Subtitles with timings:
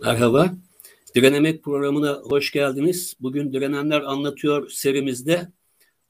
[0.00, 0.54] Merhaba.
[1.14, 3.16] Direnemek programına hoş geldiniz.
[3.20, 5.48] Bugün Direnenler Anlatıyor serimizde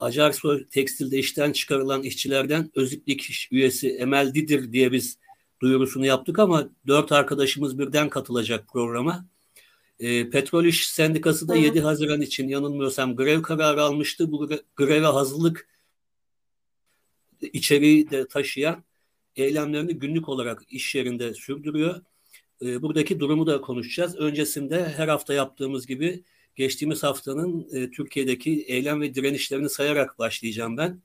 [0.01, 5.19] Acarsoy Tekstil'de işten çıkarılan işçilerden Öziplik üyesi Emel Didir diye biz
[5.63, 9.27] duyurusunu yaptık ama dört arkadaşımız birden katılacak programa.
[10.01, 14.33] E, Petrol İş Sendikası da 7 Haziran için yanılmıyorsam grev kararı almıştı.
[14.33, 15.69] Bu greve hazırlık
[17.41, 18.85] içeriği de taşıyan
[19.37, 22.01] eylemlerini günlük olarak iş yerinde sürdürüyor.
[22.63, 24.17] E, buradaki durumu da konuşacağız.
[24.17, 26.25] Öncesinde her hafta yaptığımız gibi
[26.57, 31.01] geçtiğimiz haftanın e, Türkiye'deki eylem ve direnişlerini sayarak başlayacağım ben.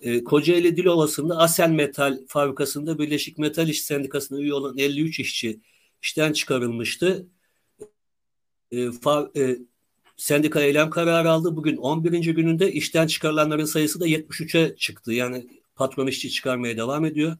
[0.00, 5.60] E, Kocaeli Dilovası'nda Asel Metal fabrikasında Birleşik Metal İş Sendikası'na üye olan 53 işçi
[6.02, 7.26] işten çıkarılmıştı.
[8.72, 9.58] E, fa, e,
[10.16, 11.56] sendika eylem kararı aldı.
[11.56, 12.34] Bugün 11.
[12.34, 15.12] gününde işten çıkarılanların sayısı da 73'e çıktı.
[15.12, 15.46] Yani
[15.76, 17.36] patron işçi çıkarmaya devam ediyor.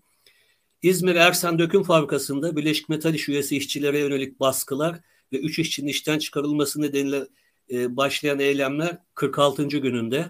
[0.83, 5.01] İzmir Ersan Döküm Fabrikası'nda Birleşik Metal İş üyesi işçilere yönelik baskılar
[5.33, 7.27] ve 3 işçinin işten çıkarılması nedeniyle
[7.71, 9.67] e, başlayan eylemler 46.
[9.67, 10.29] gününde.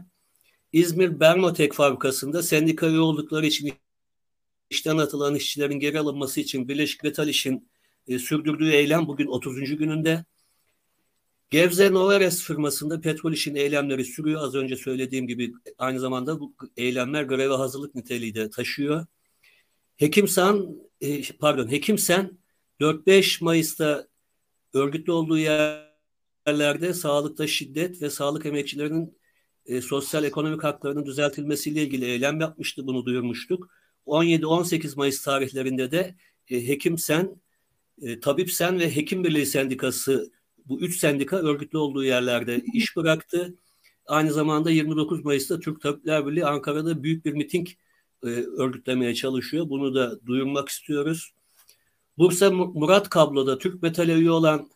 [0.73, 3.73] İzmir Bermotek Fabrikası'nda sendika üye oldukları için
[4.71, 7.69] işten atılan işçilerin geri alınması için Birleşik Metal İş'in
[8.07, 9.77] e, sürdürdüğü eylem bugün 30.
[9.77, 10.25] gününde.
[11.51, 14.43] Gevze Novares firmasında petrol işin eylemleri sürüyor.
[14.43, 19.07] Az önce söylediğim gibi aynı zamanda bu eylemler greve hazırlık niteliği de taşıyor.
[19.99, 22.39] Hekimsan e, pardon Hekimsen
[22.81, 24.09] 4-5 Mayıs'ta
[24.75, 29.19] örgütlü olduğu yerlerde sağlıkta şiddet ve sağlık emekçilerinin
[29.67, 32.87] e, sosyal ekonomik haklarının düzeltilmesiyle ilgili eylem yapmıştı.
[32.87, 33.71] Bunu duyurmuştuk.
[34.07, 36.15] 17-18 Mayıs tarihlerinde de
[36.51, 37.41] e, Hekimsen,
[38.03, 40.33] e, Tabipsen ve Hekim Birliği Sendikası
[40.67, 43.55] bu üç sendika örgütlü olduğu yerlerde iş bıraktı.
[44.07, 47.69] Aynı zamanda 29 Mayıs'ta Türk Tabipler Birliği Ankara'da büyük bir miting
[48.23, 49.69] e, örgütlemeye çalışıyor.
[49.69, 51.33] Bunu da duyurmak istiyoruz.
[52.19, 54.71] Bursa Murat Kablo'da Türk Metal'e üye olan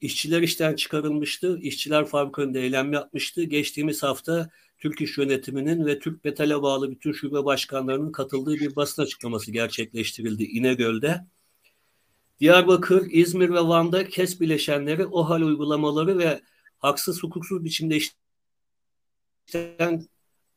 [0.00, 1.58] işçiler işten çıkarılmıştı.
[1.62, 3.44] İşçiler fabrikasında eylem yapmıştı.
[3.44, 9.02] Geçtiğimiz hafta Türk İş Yönetimi'nin ve Türk Metal'e bağlı bütün şube başkanlarının katıldığı bir basın
[9.02, 11.26] açıklaması gerçekleştirildi İnegöl'de.
[12.40, 16.40] Diyarbakır, İzmir ve Van'da KES bileşenleri OHAL uygulamaları ve
[16.78, 17.96] haksız hukuksuz biçimde
[19.46, 20.06] işten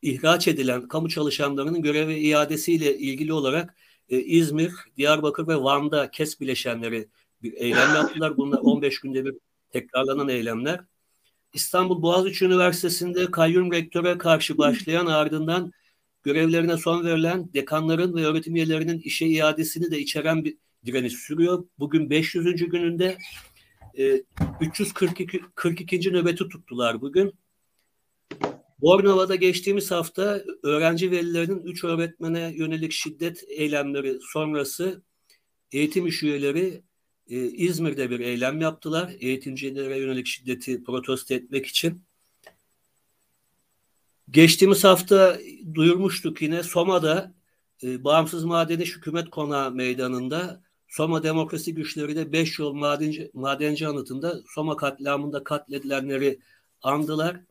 [0.02, 3.76] ihraç edilen kamu çalışanlarının göreve iadesiyle ilgili olarak
[4.10, 7.08] e, İzmir, Diyarbakır ve Van'da KES bileşenleri
[7.42, 8.38] bir eylem yaptılar.
[8.38, 9.34] Bunlar 15 günde bir
[9.72, 10.80] tekrarlanan eylemler.
[11.54, 15.72] İstanbul Boğaziçi Üniversitesi'nde kayyum rektöre karşı başlayan ardından
[16.24, 21.66] görevlerine son verilen dekanların ve öğretim üyelerinin işe iadesini de içeren bir direniş sürüyor.
[21.80, 22.56] Bugün 500.
[22.56, 23.18] gününde
[23.98, 24.24] e,
[24.62, 26.14] 342 42.
[26.14, 27.34] nöbeti tuttular bugün.
[28.82, 35.02] Bornova'da geçtiğimiz hafta öğrenci velilerinin 3 öğretmene yönelik şiddet eylemleri sonrası
[35.72, 36.84] eğitim iş üyeleri
[37.30, 39.12] e, İzmir'de bir eylem yaptılar.
[39.20, 42.04] Eğitimcilere yönelik şiddeti protesto etmek için.
[44.32, 45.40] Geçtiğimiz hafta
[45.74, 47.34] duyurmuştuk yine Soma'da
[47.84, 54.42] e, Bağımsız Madeni Hükümet Konağı Meydanı'nda Soma Demokrasi Güçleri de 5 yol madenci, madenci anıtında
[54.48, 56.40] Soma katliamında katledilenleri
[56.82, 57.49] andılar.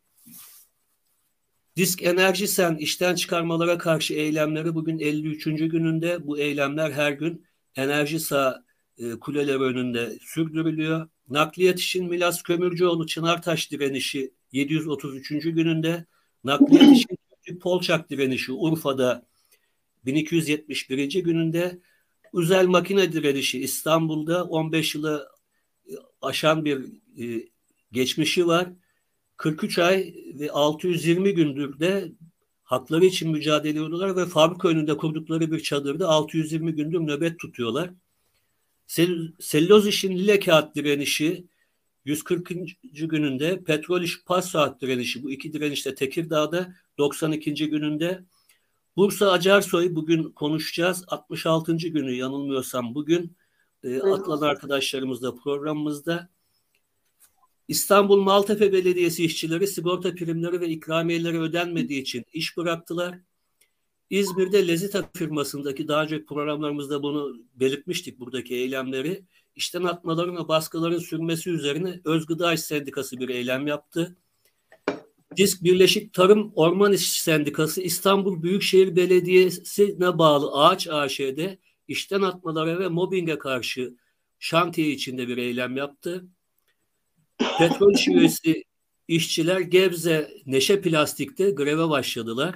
[1.79, 5.45] Disk Enerji Sen işten çıkarmalara karşı eylemleri bugün 53.
[5.45, 6.27] gününde.
[6.27, 7.47] Bu eylemler her gün
[7.77, 8.65] Enerji Sağ
[8.99, 11.09] e, kuleleri önünde sürdürülüyor.
[11.29, 15.29] Nakliyat için Milas Kömürcüoğlu Çınartaş direnişi 733.
[15.29, 16.07] gününde.
[16.45, 19.27] Nakliyat için Polçak direnişi Urfa'da
[20.07, 21.23] 1271.
[21.23, 21.81] gününde.
[22.33, 25.29] Özel makine direnişi İstanbul'da 15 yılı
[25.87, 26.79] e, aşan bir
[27.23, 27.49] e,
[27.93, 28.69] geçmişi var.
[29.39, 32.13] 43 ay ve 620 gündür de
[32.65, 37.91] hakları için mücadele ediyorlar ve fabrika önünde kurdukları bir çadırda 620 gündür nöbet tutuyorlar.
[38.87, 41.47] Sel selüloz işin lile kağıt direnişi
[42.05, 42.51] 140.
[42.93, 47.71] gününde, petrol iş pas saat direnişi bu iki direnişte Tekirdağ'da 92.
[47.71, 48.25] gününde
[48.97, 51.05] Bursa Acarsoy bugün konuşacağız.
[51.09, 51.77] 66.
[51.77, 53.37] günü yanılmıyorsam bugün
[53.85, 56.29] e, Atlan arkadaşlarımızla programımızda.
[57.69, 63.19] İstanbul Maltepe Belediyesi işçileri sigorta primleri ve ikramiyeleri ödenmediği için iş bıraktılar.
[64.11, 69.25] İzmir'de Lezita firmasındaki daha önceki programlarımızda bunu belirtmiştik buradaki eylemleri.
[69.57, 74.17] İşten atmaların ve baskıların sürmesi üzerine Özgıda İş Sendikası bir eylem yaptı.
[75.37, 82.89] Disk Birleşik Tarım Orman İş Sendikası İstanbul Büyükşehir Belediyesi'ne bağlı Ağaç AŞ'de işten atmalara ve
[82.89, 83.95] mobbinge karşı
[84.39, 86.29] şantiye içinde bir eylem yaptı.
[87.39, 88.65] Petrol üyesi
[89.09, 92.55] işçiler Gebze Neşe Plastik'te greve başladılar.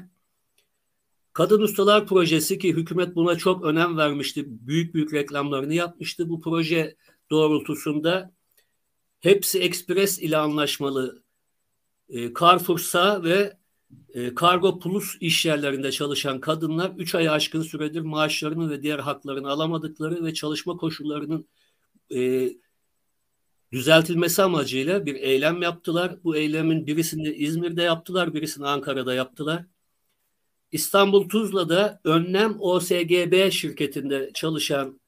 [1.33, 4.45] Kadın Ustalar Projesi ki hükümet buna çok önem vermişti.
[4.47, 6.29] Büyük büyük reklamlarını yapmıştı.
[6.29, 6.97] Bu proje
[7.31, 8.33] doğrultusunda
[9.21, 11.23] hepsi Express ile anlaşmalı
[12.09, 13.57] e, Carrefour'sa ve
[14.15, 19.51] e, Kargo Plus iş yerlerinde çalışan kadınlar 3 ay aşkın süredir maaşlarını ve diğer haklarını
[19.51, 21.49] alamadıkları ve çalışma koşullarının
[22.15, 22.51] e,
[23.73, 26.25] düzeltilmesi amacıyla bir eylem yaptılar.
[26.25, 29.65] Bu eylemin birisini İzmir'de yaptılar, birisini Ankara'da yaptılar.
[30.73, 35.01] İstanbul Tuzla'da Önlem OSGB şirketinde çalışan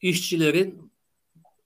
[0.00, 0.92] işçilerin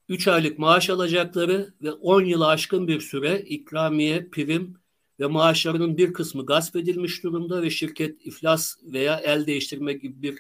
[0.09, 4.77] 3 aylık maaş alacakları ve 10 yılı aşkın bir süre ikramiye, prim
[5.21, 10.39] ve maaşlarının bir kısmı gasp edilmiş durumda ve şirket iflas veya el değiştirme gibi bir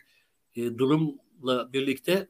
[0.56, 2.28] e, durumla birlikte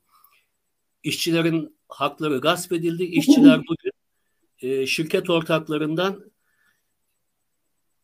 [1.03, 3.05] işçilerin hakları gasp edildi.
[3.05, 3.93] İşçiler bugün
[4.59, 6.33] e, şirket ortaklarından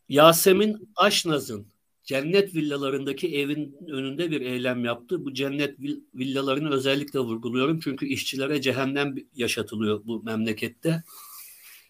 [0.09, 1.67] Yasemin Aşnaz'ın
[2.05, 5.25] cennet villalarındaki evin önünde bir eylem yaptı.
[5.25, 5.79] Bu cennet
[6.15, 11.03] villalarını özellikle vurguluyorum çünkü işçilere cehennem yaşatılıyor bu memlekette.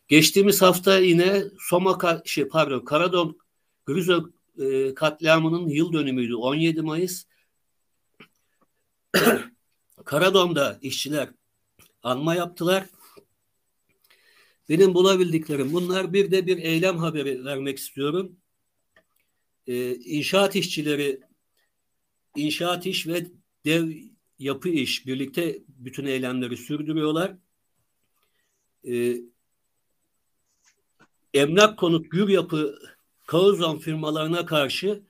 [0.09, 3.39] Geçtiğimiz hafta yine Soma şey pardon Karadon
[3.87, 7.25] Grüzo e, katliamının yıl dönümüydü 17 Mayıs.
[10.09, 11.29] Karadom'da işçiler
[12.03, 12.87] anma yaptılar.
[14.69, 18.37] Benim bulabildiklerim bunlar bir de bir eylem haberi vermek istiyorum.
[19.67, 21.21] Ee, inşaat işçileri
[22.37, 23.27] inşaat iş ve
[23.65, 23.93] dev
[24.39, 27.37] yapı iş birlikte bütün eylemleri sürdürüyorlar.
[28.89, 29.17] Ee,
[31.35, 32.79] emlak konut gür yapı
[33.27, 35.03] kauzon firmalarına karşı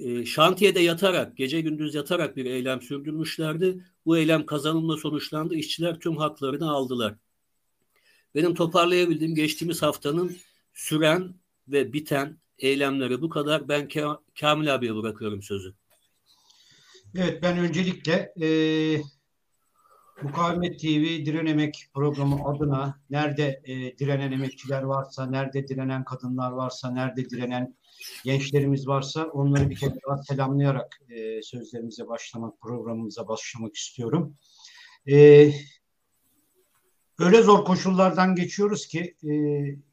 [0.00, 3.95] e, şantiyede yatarak, gece gündüz yatarak bir eylem sürdürmüşlerdi.
[4.06, 5.54] Bu eylem kazanımla sonuçlandı.
[5.54, 7.14] İşçiler tüm haklarını aldılar.
[8.34, 10.36] Benim toparlayabildiğim geçtiğimiz haftanın
[10.74, 11.34] süren
[11.68, 13.68] ve biten eylemleri bu kadar.
[13.68, 13.88] Ben
[14.40, 15.74] Kamil abiye bırakıyorum sözü.
[17.14, 18.48] Evet ben öncelikle e,
[20.22, 27.30] Mukavemet TV Direnemek programı adına nerede e, direnen emekçiler varsa, nerede direnen kadınlar varsa, nerede
[27.30, 27.74] direnen
[28.24, 34.36] gençlerimiz varsa onları bir kere daha selamlayarak e, sözlerimize başlamak, programımıza başlamak istiyorum.
[35.08, 35.50] E,
[37.18, 39.32] öyle zor koşullardan geçiyoruz ki e,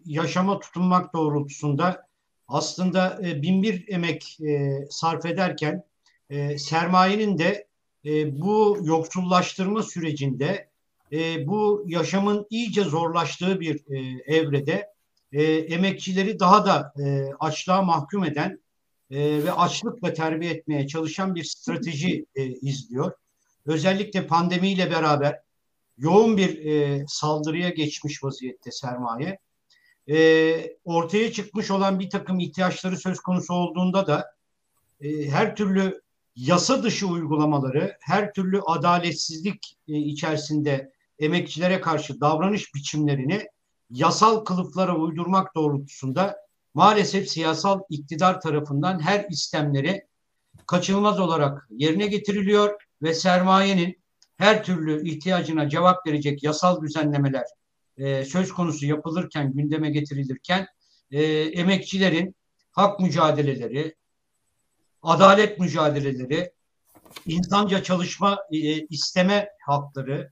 [0.06, 2.08] yaşama tutunmak doğrultusunda
[2.48, 5.84] aslında e, bin bir emek e, sarf ederken
[6.30, 7.68] e, sermayenin de
[8.06, 10.70] e, bu yoksullaştırma sürecinde
[11.12, 14.94] e, bu yaşamın iyice zorlaştığı bir e, evrede
[15.34, 18.60] e, emekçileri daha da e, açlığa mahkum eden
[19.12, 23.12] e, ve açlıkla terbiye etmeye çalışan bir strateji e, izliyor.
[23.66, 25.40] Özellikle pandemiyle beraber
[25.98, 29.40] yoğun bir e, saldırıya geçmiş vaziyette sermaye.
[30.10, 34.36] E, ortaya çıkmış olan bir takım ihtiyaçları söz konusu olduğunda da
[35.02, 36.02] e, her türlü
[36.36, 43.48] yasa dışı uygulamaları, her türlü adaletsizlik e, içerisinde emekçilere karşı davranış biçimlerini
[43.94, 46.38] yasal kılıflara uydurmak doğrultusunda
[46.74, 50.08] maalesef siyasal iktidar tarafından her istemleri
[50.68, 54.04] kaçınılmaz olarak yerine getiriliyor ve sermayenin
[54.38, 57.46] her türlü ihtiyacına cevap verecek yasal düzenlemeler
[57.98, 60.68] e, söz konusu yapılırken, gündeme getirilirken
[61.12, 62.36] e, emekçilerin
[62.72, 63.96] hak mücadeleleri,
[65.02, 66.52] adalet mücadeleleri,
[67.26, 68.58] insanca çalışma e,
[68.88, 70.32] isteme hakları,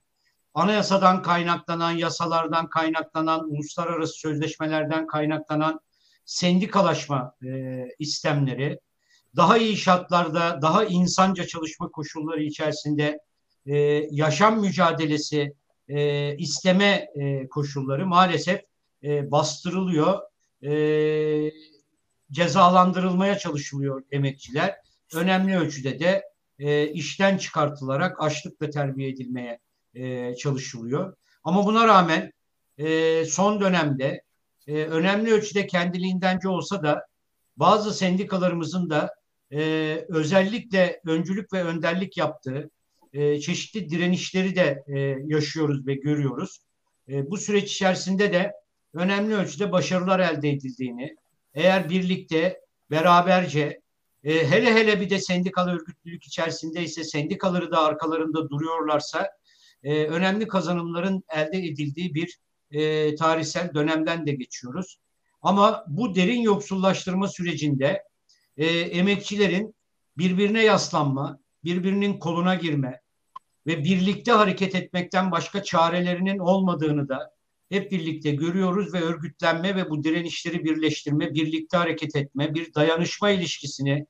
[0.53, 5.79] anayasadan kaynaklanan, yasalardan kaynaklanan, uluslararası sözleşmelerden kaynaklanan
[6.25, 8.79] sendikalaşma e, istemleri,
[9.36, 13.20] daha iyi şartlarda, daha insanca çalışma koşulları içerisinde
[13.65, 13.75] e,
[14.12, 15.53] yaşam mücadelesi
[15.88, 18.62] e, isteme e, koşulları maalesef
[19.03, 20.20] e, bastırılıyor.
[20.63, 21.51] E,
[22.31, 24.75] cezalandırılmaya çalışılıyor emekçiler.
[25.15, 26.24] Önemli ölçüde de
[26.60, 29.60] e, işten çıkartılarak açlıkla terbiye edilmeye
[29.93, 31.15] e, çalışılıyor.
[31.43, 32.31] Ama buna rağmen
[32.77, 34.21] e, son dönemde
[34.67, 37.05] e, önemli ölçüde kendiliğindence olsa da
[37.57, 39.10] bazı sendikalarımızın da
[39.51, 39.62] e,
[40.10, 42.69] özellikle öncülük ve önderlik yaptığı
[43.13, 46.60] e, çeşitli direnişleri de e, yaşıyoruz ve görüyoruz.
[47.10, 48.53] E, bu süreç içerisinde de
[48.93, 51.15] önemli ölçüde başarılar elde edildiğini,
[51.53, 53.81] eğer birlikte, beraberce,
[54.24, 59.29] e, hele hele bir de sendikal örgütlülük içerisindeyse, sendikaları da arkalarında duruyorlarsa,
[59.83, 62.39] e, önemli kazanımların elde edildiği bir
[62.71, 64.97] e, tarihsel dönemden de geçiyoruz.
[65.41, 68.03] Ama bu derin yoksullaştırma sürecinde
[68.57, 69.75] e, emekçilerin
[70.17, 73.01] birbirine yaslanma, birbirinin koluna girme
[73.67, 77.31] ve birlikte hareket etmekten başka çarelerinin olmadığını da
[77.69, 84.05] hep birlikte görüyoruz ve örgütlenme ve bu direnişleri birleştirme, birlikte hareket etme, bir dayanışma ilişkisini,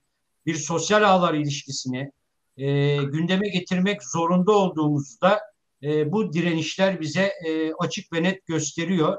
[0.46, 2.12] bir sosyal ağlar ilişkisini
[2.58, 5.40] e, gündeme getirmek zorunda olduğumuzu da
[5.84, 9.18] e, bu direnişler bize e, açık ve net gösteriyor.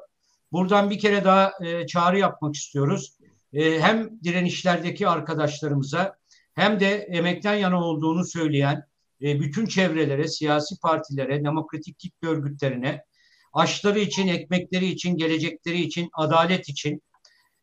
[0.53, 3.17] Buradan bir kere daha e, çağrı yapmak istiyoruz.
[3.53, 6.17] E, hem direnişlerdeki arkadaşlarımıza
[6.55, 8.85] hem de emekten yana olduğunu söyleyen
[9.23, 13.05] e, bütün çevrelere, siyasi partilere, demokratik kitle örgütlerine,
[13.53, 17.03] aşları için, ekmekleri için, gelecekleri için, adalet için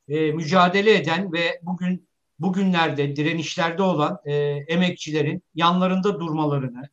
[0.07, 4.33] e, mücadele eden ve bugün bugünlerde direnişlerde olan e,
[4.67, 6.89] emekçilerin yanlarında durmalarını,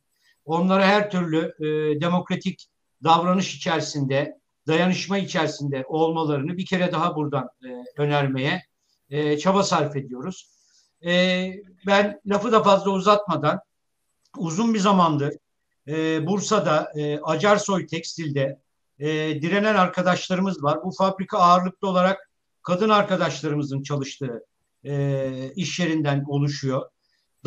[0.47, 2.67] onlara her türlü e, demokratik
[3.03, 4.37] davranış içerisinde,
[4.67, 8.63] dayanışma içerisinde olmalarını bir kere daha buradan e, önermeye
[9.09, 10.49] e, çaba sarf ediyoruz.
[11.05, 11.51] E,
[11.87, 13.59] ben lafı da fazla uzatmadan
[14.37, 15.33] uzun bir zamandır
[15.87, 18.59] e, Bursa'da e, Acarsoy Tekstil'de
[18.99, 19.07] e,
[19.41, 20.83] direnen arkadaşlarımız var.
[20.83, 24.45] Bu fabrika ağırlıklı olarak kadın arkadaşlarımızın çalıştığı
[24.83, 26.89] e, iş yerinden oluşuyor.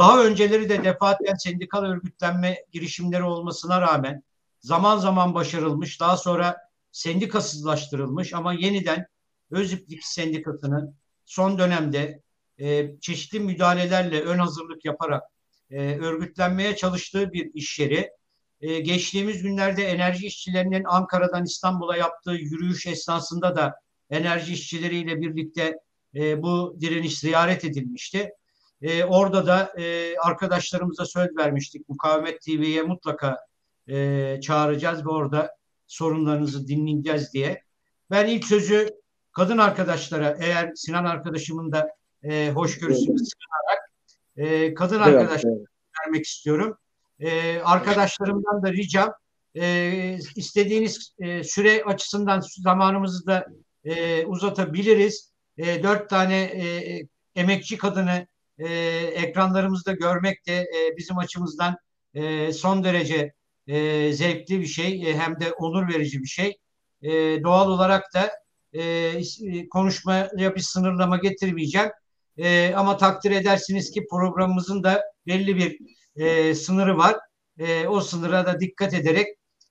[0.01, 4.23] Daha önceleri de defaatle sendikal örgütlenme girişimleri olmasına rağmen
[4.61, 6.57] zaman zaman başarılmış, daha sonra
[6.93, 9.07] sendikasızlaştırılmış ama yeniden
[9.51, 12.23] Öziplik Sendikası'nın son dönemde
[12.59, 15.23] e, çeşitli müdahalelerle ön hazırlık yaparak
[15.71, 18.11] e, örgütlenmeye çalıştığı bir iş yeri.
[18.61, 23.75] E, geçtiğimiz günlerde enerji işçilerinin Ankara'dan İstanbul'a yaptığı yürüyüş esnasında da
[24.11, 25.79] enerji işçileriyle birlikte
[26.15, 28.31] e, bu direniş ziyaret edilmişti.
[28.83, 31.89] E, orada da e, arkadaşlarımıza söz vermiştik.
[31.89, 33.37] Mukavemet TV'ye mutlaka
[33.89, 35.57] e, çağıracağız ve orada
[35.87, 37.63] sorunlarınızı dinleyeceğiz diye.
[38.11, 38.89] Ben ilk sözü
[39.33, 41.89] kadın arkadaşlara eğer Sinan arkadaşımın da
[42.23, 43.91] e, hoşgörüsünü sığınarak
[44.37, 45.67] e, kadın evet, arkadaşlara evet.
[46.05, 46.79] vermek istiyorum.
[47.21, 49.15] E, arkadaşlarımdan da ricam
[49.55, 53.47] e, istediğiniz e, süre açısından zamanımızı da
[53.85, 55.33] e, uzatabiliriz.
[55.59, 57.03] E, dört tane e,
[57.37, 58.27] emekçi kadını
[58.61, 58.69] e,
[59.15, 61.77] ekranlarımızda görmek de e, bizim açımızdan
[62.15, 63.33] e, son derece
[63.67, 66.59] e, zevkli bir şey e, hem de onur verici bir şey.
[67.03, 67.11] E,
[67.43, 68.31] doğal olarak da
[68.73, 71.91] e, konuşmaya bir sınırlama getirmeyeceğim.
[72.39, 75.79] E, ama takdir edersiniz ki programımızın da belli bir
[76.17, 77.17] e, sınırı var.
[77.59, 79.27] E, o sınıra da dikkat ederek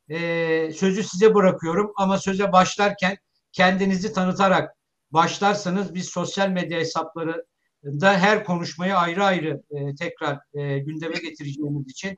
[0.10, 1.91] e, sözü size bırakıyorum.
[1.98, 3.17] Ama söze başlarken
[3.51, 4.75] kendinizi tanıtarak
[5.12, 7.46] başlarsanız biz sosyal medya hesapları
[7.83, 12.17] da her konuşmayı ayrı ayrı e, tekrar e, gündeme getireceğimiz için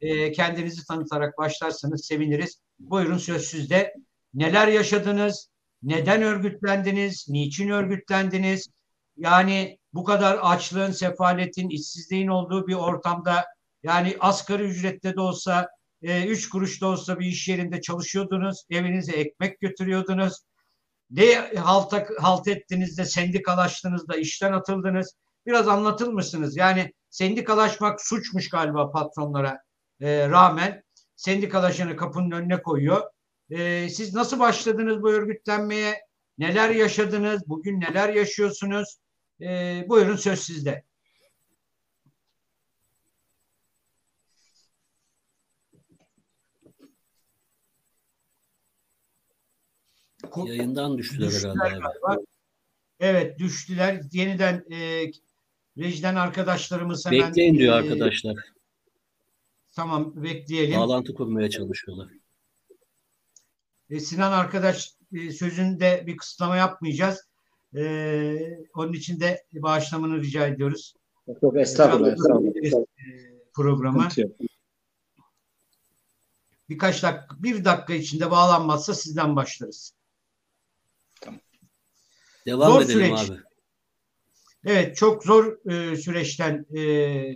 [0.00, 2.60] e, kendinizi tanıtarak başlarsanız seviniriz.
[2.78, 3.94] Buyurun söz sizde.
[4.34, 5.50] Neler yaşadınız?
[5.82, 7.26] Neden örgütlendiniz?
[7.28, 8.68] Niçin örgütlendiniz?
[9.16, 13.44] Yani bu kadar açlığın, sefaletin, işsizliğin olduğu bir ortamda
[13.82, 15.68] yani asgari ücrette de olsa,
[16.02, 20.40] e, üç kuruş da olsa bir iş yerinde çalışıyordunuz, evinize ekmek götürüyordunuz.
[21.10, 25.16] Ne halt, halt ettiniz de sendikalaştınız da işten atıldınız.
[25.46, 26.56] Biraz anlatır mısınız?
[26.56, 29.58] Yani sendikalaşmak suçmuş galiba patronlara
[30.00, 30.82] e, rağmen
[31.16, 33.02] sendikalaşanı kapının önüne koyuyor.
[33.50, 36.02] E, siz nasıl başladınız bu örgütlenmeye?
[36.38, 37.42] Neler yaşadınız?
[37.48, 38.98] Bugün neler yaşıyorsunuz?
[39.40, 40.87] E, buyurun söz sizde.
[50.36, 51.78] Yayından düştüler, düştüler herhalde.
[51.78, 52.22] Galiba.
[53.00, 54.00] Evet düştüler.
[54.12, 55.10] Yeniden e,
[55.78, 57.28] rejiden arkadaşlarımız hemen...
[57.28, 58.36] Bekleyin diyor e, arkadaşlar.
[59.72, 60.80] Tamam bekleyelim.
[60.80, 62.08] Bağlantı kurmaya çalışıyorlar.
[63.90, 67.28] E, Sinan arkadaş e, sözünde bir kısıtlama yapmayacağız.
[67.76, 70.94] E, onun için de bağışlamanı rica ediyoruz.
[71.42, 72.12] Yok estağfurullah.
[72.12, 72.80] estağfurullah.
[72.80, 74.08] E, programa.
[76.68, 79.97] Birkaç dakika, bir dakika içinde bağlanmazsa sizden başlarız.
[82.48, 83.30] Devam zor edelim süreç.
[83.30, 83.38] abi.
[84.66, 87.34] Evet, çok zor e, süreçten e,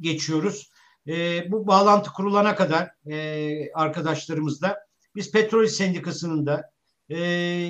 [0.00, 0.70] geçiyoruz.
[1.06, 4.78] E, bu bağlantı kurulana kadar e, arkadaşlarımızla
[5.16, 6.70] biz Petrol Sendikası'nın da
[7.08, 7.16] e,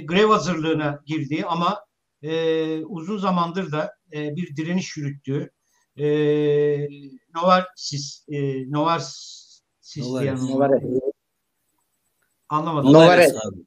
[0.04, 1.84] grev hazırlığına girdiği ama
[2.22, 5.50] e, uzun zamandır da e, bir direniş yürüttüğü
[5.96, 6.06] e,
[7.34, 9.62] Novartis, e, Novartis
[9.96, 10.82] diyen Novares.
[12.48, 12.92] Anlamadım.
[12.92, 13.32] Novares.
[13.32, 13.66] Novares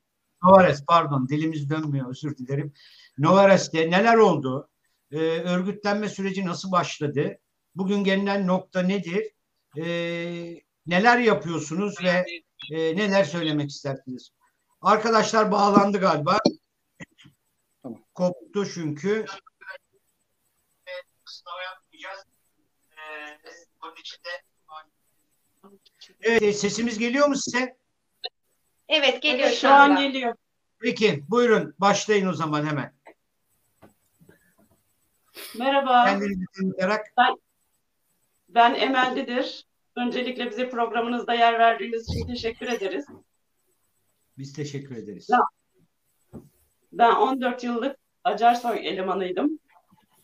[0.87, 2.73] pardon dilimiz dönmüyor özür dilerim.
[3.17, 4.69] Novares'te neler oldu?
[5.11, 7.37] E, örgütlenme süreci nasıl başladı?
[7.75, 9.31] Bugün gelinen nokta nedir?
[9.77, 9.85] E,
[10.87, 12.25] neler yapıyorsunuz ve
[12.71, 14.29] e, neler söylemek istersiniz?
[14.81, 16.39] Arkadaşlar bağlandı galiba.
[17.83, 18.03] Tamam.
[18.13, 19.25] Koptu çünkü.
[26.21, 27.77] Evet, sesimiz geliyor mu size?
[28.89, 30.35] Evet, geliyor evet, şu an geliyor.
[30.79, 32.93] Peki, buyurun başlayın o zaman hemen.
[35.57, 36.05] Merhaba.
[36.05, 37.13] Kendinizi tanıtarak.
[37.17, 37.35] Ben,
[38.49, 39.65] ben Emel'dedir.
[39.95, 43.05] Öncelikle bize programınızda yer verdiğiniz için teşekkür ederiz.
[44.37, 45.29] Biz teşekkür ederiz.
[45.29, 45.39] Ya.
[46.91, 49.59] Ben 14 yıllık Acarsoy elemanıydım.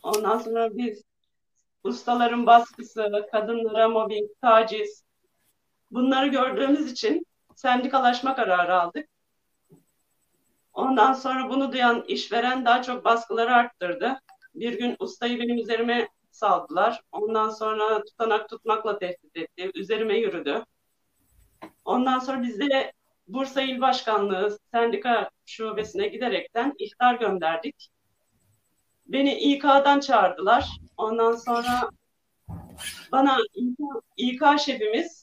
[0.03, 1.03] Ondan sonra biz
[1.83, 5.03] ustaların baskısı, kadınlara mobbing, taciz
[5.91, 7.25] bunları gördüğümüz için
[7.61, 9.09] sendikalaşma kararı aldık.
[10.73, 14.21] Ondan sonra bunu duyan işveren daha çok baskıları arttırdı.
[14.55, 17.01] Bir gün ustayı benim üzerime saldılar.
[17.11, 19.71] Ondan sonra tutanak tutmakla tehdit etti.
[19.75, 20.65] Üzerime yürüdü.
[21.85, 22.93] Ondan sonra biz de
[23.27, 27.89] Bursa İl Başkanlığı sendika şubesine giderekten ihtar gönderdik.
[29.05, 30.69] Beni İK'dan çağırdılar.
[30.97, 31.89] Ondan sonra
[33.11, 33.79] bana İK,
[34.17, 35.20] İK şefimiz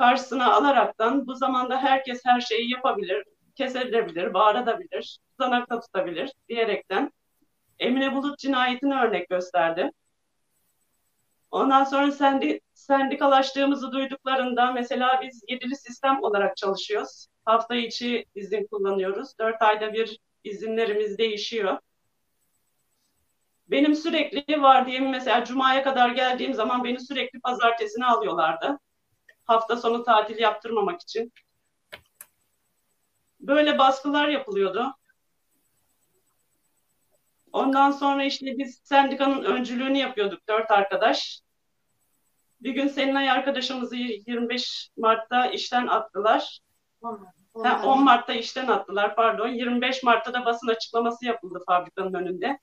[0.00, 7.12] karşısına alaraktan bu zamanda herkes her şeyi yapabilir, kesebilir, bağırabilir, tutanakta tutabilir diyerekten
[7.78, 9.90] Emine Bulut cinayetini örnek gösterdi.
[11.50, 17.26] Ondan sonra sendi, sendikalaştığımızı duyduklarında mesela biz yedili sistem olarak çalışıyoruz.
[17.44, 19.38] Hafta içi izin kullanıyoruz.
[19.38, 21.78] Dört ayda bir izinlerimiz değişiyor.
[23.68, 28.78] Benim sürekli var diyeyim mesela Cuma'ya kadar geldiğim zaman beni sürekli pazartesine alıyorlardı.
[29.50, 31.32] Hafta sonu tatil yaptırmamak için.
[33.40, 34.94] Böyle baskılar yapılıyordu.
[37.52, 41.40] Ondan sonra işte biz sendikanın öncülüğünü yapıyorduk dört arkadaş.
[42.60, 46.60] Bir gün Selinay arkadaşımızı 25 Mart'ta işten attılar.
[47.02, 49.48] 10, ha, 10 Mart'ta işten attılar pardon.
[49.48, 52.58] 25 Mart'ta da basın açıklaması yapıldı fabrikanın önünde.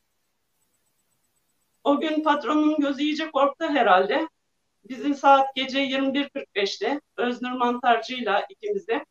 [1.84, 4.28] O gün patronun gözü iyice korktu herhalde.
[4.90, 9.06] Bizim saat gece 21.45'te Öznur Mantarcı'yla ikimiz de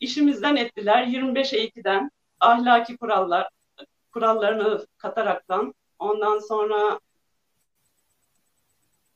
[0.00, 1.06] işimizden ettiler.
[1.06, 3.48] 25'e 2'den ahlaki kurallar,
[4.12, 7.00] kurallarını kataraktan ondan sonra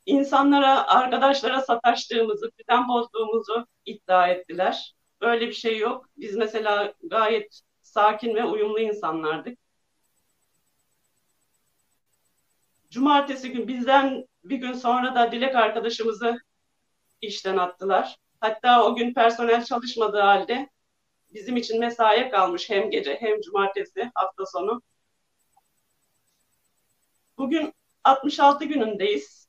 [0.06, 4.94] insanlara, arkadaşlara sataştığımızı, düzen bozduğumuzu iddia ettiler.
[5.20, 6.08] Öyle bir şey yok.
[6.16, 9.58] Biz mesela gayet sakin ve uyumlu insanlardık.
[12.90, 16.38] Cumartesi gün bizden bir gün sonra da Dilek arkadaşımızı
[17.20, 18.16] işten attılar.
[18.40, 20.70] Hatta o gün personel çalışmadığı halde
[21.34, 24.82] bizim için mesaiye kalmış hem gece hem cumartesi hafta sonu.
[27.38, 29.48] Bugün 66 günündeyiz.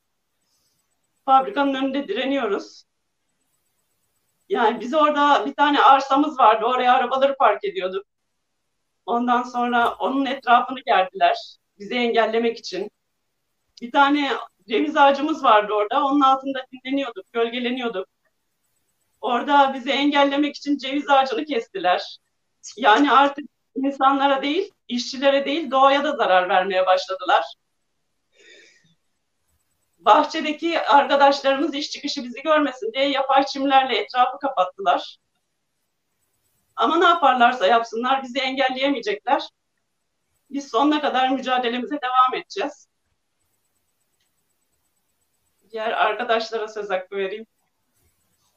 [1.24, 2.84] Fabrikanın önünde direniyoruz.
[4.48, 6.64] Yani biz orada bir tane arsamız vardı.
[6.64, 8.06] Oraya arabaları park ediyorduk.
[9.06, 11.36] Ondan sonra onun etrafını gerdiler.
[11.78, 12.90] Bizi engellemek için.
[13.82, 14.32] Bir tane
[14.68, 16.04] ceviz ağacımız vardı orada.
[16.04, 18.08] Onun altında dinleniyorduk, gölgeleniyorduk.
[19.20, 22.18] Orada bizi engellemek için ceviz ağacını kestiler.
[22.76, 27.44] Yani artık insanlara değil, işçilere değil, doğaya da zarar vermeye başladılar.
[29.98, 35.18] Bahçedeki arkadaşlarımız iş çıkışı bizi görmesin diye yapay çimlerle etrafı kapattılar.
[36.76, 39.42] Ama ne yaparlarsa yapsınlar bizi engelleyemeyecekler.
[40.50, 42.87] Biz sonuna kadar mücadelemize devam edeceğiz.
[45.72, 47.46] Diğer arkadaşlara söz hakkı vereyim.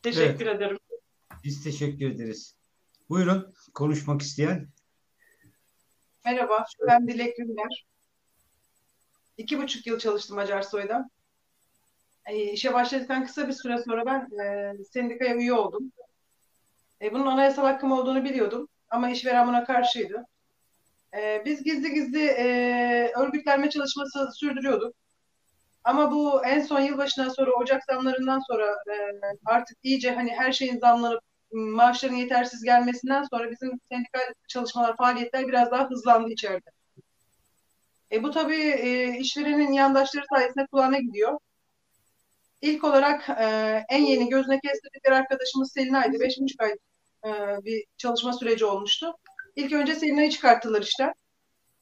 [0.04, 0.56] Teşekkür evet.
[0.56, 0.80] ederim.
[1.44, 2.56] Biz teşekkür ederiz.
[3.10, 4.68] Buyurun konuşmak isteyen.
[6.26, 7.86] Merhaba, ben Dilek Günler.
[9.38, 11.10] İki buçuk yıl çalıştım Acarsoy'da.
[12.26, 15.92] E, işe başladıktan kısa bir süre sonra ben e, sendikaya üye oldum.
[17.02, 20.26] E, bunun anayasal hakkım olduğunu biliyordum ama işveren buna karşıydı.
[21.14, 24.96] E, biz gizli gizli e, örgütlenme çalışması sürdürüyorduk.
[25.84, 28.96] Ama bu en son yılbaşından sonra Ocak zamlarından sonra e,
[29.46, 35.72] artık iyice hani her şeyin zamlanıp maaşların yetersiz gelmesinden sonra bizim sendikal çalışmalar, faaliyetler biraz
[35.72, 36.70] daha hızlandı içeride.
[38.12, 41.38] E, bu tabii e, işverenin yandaşları sayesinde kulağına gidiyor.
[42.62, 43.46] İlk olarak e,
[43.90, 46.20] en yeni gözüne kestirdikleri arkadaşımız Selinay'dı.
[46.20, 46.72] Beş buçuk ay
[47.26, 47.30] e,
[47.66, 49.14] bir çalışma süreci olmuştu.
[49.56, 51.14] İlk önce Selinay'ı çıkarttılar işte.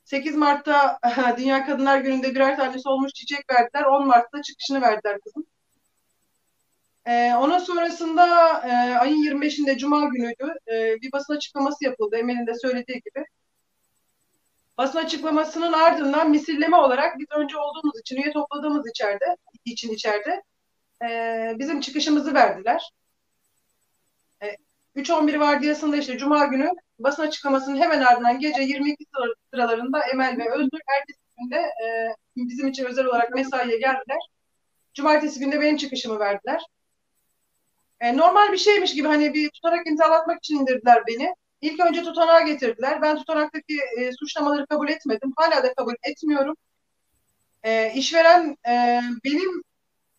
[0.10, 1.00] 8 Mart'ta
[1.38, 3.84] Dünya Kadınlar Günü'nde birer tanesi olmuş çiçek verdiler.
[3.84, 5.46] 10 Mart'ta çıkışını verdiler kızım.
[7.06, 8.26] Ee, onun sonrasında
[8.68, 10.54] e, ayın 25'inde Cuma günüydü.
[10.72, 13.26] E, bir basın açıklaması yapıldı Emel'in de söylediği gibi.
[14.78, 19.26] Basın açıklamasının ardından misilleme olarak biz önce olduğumuz için, üye topladığımız içeride,
[19.66, 20.44] için içeride
[21.04, 22.92] e, bizim çıkışımızı verdiler.
[24.44, 24.56] E,
[24.96, 29.06] 3-11 vardiyasında işte Cuma günü basın açıklamasının hemen ardından gece 22
[29.54, 34.20] sıralarında Emel ve Özgür ertesi günde e, bizim için özel olarak mesaiye geldiler.
[34.94, 36.62] Cumartesi günde benim çıkışımı verdiler.
[38.00, 41.36] E, normal bir şeymiş gibi hani bir tutanak imzalatmak için indirdiler beni.
[41.62, 43.02] İlk önce tutanağı getirdiler.
[43.02, 45.34] Ben tutanaktaki e, suçlamaları kabul etmedim.
[45.36, 46.56] Hala da kabul etmiyorum.
[47.64, 49.64] E, işveren e, benim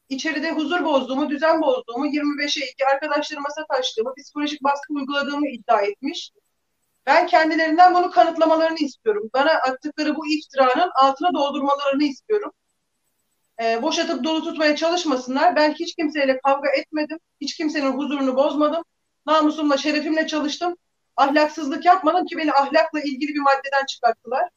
[0.08, 6.30] içeride huzur bozduğumu, düzen bozduğumu, 25'e 2 arkadaşlarıma sataştığımı, psikolojik baskı uyguladığımı iddia etmiş.
[7.06, 9.30] Ben kendilerinden bunu kanıtlamalarını istiyorum.
[9.34, 12.52] Bana attıkları bu iftiranın altına doldurmalarını istiyorum.
[13.62, 15.56] Ee, boşatıp dolu tutmaya çalışmasınlar.
[15.56, 17.18] Ben hiç kimseyle kavga etmedim.
[17.40, 18.82] Hiç kimsenin huzurunu bozmadım.
[19.26, 20.76] Namusumla, şerefimle çalıştım.
[21.16, 24.48] Ahlaksızlık yapmadım ki beni ahlakla ilgili bir maddeden çıkarttılar.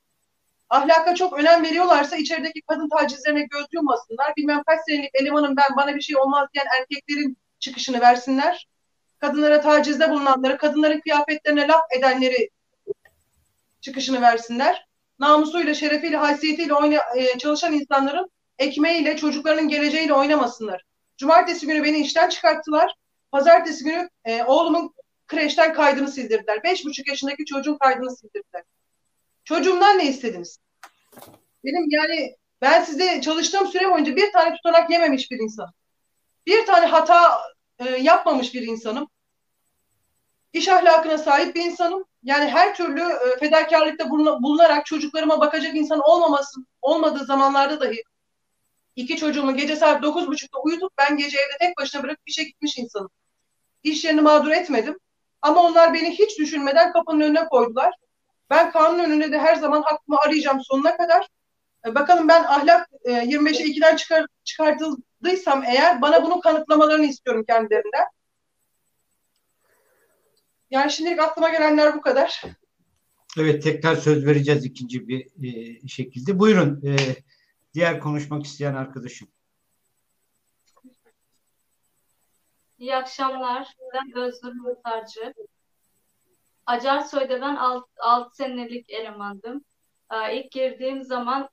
[0.70, 4.34] Ahlaka çok önem veriyorlarsa içerideki kadın tacizlerine göz yummasınlar.
[4.38, 8.68] Bilmem kaç senelik elemanım ben bana bir şey olmaz diyen erkeklerin çıkışını versinler.
[9.24, 12.50] Kadınlara tacizde bulunanları, kadınların kıyafetlerine laf edenleri
[13.82, 14.88] çıkışını versinler.
[15.20, 20.84] Namusuyla, şerefiyle, haysiyetiyle oyna, e, çalışan insanların ekmeğiyle, çocuklarının geleceğiyle oynamasınlar.
[21.18, 22.96] Cumartesi günü beni işten çıkarttılar.
[23.32, 24.94] Pazartesi günü e, oğlumun
[25.28, 26.64] kreşten kaydını sildirdiler.
[26.64, 28.64] Beş buçuk yaşındaki çocuğun kaydını sildirdiler.
[29.44, 30.60] Çocuğumdan ne istediniz?
[31.66, 35.70] Benim yani ben size çalıştığım süre boyunca bir tane tutanak yememiş bir insan.
[36.48, 37.42] Bir tane hata
[37.80, 39.13] e, yapmamış bir insanım.
[40.54, 42.06] İş ahlakına sahip bir insanım.
[42.24, 48.04] Yani her türlü e, fedakarlıkta bulunarak çocuklarıma bakacak insan olmaması olmadığı zamanlarda dahi
[48.96, 52.78] iki çocuğumu gece saat dokuz buçukta uyutup ben gece evde tek başına bırakıp işe gitmiş
[52.78, 53.10] insanım.
[53.84, 55.00] İş yerini mağdur etmedim.
[55.42, 57.94] Ama onlar beni hiç düşünmeden kapının önüne koydular.
[58.50, 61.28] Ben kanun önünde de her zaman hakkımı arayacağım sonuna kadar.
[61.86, 68.06] E, bakalım ben ahlak e, 25'e 2'den çıkar, çıkartıldıysam eğer bana bunu kanıtlamalarını istiyorum kendilerinden.
[70.74, 72.44] Yani şimdilik aklıma gelenler bu kadar.
[73.38, 76.40] Evet tekrar söz vereceğiz ikinci bir e, şekilde.
[76.40, 76.96] Buyurun e,
[77.74, 79.28] diğer konuşmak isteyen arkadaşım.
[82.78, 83.68] İyi akşamlar.
[83.94, 85.34] Ben Özgür Muhtarcı.
[86.66, 89.66] Acarsoy'da ben 6, 6 senelik elemandım.
[90.12, 91.50] Ee, ilk girdiğim zaman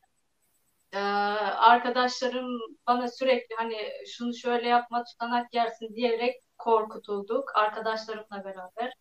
[0.92, 8.92] e, arkadaşlarım bana sürekli hani şunu şöyle yapma tutanak yersin diyerek korkutulduk arkadaşlarımla beraber.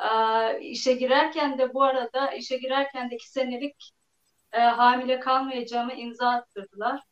[0.00, 3.92] Ee, işe girerken de bu arada işe girerken de iki senelik
[4.52, 7.02] e, hamile kalmayacağımı imza attırdılar.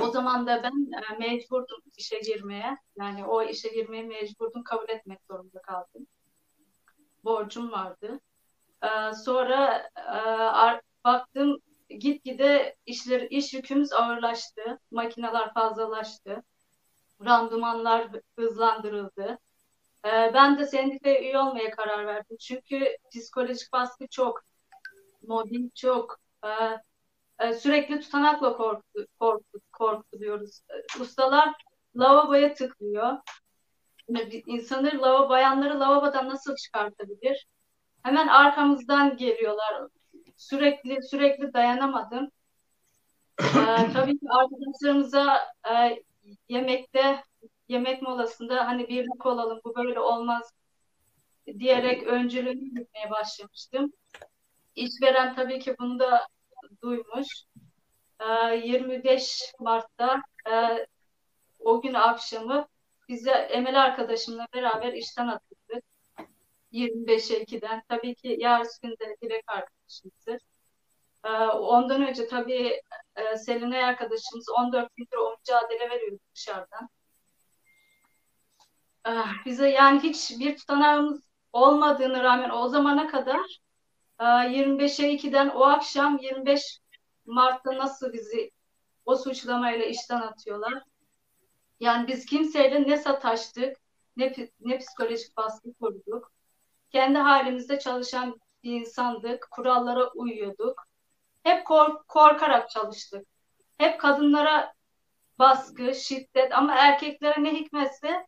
[0.00, 2.76] O zaman da ben e, mecburdum işe girmeye.
[2.98, 6.06] Yani o işe girmeye mecburdum kabul etmek zorunda kaldım
[7.24, 8.20] borcum vardı.
[8.82, 11.56] Ee, sonra e, baktım
[11.88, 14.78] gitgide işler, iş yükümüz ağırlaştı.
[14.90, 16.42] Makineler fazlalaştı.
[17.24, 19.38] Randımanlar hızlandırıldı.
[20.06, 22.36] Ee, ben de sendikaya üye olmaya karar verdim.
[22.40, 24.42] Çünkü psikolojik baskı çok,
[25.22, 26.48] mobbing çok, e,
[27.46, 30.60] e, sürekli tutanakla korkutu, korkutu, korkutuluyoruz.
[31.00, 31.54] Ustalar
[31.96, 33.18] lavaboya tıklıyor
[34.46, 37.46] insanları lava, bayanları lavabodan nasıl çıkartabilir?
[38.02, 39.88] Hemen arkamızdan geliyorlar.
[40.36, 42.30] Sürekli sürekli dayanamadım.
[43.40, 45.38] ee, tabii ki arkadaşlarımıza
[45.70, 46.02] e,
[46.48, 47.22] yemekte
[47.68, 50.52] yemek molasında hani birlik olalım bu böyle olmaz
[51.58, 53.92] diyerek öncülüğünü yürütmeye başlamıştım.
[54.74, 56.26] İşveren tabii ki bunu da
[56.82, 57.26] duymuş.
[58.20, 60.86] Ee, 25 Mart'ta e,
[61.58, 62.68] o gün akşamı
[63.08, 65.84] bize Emel arkadaşımla beraber işten atıldık.
[66.72, 67.82] 25'e 2'den.
[67.88, 70.40] Tabii ki Yarsın de direkt arkadaşımızdır.
[71.24, 72.82] Ee, ondan önce tabii
[73.16, 76.88] e, Selinay arkadaşımız 14 gündür o mücadele veriyordu dışarıdan.
[79.08, 79.12] Ee,
[79.44, 83.60] bize yani hiç bir tutanağımız olmadığını rağmen o zamana kadar
[84.20, 86.80] 25'e 2'den o akşam 25
[87.26, 88.50] Mart'ta nasıl bizi
[89.04, 90.82] o suçlamayla işten atıyorlar.
[91.80, 93.76] Yani biz kimseyle ne sataştık,
[94.16, 96.32] ne, ne psikolojik baskı kurduk.
[96.90, 100.86] Kendi halimizde çalışan bir insandık, kurallara uyuyorduk.
[101.42, 103.26] Hep kork korkarak çalıştık.
[103.78, 104.72] Hep kadınlara
[105.38, 108.26] baskı, şiddet ama erkeklere ne hikmetse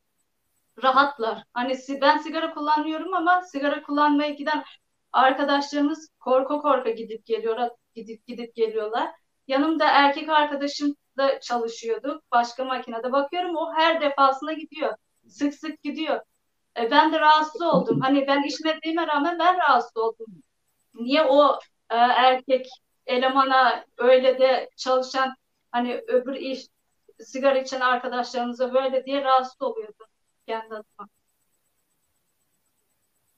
[0.83, 1.45] rahatlar.
[1.55, 4.65] Hani ben sigara kullanıyorum ama sigara kullanmaya giden
[5.13, 9.11] arkadaşlarımız korku korka gidip geliyor, gidip gidip geliyorlar.
[9.49, 12.23] Yanımda erkek arkadaşım da çalışıyorduk.
[12.33, 14.95] Başka makinede bakıyorum o her defasında gidiyor.
[15.29, 16.21] Sık sık gidiyor.
[16.77, 18.01] E, ben de rahatsız oldum.
[18.01, 20.27] Hani ben işmediğime rağmen ben rahatsız oldum.
[20.95, 21.59] Niye o
[21.91, 22.67] e, erkek
[23.07, 25.35] elemana öyle de çalışan
[25.73, 26.67] hani öbür iş
[27.21, 30.07] sigara içen arkadaşlarımıza böyle diye rahatsız oluyordum
[30.47, 31.09] kendi adıma.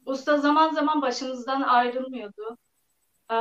[0.07, 2.57] Usta zaman zaman başımızdan ayrılmıyordu.
[3.31, 3.35] Ee,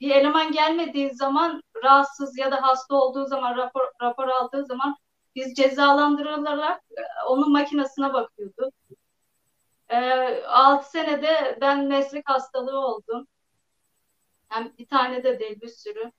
[0.00, 4.96] bir eleman gelmediği zaman rahatsız ya da hasta olduğu zaman rapor, rapor aldığı zaman
[5.34, 8.74] biz cezalandırılarak e, onun makinesine bakıyorduk.
[9.88, 9.98] E,
[10.44, 13.26] 6 senede ben meslek hastalığı oldum.
[14.52, 16.12] Yani bir tane de değil bir sürü.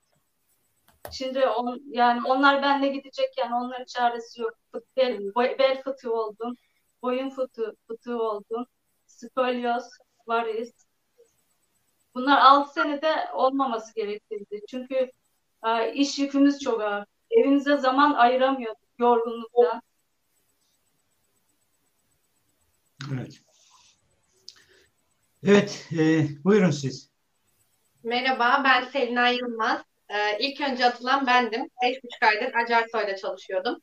[1.12, 4.54] Şimdi on, yani onlar benle gidecek yani onların çaresi yok.
[4.98, 5.20] Bel,
[5.60, 6.56] bel fıtığı oldum.
[7.02, 8.66] Boyun fıtığı, fıtığı oldum.
[9.08, 9.84] Skolyoz,
[10.28, 10.74] varis.
[12.16, 14.62] Bunlar 6 senede olmaması gerekirdi.
[14.70, 15.12] Çünkü
[15.66, 17.06] e, iş yükümüz çok ağır.
[17.32, 19.82] Evimize zaman ayıramıyorduk yorgunluktan.
[23.14, 23.42] Evet.
[25.44, 27.10] Evet, e, buyurun siz.
[28.04, 29.82] Merhaba, ben Selina Yılmaz.
[30.10, 31.70] Ee, ilk önce atılan bendim.
[31.84, 33.82] Beş buçuk aydır Acarsoy'da çalışıyordum.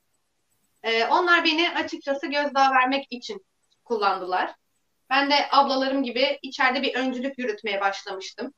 [0.82, 3.46] Ee, onlar beni açıkçası gözdağı vermek için
[3.84, 4.54] kullandılar.
[5.10, 8.54] Ben de ablalarım gibi içeride bir öncülük yürütmeye başlamıştım.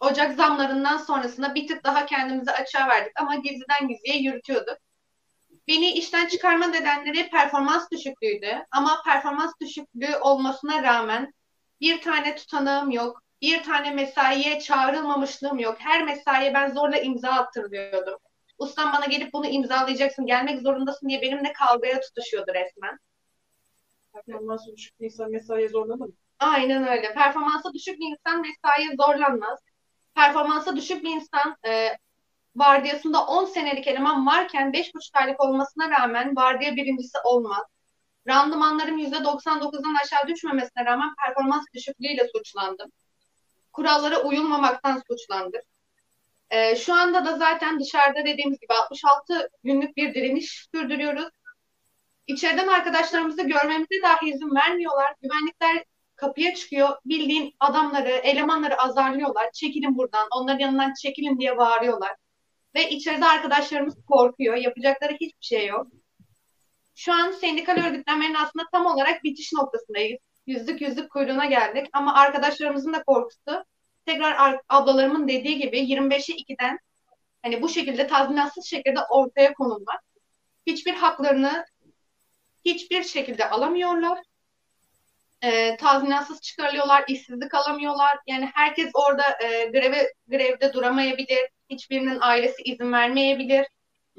[0.00, 4.78] Ocak zamlarından sonrasında bir tık daha kendimizi açığa verdik ama gizliden gizliye yürütüyorduk.
[5.68, 8.66] Beni işten çıkarma nedenleri performans düşüklüğüydü.
[8.70, 11.32] Ama performans düşüklüğü olmasına rağmen
[11.80, 15.76] bir tane tutanağım yok, bir tane mesaiye çağrılmamışlığım yok.
[15.78, 18.18] Her mesaiye ben zorla imza attırıyordum.
[18.58, 22.98] Ustam bana gelip bunu imzalayacaksın, gelmek zorundasın diye benimle kavgaya tutuşuyordu resmen.
[24.12, 26.12] Performansı düşük bir insan mesaiye zorlanır mı?
[26.38, 27.14] Aynen öyle.
[27.14, 29.58] Performansa düşük bir insan mesaiye zorlanmaz.
[30.14, 31.88] Performansa düşük bir insan e,
[32.56, 37.62] vardiyasında 10 senelik eleman varken 5,5 aylık olmasına rağmen vardiya birincisi olmaz.
[38.28, 42.90] Randımanlarım %99'dan aşağı düşmemesine rağmen performans düşüklüğüyle suçlandım.
[43.72, 45.62] Kurallara uyulmamaktan suçlandık.
[46.50, 51.28] Ee, şu anda da zaten dışarıda dediğimiz gibi 66 günlük bir direniş sürdürüyoruz.
[52.26, 55.14] İçeriden arkadaşlarımızı görmemize dahi izin vermiyorlar.
[55.22, 55.84] Güvenlikler
[56.16, 56.88] kapıya çıkıyor.
[57.04, 59.50] Bildiğin adamları, elemanları azarlıyorlar.
[59.52, 62.16] Çekilin buradan, onların yanından çekilin diye bağırıyorlar.
[62.74, 64.56] Ve içeride arkadaşlarımız korkuyor.
[64.56, 65.86] Yapacakları hiçbir şey yok.
[66.94, 70.18] Şu an sendikal örgütlenmenin aslında tam olarak bitiş noktasındayız.
[70.50, 71.86] Yüzlük yüzlük kuyruğuna geldik.
[71.92, 73.64] Ama arkadaşlarımızın da korkusu
[74.06, 76.78] tekrar ablalarımın dediği gibi 25'e 2'den
[77.42, 80.00] hani bu şekilde tazminatsız şekilde ortaya konulmak.
[80.66, 81.64] Hiçbir haklarını
[82.64, 84.18] hiçbir şekilde alamıyorlar.
[85.42, 88.18] E, tazminatsız çıkarılıyorlar, işsizlik alamıyorlar.
[88.26, 91.48] Yani herkes orada e, greve grevde duramayabilir.
[91.70, 93.66] Hiçbirinin ailesi izin vermeyebilir.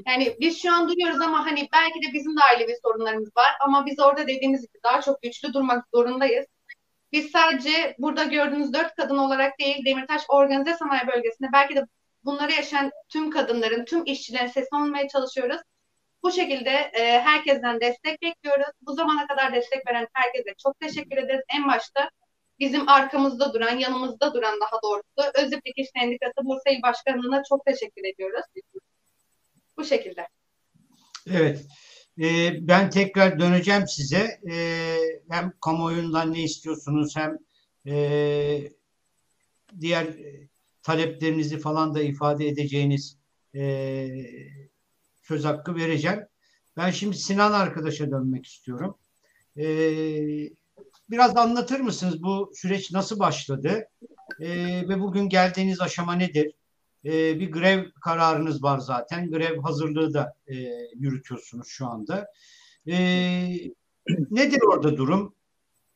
[0.08, 3.86] Yani biz şu an duruyoruz ama hani belki de bizim de ailevi sorunlarımız var ama
[3.86, 6.46] biz orada dediğimiz gibi daha çok güçlü durmak zorundayız.
[7.12, 11.86] Biz sadece burada gördüğünüz dört kadın olarak değil Demirtaş Organize Sanayi Bölgesi'nde belki de
[12.24, 15.62] bunları yaşayan tüm kadınların, tüm işçilerin sesini olmaya çalışıyoruz.
[16.24, 18.72] Bu şekilde e, herkesten destek bekliyoruz.
[18.82, 21.42] Bu zamana kadar destek veren herkese çok teşekkür ederiz.
[21.56, 22.10] En başta
[22.60, 28.14] bizim arkamızda duran, yanımızda duran daha doğrusu Özlük Dikiş Sendikası Bursa İl Başkanlığı'na çok teşekkür
[28.14, 28.46] ediyoruz.
[29.82, 30.28] Bu şekilde.
[31.28, 31.66] Evet.
[32.22, 34.40] Ee, ben tekrar döneceğim size.
[34.52, 34.98] Ee,
[35.30, 37.38] hem kamuoyundan ne istiyorsunuz hem
[37.88, 38.72] e,
[39.80, 40.08] diğer
[40.84, 43.18] taleplerinizi falan da ifade edeceğiniz
[43.56, 44.08] e,
[45.22, 46.20] söz hakkı vereceğim.
[46.78, 48.98] Ben şimdi Sinan arkadaşa dönmek istiyorum.
[49.58, 50.50] Ee,
[51.10, 53.86] biraz anlatır mısınız bu süreç nasıl başladı
[54.40, 56.54] ee, ve bugün geldiğiniz aşama nedir?
[57.06, 59.32] Ee, bir grev kararınız var zaten.
[59.32, 60.56] Grev hazırlığı da e,
[60.96, 62.28] yürütüyorsunuz şu anda.
[62.88, 62.94] Ee,
[64.32, 65.36] nedir orada durum?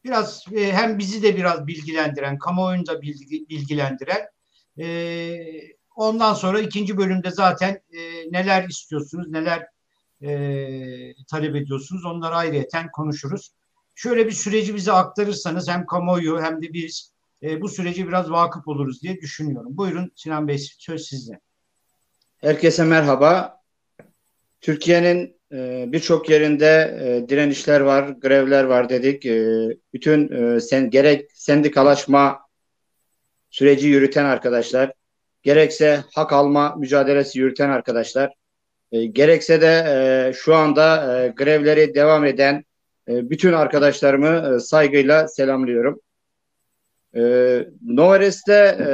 [0.04, 4.28] Biraz e, hem bizi de biraz bilgilendiren, kamuoyunu da bilgi, bilgilendiren
[4.80, 4.86] e,
[5.96, 9.68] Ondan sonra ikinci bölümde zaten e, neler istiyorsunuz, neler
[10.22, 10.30] e,
[11.32, 13.52] talep ediyorsunuz onları ayrıyeten konuşuruz.
[13.96, 17.12] Şöyle bir süreci bize aktarırsanız hem kamuoyu hem de biz
[17.46, 19.78] e, bu süreci biraz vakıf oluruz diye düşünüyorum.
[19.78, 21.40] Buyurun Sinan Bey söz sizde.
[22.38, 23.62] Herkese merhaba.
[24.62, 29.26] Türkiye'nin e, birçok yerinde e, direnişler var, grevler var dedik.
[29.26, 32.40] E, bütün e, sen gerek sendikalaşma
[33.50, 34.94] süreci yürüten arkadaşlar,
[35.44, 38.34] gerekse hak alma mücadelesi yürüten arkadaşlar,
[38.92, 42.66] e, gerekse de e, şu anda e, grevleri devam eden
[43.08, 46.02] e, bütün arkadaşlarımı e, saygıyla selamlıyorum.
[47.16, 47.22] E,
[47.86, 48.90] Novares'te e,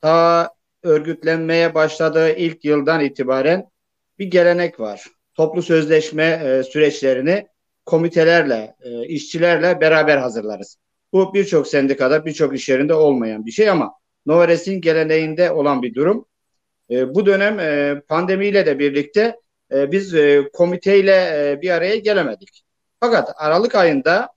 [0.00, 0.50] ta
[0.82, 3.70] örgütlenmeye başladığı ilk yıldan itibaren
[4.18, 5.04] bir gelenek var.
[5.34, 7.48] Toplu sözleşme e, süreçlerini
[7.86, 10.76] komitelerle, e, işçilerle beraber hazırlarız.
[11.12, 13.92] Bu birçok sendikada, birçok iş yerinde olmayan bir şey ama
[14.26, 16.26] Novares'in geleneğinde olan bir durum.
[16.90, 19.36] E, bu dönem e, pandemiyle de birlikte
[19.72, 22.62] e, biz e, komiteyle e, bir araya gelemedik.
[23.00, 24.28] Fakat Aralık ayında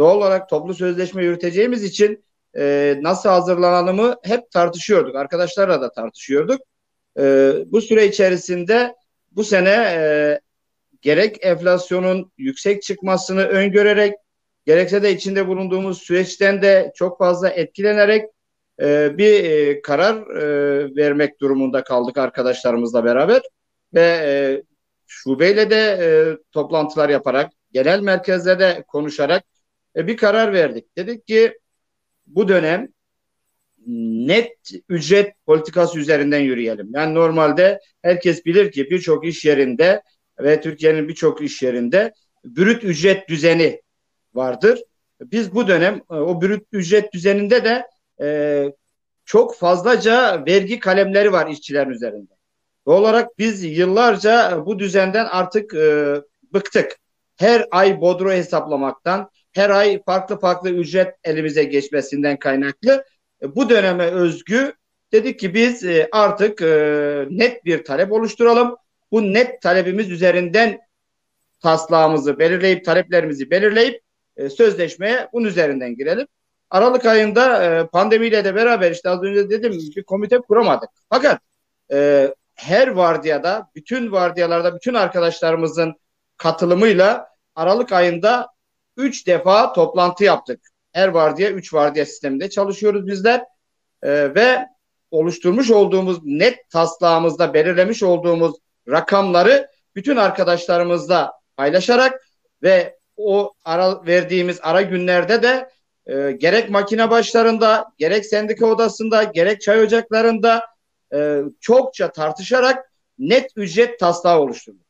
[0.00, 2.24] doğal olarak toplu sözleşme yürüteceğimiz için
[2.56, 5.16] e, nasıl hazırlanalımı hep tartışıyorduk.
[5.16, 6.60] Arkadaşlarla da tartışıyorduk.
[7.18, 8.94] E, bu süre içerisinde
[9.32, 10.40] bu sene e,
[11.02, 14.14] gerek enflasyonun yüksek çıkmasını öngörerek
[14.66, 18.24] gerekse de içinde bulunduğumuz süreçten de çok fazla etkilenerek
[18.80, 23.42] e, bir e, karar e, vermek durumunda kaldık arkadaşlarımızla beraber
[23.94, 24.62] ve e,
[25.06, 26.08] şubeyle de e,
[26.52, 29.44] toplantılar yaparak genel merkezde de konuşarak
[29.96, 30.96] e, bir karar verdik.
[30.96, 31.58] Dedik ki
[32.26, 32.88] bu dönem
[34.26, 34.52] net
[34.88, 36.90] ücret politikası üzerinden yürüyelim.
[36.94, 40.02] Yani normalde herkes bilir ki birçok iş yerinde
[40.40, 42.12] ve Türkiye'nin birçok iş yerinde
[42.44, 43.82] brüt ücret düzeni
[44.34, 44.82] vardır.
[45.20, 47.86] Biz bu dönem e, o brüt ücret düzeninde de
[48.20, 48.68] e,
[49.24, 52.32] çok fazlaca vergi kalemleri var işçilerin üzerinde.
[52.86, 56.14] Doğal olarak biz yıllarca bu düzenden artık e,
[56.54, 56.96] bıktık.
[57.36, 63.04] Her ay bodro hesaplamaktan, her ay farklı farklı ücret elimize geçmesinden kaynaklı
[63.42, 64.72] e, bu döneme özgü
[65.12, 68.76] dedik ki biz e, artık e, net bir talep oluşturalım.
[69.12, 70.78] Bu net talebimiz üzerinden
[71.60, 74.02] taslağımızı belirleyip taleplerimizi belirleyip
[74.56, 76.26] sözleşmeye bunun üzerinden girelim.
[76.70, 80.90] Aralık ayında pandemiyle de beraber işte az önce dedim bir komite kuramadık.
[81.08, 81.40] Fakat
[82.54, 85.94] her vardiyada, bütün vardiyalarda bütün arkadaşlarımızın
[86.36, 88.48] katılımıyla Aralık ayında
[89.00, 90.60] üç defa toplantı yaptık.
[90.92, 93.44] Her vardiya üç vardiya sisteminde çalışıyoruz bizler.
[94.02, 94.66] E, ve
[95.10, 98.56] oluşturmuş olduğumuz net taslağımızda belirlemiş olduğumuz
[98.88, 102.20] rakamları bütün arkadaşlarımızla paylaşarak
[102.62, 105.70] ve o ara verdiğimiz ara günlerde de
[106.06, 110.66] e, gerek makine başlarında, gerek sendika odasında, gerek çay ocaklarında
[111.14, 114.89] e, çokça tartışarak net ücret taslağı oluşturduk.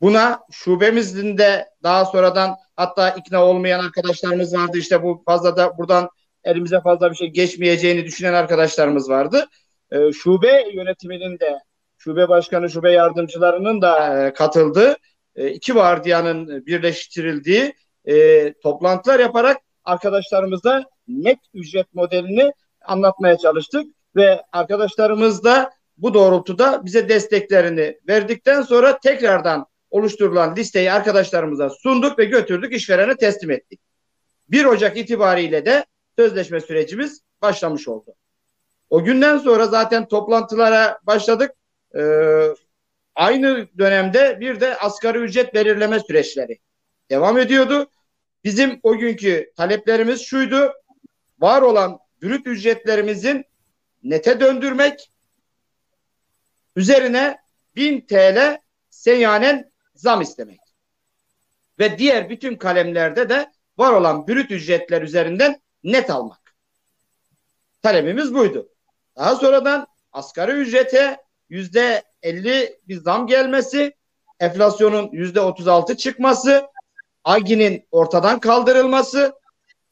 [0.00, 4.78] Buna şubemizin de daha sonradan hatta ikna olmayan arkadaşlarımız vardı.
[4.78, 6.08] İşte bu fazla da buradan
[6.44, 9.46] elimize fazla bir şey geçmeyeceğini düşünen arkadaşlarımız vardı.
[9.90, 11.58] E, şube yönetiminin de
[11.98, 14.96] şube başkanı, şube yardımcılarının da e, katıldığı
[15.36, 22.52] e, iki vardiyanın birleştirildiği e, toplantılar yaparak arkadaşlarımıza net ücret modelini
[22.84, 23.86] anlatmaya çalıştık
[24.16, 32.24] ve arkadaşlarımız da bu doğrultuda bize desteklerini verdikten sonra tekrardan oluşturulan listeyi arkadaşlarımıza sunduk ve
[32.24, 33.80] götürdük işverene teslim ettik.
[34.48, 38.14] 1 Ocak itibariyle de sözleşme sürecimiz başlamış oldu.
[38.90, 41.50] O günden sonra zaten toplantılara başladık.
[41.98, 42.00] Ee,
[43.14, 46.58] aynı dönemde bir de asgari ücret belirleme süreçleri
[47.10, 47.90] devam ediyordu.
[48.44, 50.72] Bizim o günkü taleplerimiz şuydu.
[51.38, 53.44] Var olan brüt ücretlerimizin
[54.02, 55.10] nete döndürmek
[56.76, 57.38] üzerine
[57.76, 58.58] 1000 TL
[58.90, 59.69] seyyanen
[60.00, 60.60] zam istemek.
[61.78, 66.54] Ve diğer bütün kalemlerde de var olan brüt ücretler üzerinden net almak.
[67.82, 68.68] Talebimiz buydu.
[69.16, 71.16] Daha sonradan asgari ücrete
[71.48, 73.94] yüzde elli bir zam gelmesi,
[74.40, 76.66] enflasyonun yüzde otuz altı çıkması,
[77.24, 79.32] AGİ'nin ortadan kaldırılması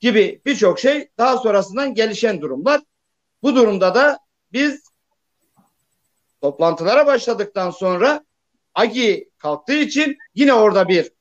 [0.01, 2.81] gibi birçok şey daha sonrasından gelişen durumlar.
[3.43, 4.19] Bu durumda da
[4.53, 4.83] biz
[6.41, 8.25] toplantılara başladıktan sonra
[8.75, 11.13] AGİ kalktığı için yine orada bir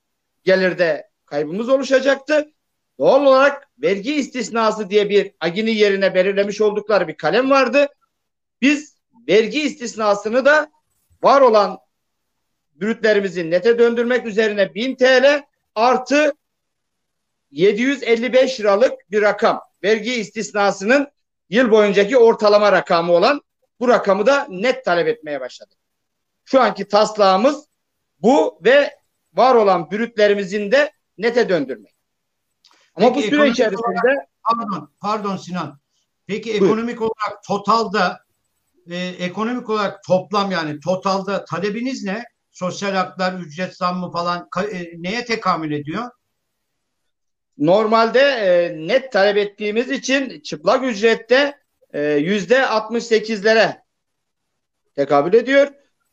[0.43, 2.51] gelirde kaybımız oluşacaktı.
[2.99, 7.87] Doğal olarak vergi istisnası diye bir AGİ'nin yerine belirlemiş oldukları bir kalem vardı.
[8.61, 10.71] Biz vergi istisnasını da
[11.23, 11.77] var olan
[12.75, 15.43] brütlerimizi nete döndürmek üzerine 1000 TL
[15.75, 16.33] artı
[17.51, 19.61] 755 liralık bir rakam.
[19.83, 21.07] Vergi istisnasının
[21.49, 23.41] yıl boyuncaki ortalama rakamı olan
[23.79, 25.77] bu rakamı da net talep etmeye başladık.
[26.45, 27.66] Şu anki taslağımız
[28.21, 28.95] bu ve
[29.33, 31.95] var olan brütlerimizin de nete döndürmek.
[32.95, 35.79] Ama Peki, bu süre içerisinde olarak, pardon, pardon Sinan.
[36.27, 36.65] Peki buyur.
[36.65, 38.19] ekonomik olarak totalda
[38.89, 42.23] e, ekonomik olarak toplam yani totalda talebiniz ne?
[42.51, 46.09] Sosyal haklar, ücret zammı falan e, neye tekamül ediyor?
[47.57, 51.57] Normalde e, net talep ettiğimiz için çıplak ücrette
[51.93, 53.81] e, yüzde 68'lere
[54.95, 55.67] tekabül ediyor.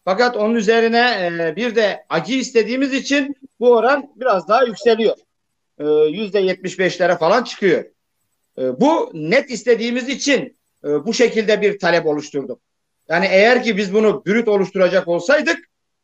[0.05, 5.17] Fakat onun üzerine e, bir de acı istediğimiz için bu oran biraz daha yükseliyor.
[5.79, 7.85] E, yüzde yetmiş beşlere falan çıkıyor.
[8.59, 12.61] E, bu net istediğimiz için e, bu şekilde bir talep oluşturduk.
[13.09, 15.59] Yani eğer ki biz bunu brüt oluşturacak olsaydık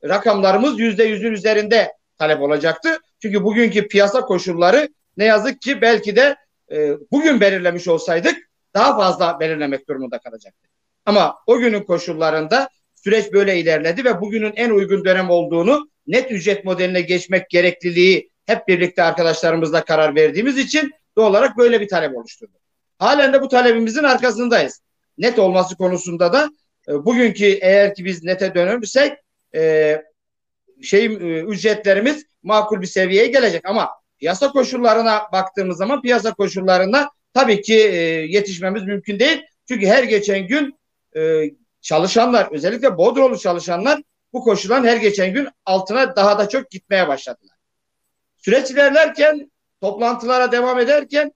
[0.05, 2.99] rakamlarımız yüzde yüzün üzerinde talep olacaktı.
[3.23, 6.37] Çünkü bugünkü piyasa koşulları ne yazık ki belki de
[6.73, 8.37] e, bugün belirlemiş olsaydık
[8.75, 10.71] daha fazla belirlemek durumunda kalacaktık.
[11.07, 12.69] Ama o günün koşullarında
[13.05, 18.69] süreç böyle ilerledi ve bugünün en uygun dönem olduğunu net ücret modeline geçmek gerekliliği hep
[18.69, 22.59] birlikte arkadaşlarımızla karar verdiğimiz için doğal olarak böyle bir talep oluşturdu.
[22.99, 24.81] Halen de bu talebimizin arkasındayız.
[25.19, 26.51] Net olması konusunda da
[26.89, 29.13] e, bugünkü eğer ki biz nete dönürsek
[29.55, 30.03] e,
[30.83, 31.09] şey e,
[31.41, 37.97] ücretlerimiz makul bir seviyeye gelecek ama piyasa koşullarına baktığımız zaman piyasa koşullarına tabii ki e,
[38.29, 39.43] yetişmemiz mümkün değil.
[39.69, 40.79] Çünkü her geçen gün
[41.17, 41.43] e,
[41.81, 44.03] çalışanlar özellikle Bodrumlu çalışanlar
[44.33, 47.57] bu koşulların her geçen gün altına daha da çok gitmeye başladılar.
[48.37, 49.51] Süreç ilerlerken
[49.81, 51.33] toplantılara devam ederken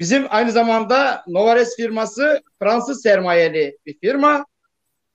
[0.00, 4.46] bizim aynı zamanda Novares firması Fransız sermayeli bir firma.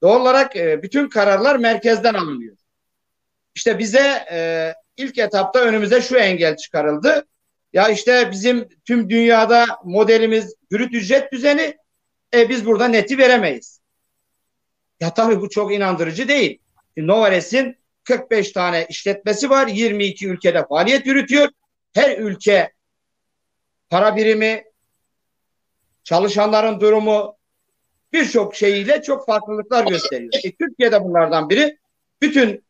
[0.01, 2.57] Doğal olarak e, bütün kararlar merkezden alınıyor.
[3.55, 7.27] İşte bize e, ilk etapta önümüze şu engel çıkarıldı.
[7.73, 11.77] Ya işte bizim tüm dünyada modelimiz brüt ücret düzeni.
[12.33, 13.80] E biz burada neti veremeyiz.
[15.01, 16.59] Ya tabii bu çok inandırıcı değil.
[16.97, 19.67] Novares'in 45 tane işletmesi var.
[19.67, 21.49] 22 ülkede faaliyet yürütüyor.
[21.93, 22.71] Her ülke
[23.89, 24.63] para birimi,
[26.03, 27.37] çalışanların durumu
[28.13, 30.31] birçok şeyiyle çok farklılıklar gösteriyor.
[30.43, 31.77] E, Türkiye'de bunlardan biri.
[32.21, 32.63] Bütün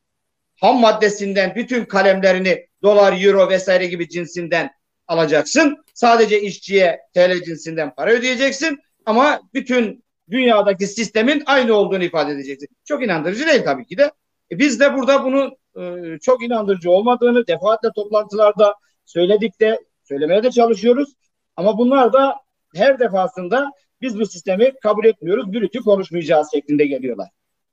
[0.62, 4.72] ham maddesinden bütün kalemlerini dolar, euro vesaire gibi cinsinden
[5.08, 5.86] alacaksın.
[5.94, 12.68] Sadece işçiye TL cinsinden para ödeyeceksin ama bütün dünyadaki sistemin aynı olduğunu ifade edeceksin.
[12.86, 14.12] Çok inandırıcı değil tabii ki de.
[14.52, 18.76] E biz de burada bunun e, çok inandırıcı olmadığını defaatle toplantılarda
[19.06, 21.14] söyledik de söylemeye de çalışıyoruz.
[21.56, 22.36] Ama bunlar da
[22.76, 23.72] her defasında
[24.02, 27.30] biz bu sistemi kabul etmiyoruz, bürütü konuşmayacağız şeklinde geliyorlar.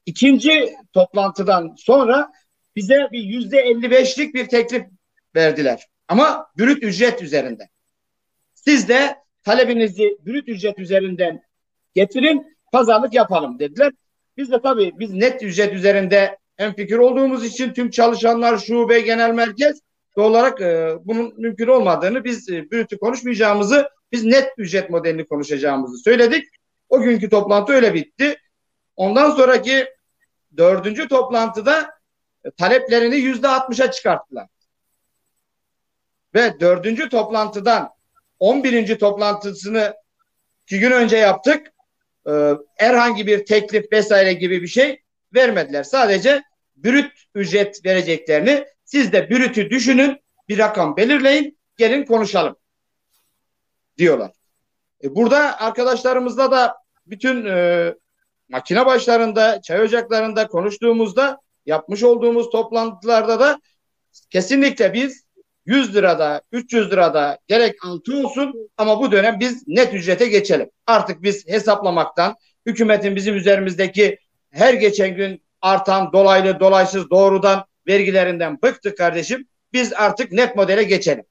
[0.07, 2.33] İkinci toplantıdan sonra
[2.77, 4.87] bize bir yüzde 55'lik bir teklif
[5.35, 5.87] verdiler.
[6.09, 7.69] Ama brüt ücret üzerinde.
[8.55, 11.43] Siz de talebinizi brüt ücret üzerinden
[11.95, 13.93] getirin, pazarlık yapalım dediler.
[14.37, 19.31] Biz de tabii biz net ücret üzerinde en fikir olduğumuz için tüm çalışanlar şube genel
[19.31, 19.81] merkez
[20.17, 26.45] olarak e, bunun mümkün olmadığını biz e, brütü konuşmayacağımızı biz net ücret modelini konuşacağımızı söyledik.
[26.89, 28.37] O günkü toplantı öyle bitti.
[28.97, 29.87] Ondan sonraki
[30.57, 31.91] dördüncü toplantıda
[32.45, 34.47] e, taleplerini yüzde altmışa çıkarttılar.
[36.35, 37.89] Ve dördüncü toplantıdan
[38.39, 39.95] on birinci toplantısını
[40.63, 41.73] iki gün önce yaptık.
[42.29, 45.03] Ee, herhangi bir teklif vesaire gibi bir şey
[45.35, 45.83] vermediler.
[45.83, 46.43] Sadece
[46.77, 50.19] brüt ücret vereceklerini siz de brütü düşünün
[50.49, 52.57] bir rakam belirleyin gelin konuşalım
[53.99, 54.33] diyorlar.
[55.05, 56.77] E burada arkadaşlarımızla da
[57.07, 57.95] bütün e,
[58.49, 63.61] makine başlarında, çay ocaklarında konuştuğumuzda yapmış olduğumuz toplantılarda da
[64.31, 65.25] kesinlikle biz
[65.69, 70.71] 100 lirada, 300 lirada gerek altı olsun ama bu dönem biz net ücrete geçelim.
[70.87, 74.19] Artık biz hesaplamaktan, hükümetin bizim üzerimizdeki
[74.51, 79.49] her geçen gün artan dolaylı, dolaysız, doğrudan vergilerinden bıktık kardeşim.
[79.73, 81.25] Biz artık net modele geçelim.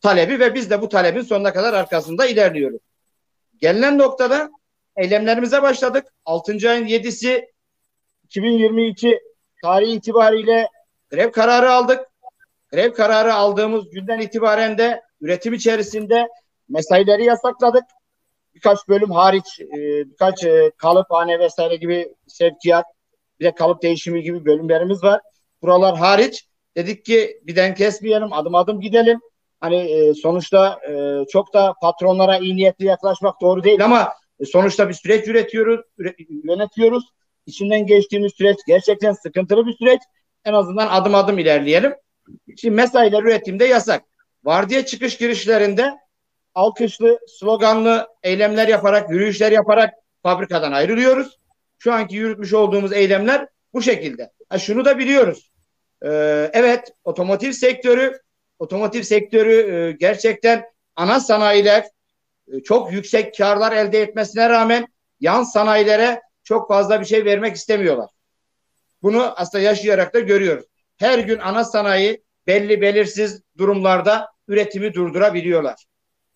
[0.00, 2.80] Talebi ve biz de bu talebin sonuna kadar arkasında ilerliyoruz.
[3.60, 4.50] Gelinen noktada
[4.96, 6.06] eylemlerimize başladık.
[6.24, 6.70] 6.
[6.70, 7.46] ayın 7'si
[8.24, 9.20] 2022
[9.62, 10.68] tarihi itibariyle
[11.10, 12.11] grev kararı aldık.
[12.72, 16.28] Grev kararı aldığımız günden itibaren de üretim içerisinde
[16.68, 17.84] mesaileri yasakladık.
[18.54, 19.76] Birkaç bölüm hariç e,
[20.10, 22.84] birkaç e, kalıphane vesaire gibi sevkiyat
[23.40, 25.20] bir de kalıp değişimi gibi bölümlerimiz var.
[25.62, 29.20] Buralar hariç dedik ki birden kesmeyelim adım adım gidelim.
[29.60, 34.12] Hani e, sonuçta e, çok da patronlara iyi niyetli yaklaşmak doğru değil ama
[34.52, 36.14] sonuçta bir süreç üretiyoruz, üre,
[36.44, 37.04] yönetiyoruz.
[37.46, 40.00] İçinden geçtiğimiz süreç gerçekten sıkıntılı bir süreç.
[40.44, 41.94] En azından adım adım ilerleyelim.
[42.56, 44.02] Şimdi mesailer üretimde yasak.
[44.44, 45.98] Vardiya çıkış girişlerinde
[46.54, 51.38] alkışlı, sloganlı eylemler yaparak, yürüyüşler yaparak fabrikadan ayrılıyoruz.
[51.78, 54.30] Şu anki yürütmüş olduğumuz eylemler bu şekilde.
[54.48, 55.50] Ha, şunu da biliyoruz.
[56.04, 58.20] Ee, evet, otomotiv sektörü,
[58.58, 60.64] otomotiv sektörü e, gerçekten
[60.96, 61.84] ana sanayiler
[62.52, 64.86] e, çok yüksek karlar elde etmesine rağmen
[65.20, 68.10] yan sanayilere çok fazla bir şey vermek istemiyorlar.
[69.02, 70.64] Bunu aslında yaşayarak da görüyoruz.
[70.96, 75.84] Her gün ana sanayi belli belirsiz durumlarda üretimi durdurabiliyorlar.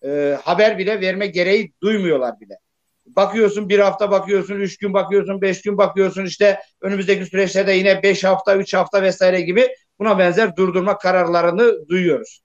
[0.05, 2.59] E, haber bile verme gereği duymuyorlar bile.
[3.05, 8.03] Bakıyorsun bir hafta bakıyorsun, üç gün bakıyorsun, beş gün bakıyorsun işte önümüzdeki süreçte de yine
[8.03, 12.41] beş hafta, üç hafta vesaire gibi buna benzer durdurma kararlarını duyuyoruz.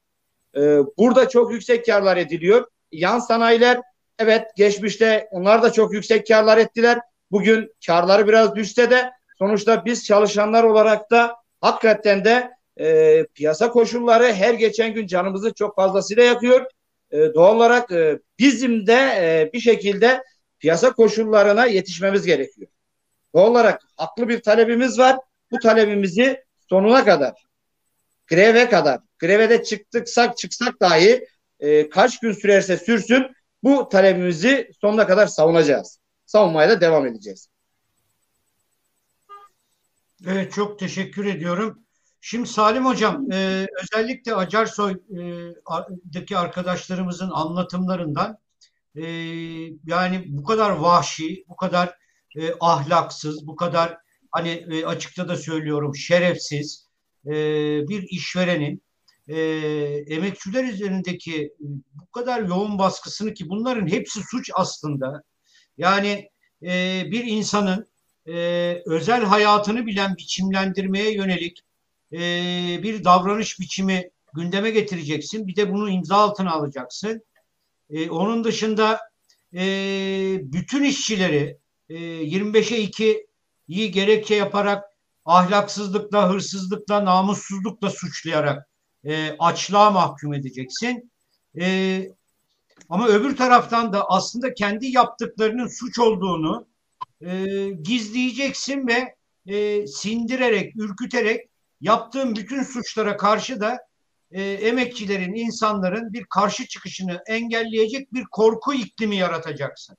[0.56, 2.66] Ee, burada çok yüksek karlar ediliyor.
[2.92, 3.80] Yan sanayiler
[4.18, 6.98] evet geçmişte onlar da çok yüksek karlar ettiler.
[7.30, 12.50] Bugün karları biraz düşse de sonuçta biz çalışanlar olarak da hakikaten de
[12.80, 16.66] e, piyasa koşulları her geçen gün canımızı çok fazlasıyla yakıyor.
[17.10, 20.22] E, doğal olarak e, bizim de e, bir şekilde
[20.58, 22.68] piyasa koşullarına yetişmemiz gerekiyor.
[23.34, 25.16] Doğal olarak haklı bir talebimiz var.
[25.50, 27.46] Bu talebimizi sonuna kadar,
[28.26, 31.26] greve kadar, grevede çıktıksak çıksak dahi
[31.60, 33.26] e, kaç gün sürerse sürsün
[33.62, 35.98] bu talebimizi sonuna kadar savunacağız.
[36.26, 37.48] Savunmaya da devam edeceğiz.
[40.26, 41.82] Evet çok teşekkür ediyorum.
[42.24, 48.38] Şimdi Salim Hocam e, özellikle Acarsoy'daki arkadaşlarımızın anlatımlarından
[48.96, 49.06] e,
[49.86, 51.98] yani bu kadar vahşi, bu kadar
[52.36, 53.98] e, ahlaksız, bu kadar
[54.30, 56.88] hani e, açıkça da söylüyorum şerefsiz
[57.26, 57.32] e,
[57.88, 58.82] bir işverenin
[59.28, 59.40] e,
[60.06, 61.52] emekçiler üzerindeki e,
[61.94, 65.22] bu kadar yoğun baskısını ki bunların hepsi suç aslında.
[65.78, 66.30] Yani
[66.62, 67.88] e, bir insanın
[68.28, 68.34] e,
[68.86, 71.62] özel hayatını bilen biçimlendirmeye yönelik
[72.12, 72.18] e,
[72.82, 75.46] bir davranış biçimi gündeme getireceksin.
[75.46, 77.22] Bir de bunu imza altına alacaksın.
[77.90, 79.00] E, onun dışında
[79.54, 79.60] e,
[80.42, 81.58] bütün işçileri
[81.88, 84.84] e, 25'e 2'yi gerekçe yaparak
[85.24, 88.68] ahlaksızlıkla, hırsızlıkla, namussuzlukla suçlayarak
[89.04, 91.12] e, açlığa mahkum edeceksin.
[91.60, 92.06] E,
[92.88, 96.66] ama öbür taraftan da aslında kendi yaptıklarının suç olduğunu
[97.20, 97.46] e,
[97.82, 99.14] gizleyeceksin ve
[99.46, 101.51] e, sindirerek, ürküterek
[101.83, 103.78] yaptığın bütün suçlara karşı da
[104.30, 109.97] e, emekçilerin, insanların bir karşı çıkışını engelleyecek bir korku iklimi yaratacaksın.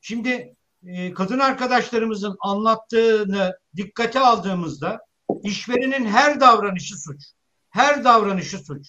[0.00, 0.54] Şimdi
[0.86, 5.00] e, kadın arkadaşlarımızın anlattığını dikkate aldığımızda
[5.42, 7.22] işverenin her davranışı suç.
[7.70, 8.86] Her davranışı suç.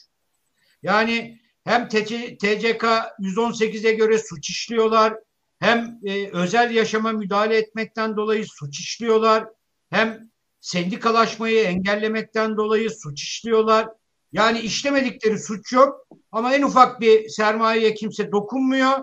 [0.82, 2.84] Yani hem TCK
[3.20, 5.14] 118'e göre suç işliyorlar,
[5.60, 9.46] hem e, özel yaşama müdahale etmekten dolayı suç işliyorlar,
[9.90, 10.33] hem
[10.64, 13.88] sendikalaşmayı engellemekten dolayı suç işliyorlar.
[14.32, 18.98] Yani işlemedikleri suç yok ama en ufak bir sermayeye kimse dokunmuyor.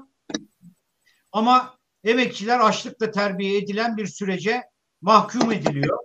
[1.32, 4.62] Ama emekçiler açlıkla terbiye edilen bir sürece
[5.00, 5.98] mahkum ediliyor.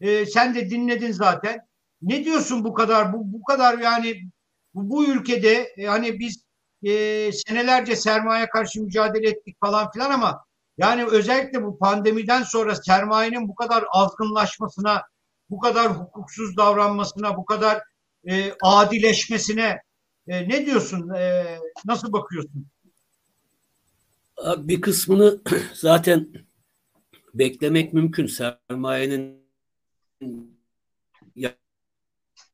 [0.00, 1.60] Ee, sen de dinledin zaten.
[2.02, 3.12] Ne diyorsun bu kadar?
[3.12, 4.22] Bu, bu kadar yani
[4.74, 6.44] bu, bu ülkede e, hani biz
[6.82, 6.90] e,
[7.32, 10.44] senelerce sermaye karşı mücadele ettik falan filan ama
[10.80, 15.02] yani özellikle bu pandemiden sonra sermayenin bu kadar azgınlaşmasına,
[15.50, 17.82] bu kadar hukuksuz davranmasına, bu kadar
[18.24, 19.82] e, adileşmesine
[20.28, 21.08] e, ne diyorsun?
[21.08, 21.44] E,
[21.84, 22.66] nasıl bakıyorsun?
[24.56, 25.40] Bir kısmını
[25.74, 26.28] zaten
[27.34, 28.26] beklemek mümkün.
[28.26, 29.40] Sermayenin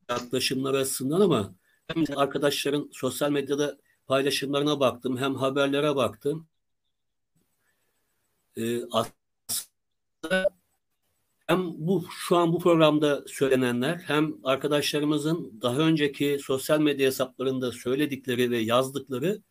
[0.09, 1.55] yaklaşımları açısından ama
[1.89, 6.49] hem arkadaşların sosyal medyada paylaşımlarına baktım hem haberlere baktım.
[8.57, 10.57] Ee, aslında
[11.47, 18.51] hem bu şu an bu programda söylenenler hem arkadaşlarımızın daha önceki sosyal medya hesaplarında söyledikleri
[18.51, 19.43] ve yazdıkları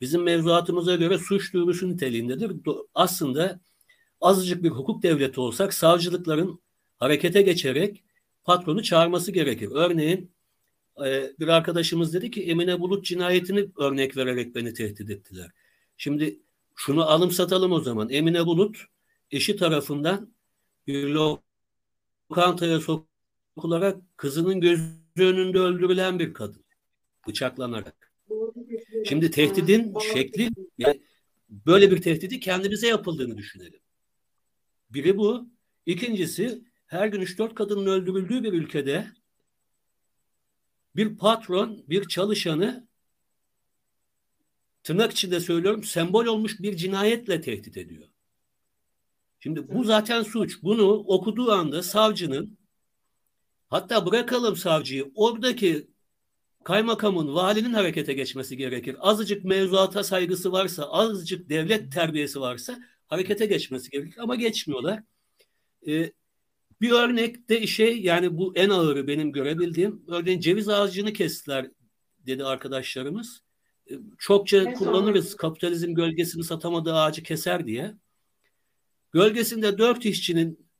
[0.00, 2.52] bizim mevzuatımıza göre suç duyurusu niteliğindedir.
[2.94, 3.60] Aslında
[4.20, 6.60] azıcık bir hukuk devleti olsak savcılıkların
[6.98, 8.04] harekete geçerek
[8.44, 9.68] patronu çağırması gerekir.
[9.74, 10.32] Örneğin
[11.06, 15.50] e, bir arkadaşımız dedi ki Emine Bulut cinayetini örnek vererek beni tehdit ettiler.
[15.96, 16.40] Şimdi
[16.76, 18.10] şunu alım satalım o zaman.
[18.10, 18.76] Emine Bulut
[19.30, 20.34] eşi tarafından
[20.86, 21.16] bir
[22.30, 26.64] lokantaya sokularak kızının gözü önünde öldürülen bir kadın.
[27.28, 28.12] Bıçaklanarak.
[29.08, 31.00] Şimdi tehdidin şekli yani
[31.50, 33.80] böyle bir tehdidi kendimize yapıldığını düşünelim.
[34.90, 35.48] Biri bu.
[35.86, 39.06] İkincisi her gün 3-4 kadının öldürüldüğü bir ülkede
[40.96, 42.88] bir patron bir çalışanı
[44.82, 48.08] tırnak içinde söylüyorum sembol olmuş bir cinayetle tehdit ediyor.
[49.40, 50.62] Şimdi bu zaten suç.
[50.62, 52.58] Bunu okuduğu anda savcının
[53.68, 55.90] hatta bırakalım savcıyı oradaki
[56.64, 58.96] kaymakamın, valinin harekete geçmesi gerekir.
[58.98, 64.18] Azıcık mevzuata saygısı varsa, azıcık devlet terbiyesi varsa harekete geçmesi gerekir.
[64.18, 65.02] Ama geçmiyorlar.
[65.86, 66.12] Ee,
[66.80, 70.04] bir örnek de şey yani bu en ağırı benim görebildiğim.
[70.08, 71.70] Örneğin ceviz ağacını kestiler
[72.26, 73.42] dedi arkadaşlarımız.
[74.18, 75.36] Çokça ne kullanırız sonra?
[75.36, 77.94] kapitalizm gölgesini satamadığı ağacı keser diye.
[79.12, 80.70] Gölgesinde dört işçinin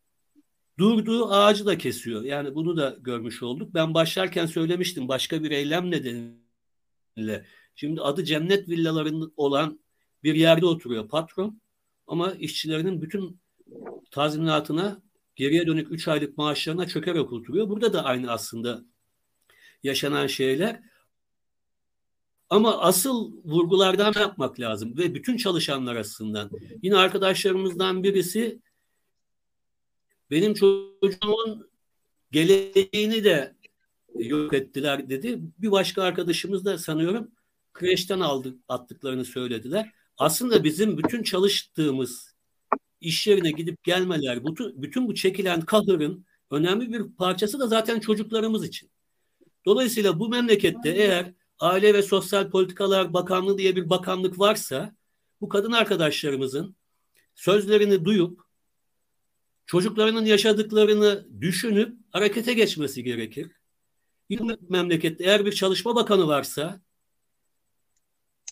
[0.78, 2.22] durduğu ağacı da kesiyor.
[2.22, 3.74] Yani bunu da görmüş olduk.
[3.74, 7.46] Ben başlarken söylemiştim başka bir eylem nedeniyle.
[7.74, 9.80] Şimdi adı cennet villalarının olan
[10.22, 11.60] bir yerde oturuyor patron.
[12.06, 13.40] Ama işçilerinin bütün
[14.10, 15.02] tazminatına
[15.36, 17.68] geriye dönük 3 aylık maaşlarına çökerek oturuyor.
[17.68, 18.84] Burada da aynı aslında
[19.82, 20.89] yaşanan şeyler.
[22.50, 26.50] Ama asıl vurgulardan yapmak lazım ve bütün çalışanlar açısından.
[26.82, 28.60] Yine arkadaşlarımızdan birisi
[30.30, 31.70] benim çocuğumun
[32.32, 33.56] geleceğini de
[34.14, 35.40] yok ettiler dedi.
[35.58, 37.30] Bir başka arkadaşımız da sanıyorum
[37.72, 39.92] kreşten aldık attıklarını söylediler.
[40.18, 42.34] Aslında bizim bütün çalıştığımız
[43.00, 48.64] iş yerine gidip gelmeler, bütün, bütün bu çekilen kahırın önemli bir parçası da zaten çocuklarımız
[48.64, 48.90] için.
[49.66, 54.94] Dolayısıyla bu memlekette eğer Aile ve Sosyal Politikalar Bakanlığı diye bir bakanlık varsa
[55.40, 56.76] bu kadın arkadaşlarımızın
[57.34, 58.40] sözlerini duyup
[59.66, 63.52] çocuklarının yaşadıklarını düşünüp harekete geçmesi gerekir.
[64.30, 66.80] Bir memlekette eğer bir çalışma bakanı varsa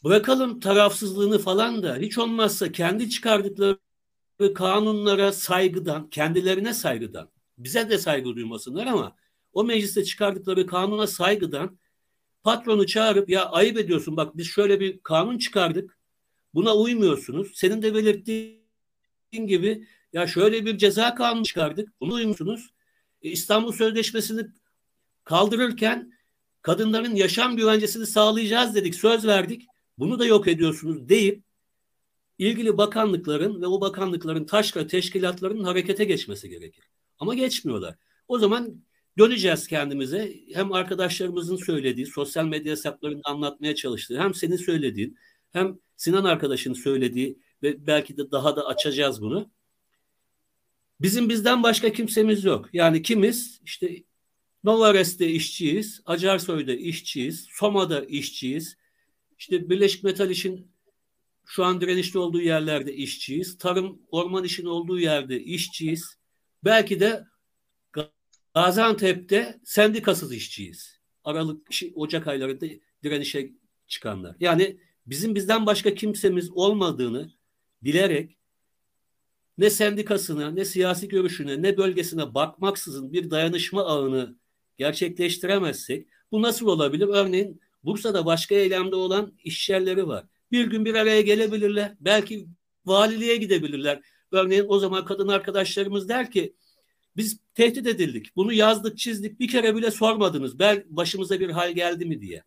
[0.05, 3.79] bırakalım tarafsızlığını falan da hiç olmazsa kendi çıkardıkları
[4.55, 9.17] kanunlara saygıdan, kendilerine saygıdan, bize de saygı duymasınlar ama
[9.53, 11.79] o mecliste çıkardıkları kanuna saygıdan
[12.43, 15.99] patronu çağırıp ya ayıp ediyorsun bak biz şöyle bir kanun çıkardık.
[16.55, 17.53] Buna uymuyorsunuz.
[17.55, 22.01] Senin de belirttiğin gibi ya şöyle bir ceza kanunu çıkardık.
[22.01, 22.71] Buna uymuyorsunuz.
[23.23, 24.47] E, İstanbul Sözleşmesi'ni
[25.25, 26.13] kaldırırken
[26.63, 29.67] kadınların yaşam güvencesini sağlayacağız dedik, söz verdik.
[29.99, 31.45] Bunu da yok ediyorsunuz deyip
[32.39, 36.85] ilgili bakanlıkların ve o bakanlıkların taşra teşkilatlarının harekete geçmesi gerekir.
[37.19, 37.95] Ama geçmiyorlar.
[38.29, 38.83] O zaman
[39.19, 40.33] döneceğiz kendimize.
[40.55, 45.19] Hem arkadaşlarımızın söylediği, sosyal medya hesaplarını anlatmaya çalıştığı, hem senin söylediğin,
[45.53, 49.51] hem Sinan arkadaşın söylediği ve belki de daha da açacağız bunu.
[51.01, 52.69] Bizim bizden başka kimsemiz yok.
[52.73, 53.61] Yani kimiz?
[53.65, 54.05] İşte
[54.65, 58.77] Novares'te işçiyiz, Acarsoy'da işçiyiz, Soma'da işçiyiz.
[59.39, 60.71] İşte Birleşik Metal İş'in
[61.47, 63.59] şu an direnişli olduğu yerlerde işçiyiz.
[63.59, 66.19] Tarım, orman işin olduğu yerde işçiyiz.
[66.65, 67.25] Belki de
[68.59, 70.99] Gaziantep'te sendikasız işçiyiz.
[71.25, 72.67] Aralık, Ocak aylarında
[73.03, 73.53] direnişe
[73.87, 74.37] çıkanlar.
[74.41, 77.33] Yani bizim bizden başka kimsemiz olmadığını
[77.83, 78.37] bilerek
[79.59, 84.37] ne sendikasına, ne siyasi görüşüne, ne bölgesine bakmaksızın bir dayanışma ağını
[84.77, 87.09] gerçekleştiremezsek bu nasıl olabilir?
[87.09, 90.25] Örneğin Bursa'da başka eylemde olan işyerleri var.
[90.53, 91.95] Bir gün bir araya gelebilirler.
[92.01, 92.49] Belki
[92.87, 94.01] valiliğe gidebilirler.
[94.33, 96.55] Örneğin o zaman kadın arkadaşlarımız der ki
[97.19, 98.37] biz tehdit edildik.
[98.37, 99.41] Bunu yazdık, çizdik.
[99.41, 100.59] Bir kere bile sormadınız.
[100.59, 102.45] Bel başımıza bir hal geldi mi diye.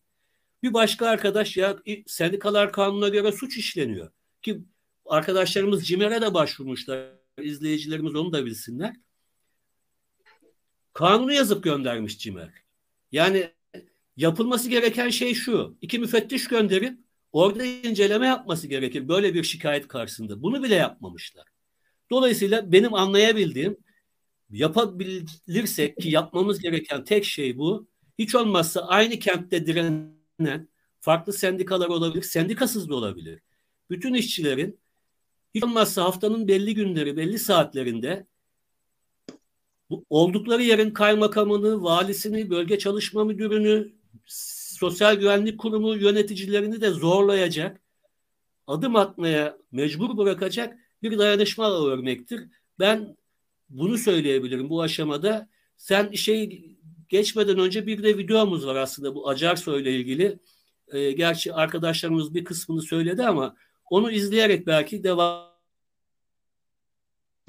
[0.64, 4.12] Bir başka arkadaş ya sendikalar kanununa göre suç işleniyor.
[4.42, 4.62] Ki
[5.06, 7.10] arkadaşlarımız CİMER'e de başvurmuşlar.
[7.42, 8.96] İzleyicilerimiz onu da bilsinler.
[10.94, 12.50] Kanunu yazıp göndermiş CİMER.
[13.12, 13.52] Yani
[14.18, 15.78] yapılması gereken şey şu.
[15.82, 17.00] İki müfettiş gönderip
[17.32, 20.42] orada inceleme yapması gerekir böyle bir şikayet karşısında.
[20.44, 21.48] Bunu bile yapmamışlar.
[22.10, 23.78] Dolayısıyla benim anlayabildiğim
[24.52, 27.88] yapabilirsek ki yapmamız gereken tek şey bu.
[28.20, 30.68] Hiç olmazsa aynı kentte direnen
[31.00, 33.40] farklı sendikalar olabilir, sendikasız da olabilir.
[33.90, 34.80] Bütün işçilerin
[35.56, 38.28] hiç olmazsa haftanın belli günleri, belli saatlerinde
[39.90, 43.94] bu, oldukları yerin kaymakamını, valisini, bölge çalışma müdürünü,
[44.80, 47.82] sosyal güvenlik kurumu yöneticilerini de zorlayacak,
[48.68, 52.42] adım atmaya mecbur bırakacak bir dayanışma örnektir.
[52.80, 53.18] Ben
[53.72, 55.50] bunu söyleyebilirim bu aşamada.
[55.78, 56.66] Sen şey
[57.10, 60.40] geçmeden önce bir de videomuz var aslında bu Acarsoy ile ilgili.
[60.88, 63.56] E, gerçi arkadaşlarımız bir kısmını söyledi ama
[63.90, 65.52] onu izleyerek belki devam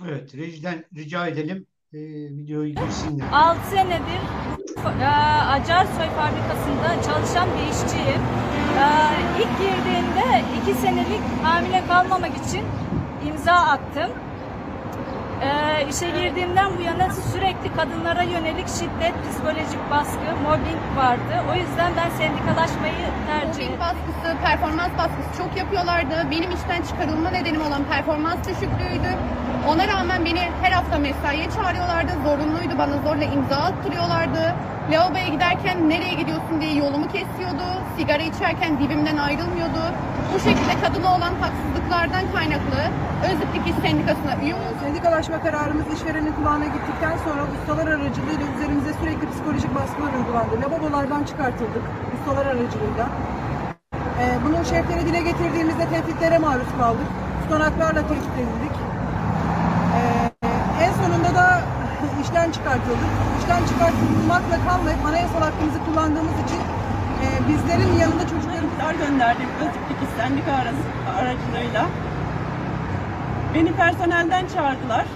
[0.09, 1.99] Evet, rejiden rica edelim e,
[2.37, 3.29] videoyu girsinler.
[3.33, 4.20] 6 senedir
[5.01, 5.07] e,
[5.47, 8.23] Acarsoy fabrikasında çalışan bir işçiyim.
[8.79, 8.87] E,
[9.39, 12.64] ilk girdiğimde 2 senelik hamile kalmamak için
[13.29, 14.11] imza attım.
[15.43, 21.34] Ee, işe girdiğimden bu yana sürekli kadınlara yönelik şiddet, psikolojik baskı, mobbing vardı.
[21.51, 22.95] O yüzden ben sendikalaşmayı
[23.26, 23.80] tercih ettim.
[23.80, 26.30] baskısı, performans baskısı çok yapıyorlardı.
[26.30, 29.11] Benim işten çıkarılma nedenim olan performans düşüklüğüydü.
[29.69, 32.13] Ona rağmen beni her hafta mesaiye çağırıyorlardı.
[32.25, 32.79] Zorunluydu.
[32.79, 34.55] Bana zorla imza attırıyorlardı.
[34.91, 37.67] Lavaboya giderken nereye gidiyorsun diye yolumu kesiyordu.
[37.97, 39.83] Sigara içerken dibimden ayrılmıyordu.
[40.35, 42.81] Bu şekilde kadına olan haksızlıklardan kaynaklı
[43.29, 44.79] Özlük İş Sendikası'na üye oldum.
[44.85, 50.55] Sendikalaşma kararımız işverenin kulağına gittikten sonra ustalar aracılığıyla üzerimize sürekli psikolojik baskılar uygulandı.
[50.63, 51.85] Lavabolardan çıkartıldık
[52.15, 53.07] ustalar aracılığıyla.
[54.21, 57.09] Ee, bunu şeflere dile getirdiğimizde tehditlere maruz kaldık.
[57.43, 58.75] Tutanaklarla tehdit edildik.
[59.97, 60.31] Ee,
[60.85, 61.61] en sonunda da
[62.43, 63.11] işten çıkartıldık.
[63.40, 66.61] İşten çıkartılmakla kalmayıp anayasal hakkımızı kullandığımız için
[67.24, 69.49] e, bizlerin yanında çocuklarımızlar gönderdik
[70.03, 70.53] İş Sendika
[71.18, 71.86] aracılığıyla.
[73.55, 75.07] Beni personelden çağırdılar.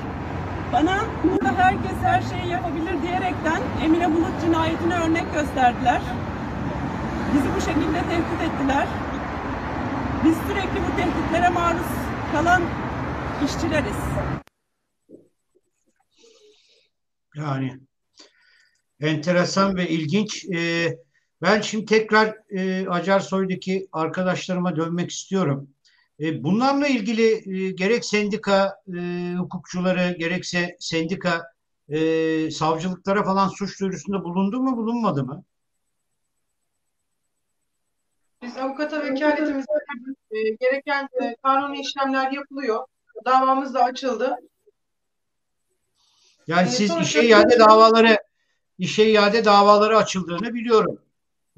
[0.73, 6.01] Bana burada herkes her şeyi yapabilir diyerekten Emine Bulut cinayetine örnek gösterdiler.
[7.35, 8.87] Bizi bu şekilde tehdit ettiler.
[10.25, 11.91] Biz sürekli bu tehditlere maruz
[12.33, 12.63] kalan
[13.45, 14.36] işçileriz.
[17.37, 17.81] Yani
[19.01, 20.45] enteresan ve ilginç.
[20.45, 20.99] Ee,
[21.43, 25.71] ben şimdi tekrar e, Acarsoy'daki arkadaşlarıma dönmek istiyorum.
[26.21, 31.43] E, bunlarla ilgili e, gerek sendika e, hukukçuları gerekse sendika
[31.89, 35.45] e, savcılıklara falan suç duyurusunda bulundu mu bulunmadı mı?
[38.43, 39.73] Biz avukata vekaletimizde
[40.31, 42.85] e, gereken e, kanuni işlemler yapılıyor.
[43.25, 44.37] Davamız da açıldı.
[46.47, 48.19] Yani siz işe iade davaları
[48.79, 50.99] işe iade davaları açıldığını biliyorum.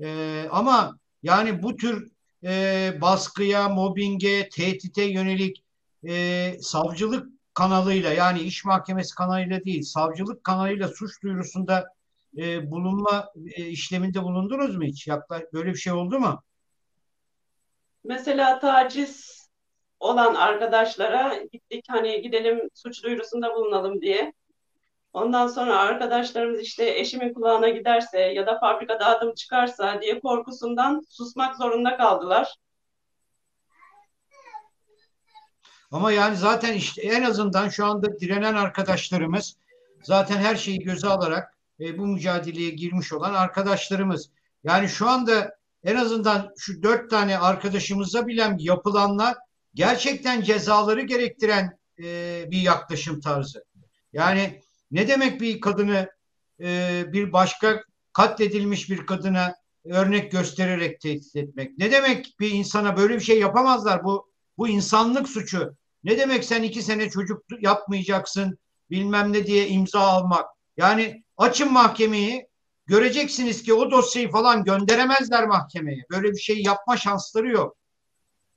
[0.00, 2.10] Ee, ama yani bu tür
[2.44, 5.64] e, baskıya, mobbinge, tehdite yönelik
[6.08, 11.84] e, savcılık kanalıyla yani iş mahkemesi kanalıyla değil savcılık kanalıyla suç duyurusunda
[12.38, 15.06] e, bulunma e, işleminde bulundunuz mu hiç?
[15.06, 16.42] Yakla, böyle bir şey oldu mu?
[18.04, 19.38] Mesela taciz
[20.00, 24.32] olan arkadaşlara gittik hani gidelim suç duyurusunda bulunalım diye.
[25.12, 31.56] Ondan sonra arkadaşlarımız işte eşimin kulağına giderse ya da fabrikada adım çıkarsa diye korkusundan susmak
[31.56, 32.54] zorunda kaldılar.
[35.90, 39.56] Ama yani zaten işte en azından şu anda direnen arkadaşlarımız
[40.02, 44.30] zaten her şeyi göze alarak e, bu mücadeleye girmiş olan arkadaşlarımız.
[44.64, 49.36] Yani şu anda en azından şu dört tane arkadaşımıza bilen yapılanlar
[49.74, 53.64] gerçekten cezaları gerektiren e, bir yaklaşım tarzı.
[54.12, 56.10] Yani ne demek bir kadını
[56.60, 57.82] e, bir başka
[58.12, 61.78] katledilmiş bir kadına örnek göstererek tehdit etmek?
[61.78, 64.04] Ne demek bir insana böyle bir şey yapamazlar?
[64.04, 64.28] Bu
[64.58, 65.76] bu insanlık suçu.
[66.04, 68.58] Ne demek sen iki sene çocuk yapmayacaksın
[68.90, 70.46] bilmem ne diye imza almak.
[70.76, 72.48] Yani açın mahkemeyi
[72.86, 76.04] göreceksiniz ki o dosyayı falan gönderemezler mahkemeye.
[76.10, 77.76] Böyle bir şey yapma şansları yok.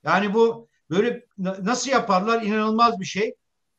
[0.04, 3.36] Yani bu böyle nasıl yaparlar inanılmaz bir şey.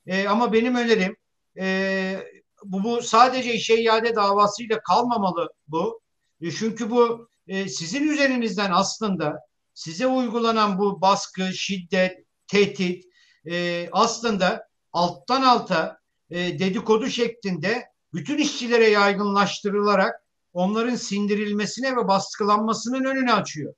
[0.07, 1.17] E, ama benim önerim
[1.59, 2.25] e,
[2.65, 6.01] bu, bu sadece işe iade davasıyla kalmamalı bu.
[6.41, 9.41] E, çünkü bu e, sizin üzerinizden aslında
[9.75, 13.05] size uygulanan bu baskı, şiddet, tehdit
[13.51, 15.99] e, aslında alttan alta
[16.31, 23.75] e, dedikodu şeklinde bütün işçilere yaygınlaştırılarak onların sindirilmesine ve baskılanmasının önünü açıyor.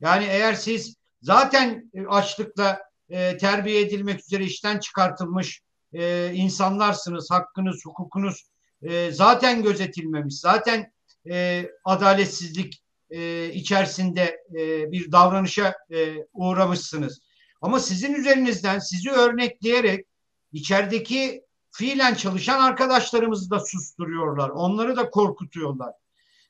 [0.00, 5.62] Yani eğer siz zaten açlıkla e, terbiye edilmek üzere işten çıkartılmış
[5.92, 8.46] e, insanlarsınız, hakkınız, hukukunuz
[8.82, 10.92] e, zaten gözetilmemiş, zaten
[11.30, 17.20] e, adaletsizlik e, içerisinde e, bir davranışa e, uğramışsınız.
[17.60, 20.06] Ama sizin üzerinizden sizi örnekleyerek
[20.52, 24.48] içerideki fiilen çalışan arkadaşlarımızı da susturuyorlar.
[24.48, 25.92] Onları da korkutuyorlar.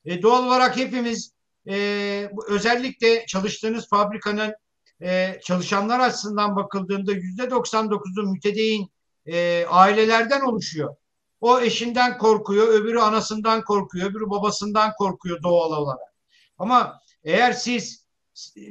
[0.04, 1.32] E, doğal olarak hepimiz
[1.68, 4.54] e, özellikle çalıştığınız fabrikanın
[5.02, 8.90] e, çalışanlar açısından bakıldığında yüzde 99'u mütedeyin
[9.26, 10.96] e, ailelerden oluşuyor.
[11.40, 16.14] O eşinden korkuyor, öbürü anasından korkuyor, öbürü babasından korkuyor doğal olarak.
[16.58, 18.06] Ama eğer siz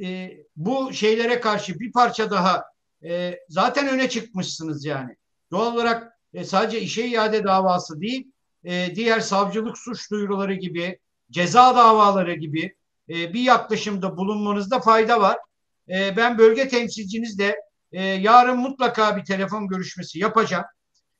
[0.02, 2.64] e, bu şeylere karşı bir parça daha
[3.04, 5.16] e, zaten öne çıkmışsınız yani.
[5.50, 8.32] Doğal olarak e, sadece işe iade davası değil,
[8.64, 10.98] e, diğer savcılık suç duyuruları gibi,
[11.30, 12.74] ceza davaları gibi
[13.08, 15.38] e, bir yaklaşımda bulunmanızda fayda var.
[15.88, 17.56] E, ben bölge temsilcinizle
[17.92, 20.64] e, yarın mutlaka bir telefon görüşmesi yapacağım.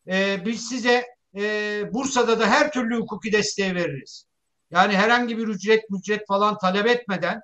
[0.09, 1.07] E, biz size
[1.37, 1.43] e,
[1.93, 4.27] Bursa'da da her türlü hukuki desteği veririz.
[4.71, 7.41] Yani herhangi bir ücret mücret falan talep etmeden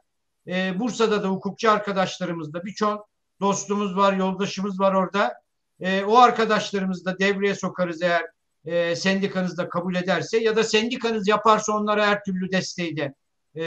[0.47, 3.09] e, Bursa'da da hukukçu arkadaşlarımızda birçok
[3.41, 5.35] dostumuz var, yoldaşımız var orada.
[5.81, 8.27] E, o arkadaşlarımızı da devreye sokarız eğer
[8.65, 13.15] e, sendikanız da kabul ederse ya da sendikanız yaparsa onlara her türlü desteği de
[13.55, 13.65] e,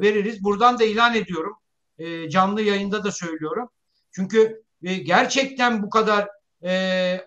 [0.00, 0.44] veririz.
[0.44, 1.56] Buradan da ilan ediyorum.
[1.98, 3.68] E, canlı yayında da söylüyorum.
[4.12, 6.28] Çünkü e, gerçekten bu kadar
[6.64, 7.20] e,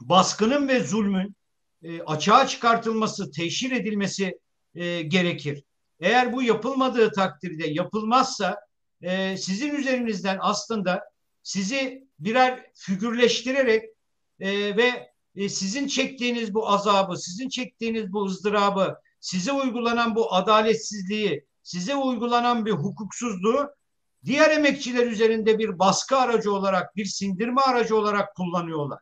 [0.00, 1.36] baskının ve zulmün
[1.82, 4.38] e, açığa çıkartılması, teşhir edilmesi
[4.74, 5.64] e, gerekir.
[6.00, 8.56] Eğer bu yapılmadığı takdirde yapılmazsa
[9.02, 11.02] e, sizin üzerinizden aslında
[11.42, 13.84] sizi birer figürleştirerek
[14.40, 21.44] e, ve e, sizin çektiğiniz bu azabı, sizin çektiğiniz bu ızdırabı, size uygulanan bu adaletsizliği,
[21.62, 23.70] size uygulanan bir hukuksuzluğu
[24.26, 29.00] diğer emekçiler üzerinde bir baskı aracı olarak, bir sindirme aracı olarak kullanıyorlar.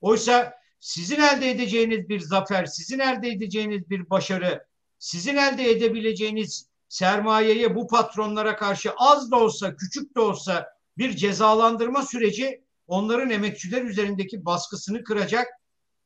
[0.00, 4.66] Oysa sizin elde edeceğiniz bir zafer, sizin elde edeceğiniz bir başarı,
[4.98, 12.02] sizin elde edebileceğiniz sermayeye bu patronlara karşı az da olsa, küçük de olsa bir cezalandırma
[12.02, 15.46] süreci onların emekçiler üzerindeki baskısını kıracak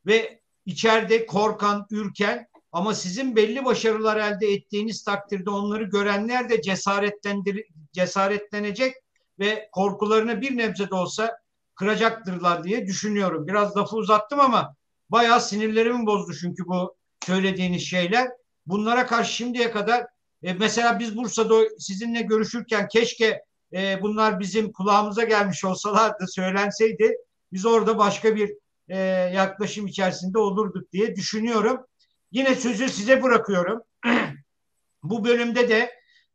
[0.06, 7.64] ve içeride korkan, ürken ama sizin belli başarılar elde ettiğiniz takdirde onları görenler de cesaretlendir
[7.92, 8.94] cesaretlenecek
[9.38, 11.38] ve korkularını bir nebze de olsa
[11.74, 13.46] kıracaktırlar diye düşünüyorum.
[13.46, 14.74] Biraz lafı uzattım ama
[15.10, 16.96] bayağı sinirlerimi bozdu çünkü bu
[17.26, 18.28] söylediğiniz şeyler.
[18.66, 20.06] Bunlara karşı şimdiye kadar
[20.42, 23.42] e, mesela biz Bursa'da sizinle görüşürken keşke
[23.72, 27.16] e, bunlar bizim kulağımıza gelmiş olsalardı söylenseydi
[27.52, 28.54] biz orada başka bir
[28.88, 28.98] e,
[29.34, 31.86] yaklaşım içerisinde olurduk diye düşünüyorum.
[32.30, 33.82] Yine sözü size bırakıyorum.
[35.02, 35.92] Bu bölümde de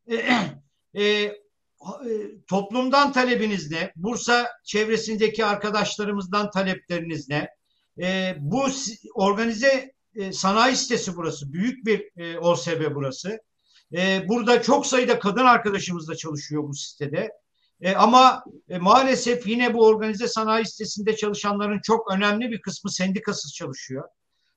[0.94, 1.36] e, e,
[2.48, 3.94] toplumdan talebiniz ne?
[3.96, 7.50] Bursa çevresindeki arkadaşlarımızdan talepleriniz ne?
[8.02, 8.66] E, bu
[9.14, 11.54] organize e, sanayi sitesi burası.
[11.54, 13.40] Büyük bir e, OSB burası.
[13.94, 17.32] E, burada çok sayıda kadın arkadaşımız da çalışıyor bu sitede.
[17.82, 23.54] E, ama e, maalesef yine bu organize sanayi sitesinde çalışanların çok önemli bir kısmı sendikasız
[23.54, 24.10] çalışıyor.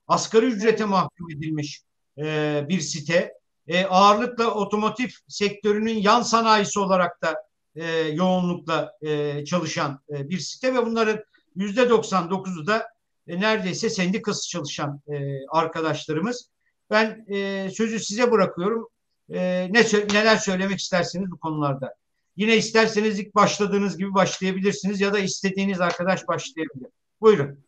[0.08, 1.82] Asgari ücrete mahkum edilmiş
[2.18, 3.32] e, bir site.
[3.68, 7.34] E, ağırlıkla otomotiv sektörünün yan sanayisi olarak da
[7.76, 11.24] e, yoğunlukla e, çalışan e, bir site ve bunların
[11.56, 12.88] yüzde 99'u da
[13.28, 16.50] e, neredeyse sendikası çalışan e, arkadaşlarımız.
[16.90, 18.88] Ben e, sözü size bırakıyorum.
[19.30, 19.82] E, ne
[20.12, 21.94] neler söylemek istersiniz bu konularda?
[22.36, 26.90] Yine isterseniz ilk başladığınız gibi başlayabilirsiniz ya da istediğiniz arkadaş başlayabilir.
[27.20, 27.65] Buyurun.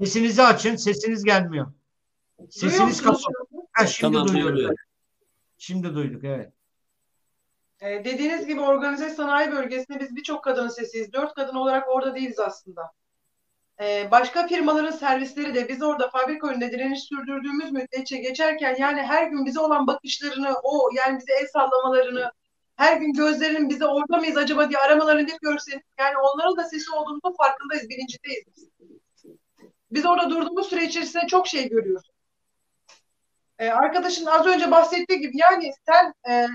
[0.00, 0.76] Sesinizi açın.
[0.76, 1.66] Sesiniz gelmiyor.
[2.50, 3.22] Sesiniz kapalı.
[3.72, 4.56] Ha, şimdi tamam, duyuyoruz.
[4.56, 4.76] Duyuyor.
[5.58, 6.52] Şimdi duyduk evet.
[7.80, 11.12] Ee, dediğiniz gibi organize sanayi bölgesinde biz birçok kadının sesiyiz.
[11.12, 12.82] Dört kadın olarak orada değiliz aslında.
[13.80, 19.26] Ee, başka firmaların servisleri de biz orada fabrika önünde direniş sürdürdüğümüz müddetçe geçerken yani her
[19.26, 22.32] gün bize olan bakışlarını, o yani bize el sallamalarını,
[22.76, 26.90] her gün gözlerinin bize orada mıyız acaba diye aramalarını hep görseniz yani onların da sesi
[26.90, 28.70] olduğunu farkındayız, bilincindeyiz biz.
[29.90, 32.10] Biz orada durduğumuz süre içerisinde çok şey görüyoruz.
[33.58, 36.46] Ee, arkadaşın az önce bahsettiği gibi yani sen e,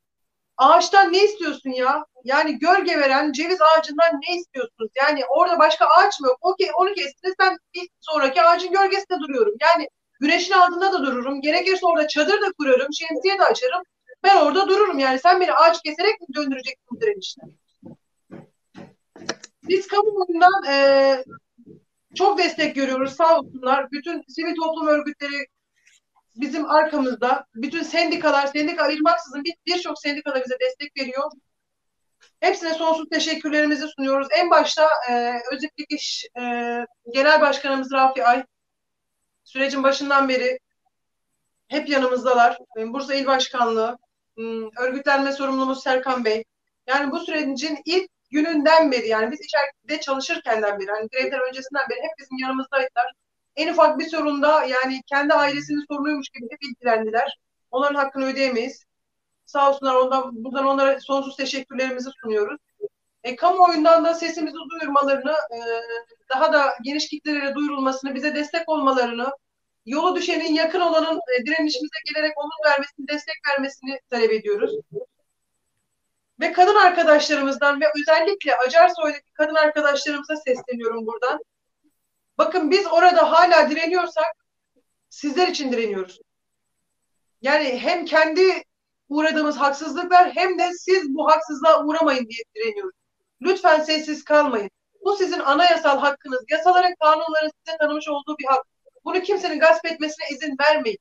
[0.56, 2.04] ağaçtan ne istiyorsun ya?
[2.24, 4.90] Yani gölge veren ceviz ağacından ne istiyorsunuz?
[4.96, 6.38] Yani orada başka ağaç mı yok?
[6.40, 9.54] Okey onu kestiniz ben bir sonraki ağacın gölgesinde duruyorum.
[9.60, 9.88] Yani
[10.20, 11.40] güneşin altında da dururum.
[11.40, 12.88] Gerekirse orada çadır da kurarım.
[12.92, 13.82] Şemsiye de açarım.
[14.22, 14.98] Ben orada dururum.
[14.98, 17.42] Yani sen beni ağaç keserek mi döndüreceksin bu direnişte?
[19.62, 21.24] Biz kamuoyundan e,
[22.16, 23.90] çok destek görüyoruz sağ olsunlar.
[23.92, 25.46] Bütün sivil toplum örgütleri
[26.36, 27.46] bizim arkamızda.
[27.54, 31.30] Bütün sendikalar, sendika ayırmaksızın birçok bir sendika da bize destek veriyor.
[32.40, 34.28] Hepsine sonsuz teşekkürlerimizi sunuyoruz.
[34.38, 36.42] En başta e, Özip Dikiş e,
[37.14, 38.44] Genel Başkanımız Rafi Ay
[39.44, 40.58] sürecin başından beri
[41.68, 42.58] hep yanımızdalar.
[42.78, 43.98] E, Bursa İl Başkanlığı,
[44.78, 46.44] örgütlenme sorumlumuz Serkan Bey.
[46.86, 51.98] Yani bu sürecin ilk gününden beri yani biz içeride çalışırkenden beri hani grevler öncesinden beri
[51.98, 53.12] hep bizim yanımızdaydılar.
[53.56, 57.38] En ufak bir sorunda yani kendi ailesinin sorunuymuş gibi hep ilgilendiler.
[57.70, 58.84] Onların hakkını ödeyemeyiz.
[59.46, 62.60] Sağ olsunlar ondan, buradan onlara sonsuz teşekkürlerimizi sunuyoruz.
[63.24, 65.58] E, kamuoyundan da sesimizi duyurmalarını, e,
[66.34, 69.30] daha da geniş kitlelere duyurulmasını, bize destek olmalarını,
[69.86, 74.72] yolu düşenin yakın olanın e, direnişimize gelerek omuz vermesini, destek vermesini talep ediyoruz.
[76.40, 81.40] Ve kadın arkadaşlarımızdan ve özellikle Acarsoy'daki kadın arkadaşlarımıza sesleniyorum buradan.
[82.38, 84.34] Bakın biz orada hala direniyorsak
[85.08, 86.20] sizler için direniyoruz.
[87.42, 88.64] Yani hem kendi
[89.08, 92.96] uğradığımız haksızlıklar hem de siz bu haksızlığa uğramayın diye direniyoruz.
[93.42, 94.70] Lütfen sessiz kalmayın.
[95.04, 96.44] Bu sizin anayasal hakkınız.
[96.48, 98.66] Yasaların, kanunların size tanımış olduğu bir hak.
[99.04, 100.98] Bunu kimsenin gasp etmesine izin vermeyin.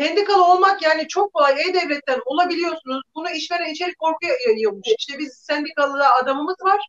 [0.00, 1.62] Sendikalı olmak yani çok kolay.
[1.62, 3.02] E-Devlet'ten olabiliyorsunuz.
[3.14, 4.88] Bunu işveren içerik korkuya yayıyormuş.
[4.98, 6.80] İşte biz sendikalı adamımız var.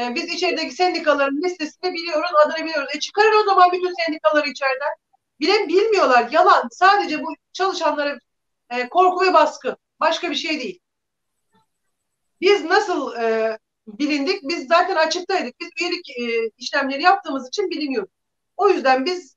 [0.00, 2.90] Ee, biz içerideki sendikaların listesini biliyoruz, adını biliyoruz.
[2.94, 4.94] E çıkarın o zaman bütün sendikaları içeriden.
[5.40, 6.28] Bile bilmiyorlar.
[6.30, 6.68] Yalan.
[6.70, 8.18] Sadece bu çalışanlara
[8.70, 9.76] e, korku ve baskı.
[10.00, 10.80] Başka bir şey değil.
[12.40, 14.42] Biz nasıl e, bilindik?
[14.42, 15.60] Biz zaten açıktaydık.
[15.60, 18.10] Biz üyelik e, işlemleri yaptığımız için biliniyoruz.
[18.56, 19.35] O yüzden biz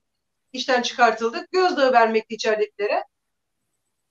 [0.54, 1.52] işten çıkartıldık.
[1.52, 3.04] Gözdağı vermekte içeridekilere.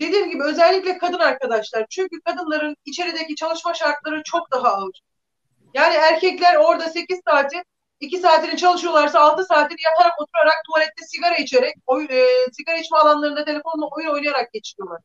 [0.00, 1.86] Dediğim gibi özellikle kadın arkadaşlar.
[1.90, 5.00] Çünkü kadınların içerideki çalışma şartları çok daha ağır.
[5.74, 7.62] Yani erkekler orada 8 saati
[8.00, 13.44] 2 saatini çalışıyorlarsa 6 saatini yatarak oturarak tuvalette sigara içerek oyun, e, sigara içme alanlarında
[13.44, 15.02] telefonla oyun oynayarak geçiriyorlar.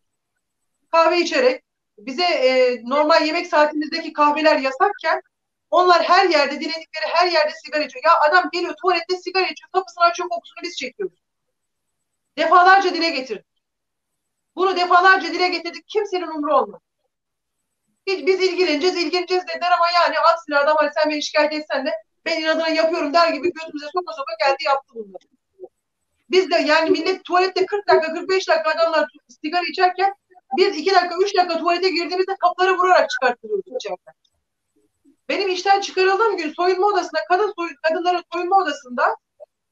[0.91, 1.63] Kahve içerek
[1.97, 5.21] bize e, normal yemek saatimizdeki kahveler yasakken
[5.71, 8.03] onlar her yerde diledikleri her yerde sigara içiyor.
[8.05, 11.22] Ya adam geliyor tuvalette sigara içiyor kapısını açıyor kokusunu biz çekiyoruz.
[12.37, 13.45] Defalarca dile getirdik.
[14.55, 16.81] Bunu defalarca dile getirdik kimsenin umru olmadı.
[18.07, 21.85] Hiç biz ilgileneceğiz, ilgileneceğiz dediler ama yani at silahı adam hani sen beni şikayet etsen
[21.85, 21.91] de
[22.25, 25.23] ben inadına yapıyorum der gibi gözümüze soka soka geldi yaptı bunları.
[26.31, 29.07] Biz de yani millet tuvalette 40 dakika 45 dakika adamlar
[29.43, 30.13] sigara içerken
[30.57, 34.13] biz 2 dakika 3 dakika tuvalete girdiğimizde kapları vurarak çıkartılıyoruz içeriden.
[35.29, 39.15] Benim işten çıkarıldığım gün soyunma odasında kadın soy, kadınların soyunma odasında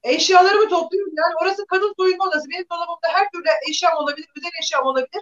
[0.03, 1.13] eşyalarımı topluyorum.
[1.17, 2.49] Yani orası kadın soyunma odası.
[2.49, 5.21] Benim dolabımda her türlü eşyam olabilir, özel eşyam olabilir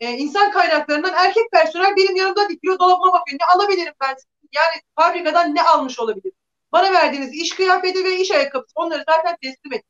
[0.00, 3.38] e, insan kaynaklarından erkek personel benim yanımda dikiliyor dolabıma bakıyor.
[3.40, 4.16] Ne alabilirim ben?
[4.52, 6.38] Yani fabrikadan ne almış olabilirim?
[6.72, 9.84] Bana verdiğiniz iş kıyafeti ve iş ayakkabısı onları zaten teslim et.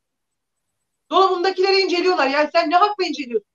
[1.10, 2.26] Dolabımdakileri inceliyorlar.
[2.26, 3.50] Yani sen ne hakla inceliyorsun?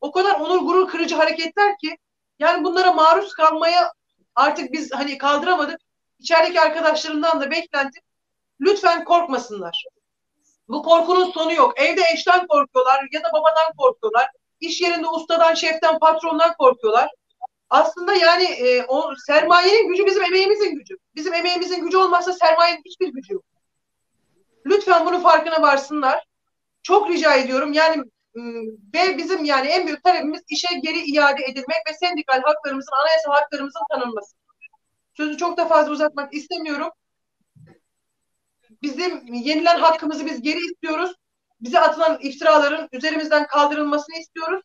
[0.00, 1.96] O kadar onur gurur kırıcı hareketler ki
[2.38, 3.92] yani bunlara maruz kalmaya
[4.34, 5.80] artık biz hani kaldıramadık.
[6.18, 8.02] İçerideki arkadaşlarımdan da beklentim
[8.62, 9.84] lütfen korkmasınlar.
[10.68, 11.80] Bu korkunun sonu yok.
[11.80, 14.28] Evde eşten korkuyorlar ya da babadan korkuyorlar.
[14.60, 17.10] İş yerinde ustadan, şeften, patrondan korkuyorlar.
[17.70, 20.96] Aslında yani e, o sermayenin gücü bizim emeğimizin gücü.
[21.14, 23.44] Bizim emeğimizin gücü olmazsa sermayenin hiçbir gücü yok.
[24.66, 26.24] Lütfen bunun farkına varsınlar.
[26.82, 27.72] Çok rica ediyorum.
[27.72, 28.04] Yani
[28.94, 33.80] ve bizim yani en büyük talebimiz işe geri iade edilmek ve sendikal haklarımızın, anayasal haklarımızın
[33.90, 34.36] tanınması.
[35.14, 36.88] Sözü çok da fazla uzatmak istemiyorum.
[38.82, 41.14] Bizim yenilen hakkımızı biz geri istiyoruz.
[41.60, 44.62] Bize atılan iftiraların üzerimizden kaldırılmasını istiyoruz.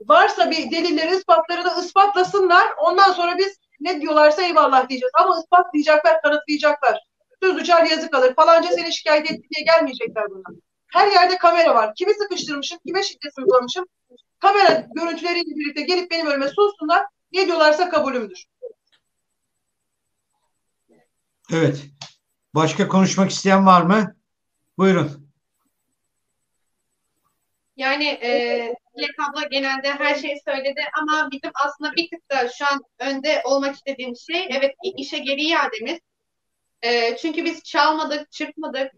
[0.00, 2.68] Varsa bir delilleri, ispatları da ispatlasınlar.
[2.78, 5.12] Ondan sonra biz ne diyorlarsa eyvallah diyeceğiz.
[5.14, 7.00] Ama ispatlayacaklar, kanıtlayacaklar.
[7.42, 8.34] Söz uçar yazı kalır.
[8.34, 10.58] Falanca seni şikayet etti diye gelmeyecekler buna.
[10.92, 11.94] Her yerde kamera var.
[11.94, 13.86] Kimi sıkıştırmışım, kime şiddet uygulamışım.
[14.38, 17.06] Kamera görüntüleriyle birlikte gelip benim önüme sunsunlar.
[17.32, 18.44] Ne diyorlarsa kabulümdür.
[21.52, 21.84] Evet.
[22.54, 24.16] Başka konuşmak isteyen var mı?
[24.78, 25.30] Buyurun.
[27.76, 28.30] Yani e,
[28.96, 33.42] Dilek abla genelde her şeyi söyledi ama bizim aslında bir tık da şu an önde
[33.44, 35.98] olmak istediğim şey evet işe geri iademiz.
[36.82, 38.92] E, çünkü biz çalmadık, çırpmadık.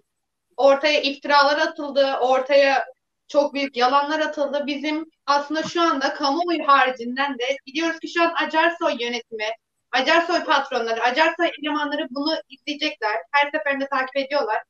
[0.57, 2.85] Ortaya iftiralar atıldı, ortaya
[3.29, 4.63] çok büyük yalanlar atıldı.
[4.67, 9.49] Bizim aslında şu anda kamuoyu haricinden de biliyoruz ki şu an Acarsoy yönetimi,
[9.97, 13.17] Acarsoy patronları, Acarsoy elemanları bunu izleyecekler.
[13.33, 14.63] Her seferinde takip ediyorlar.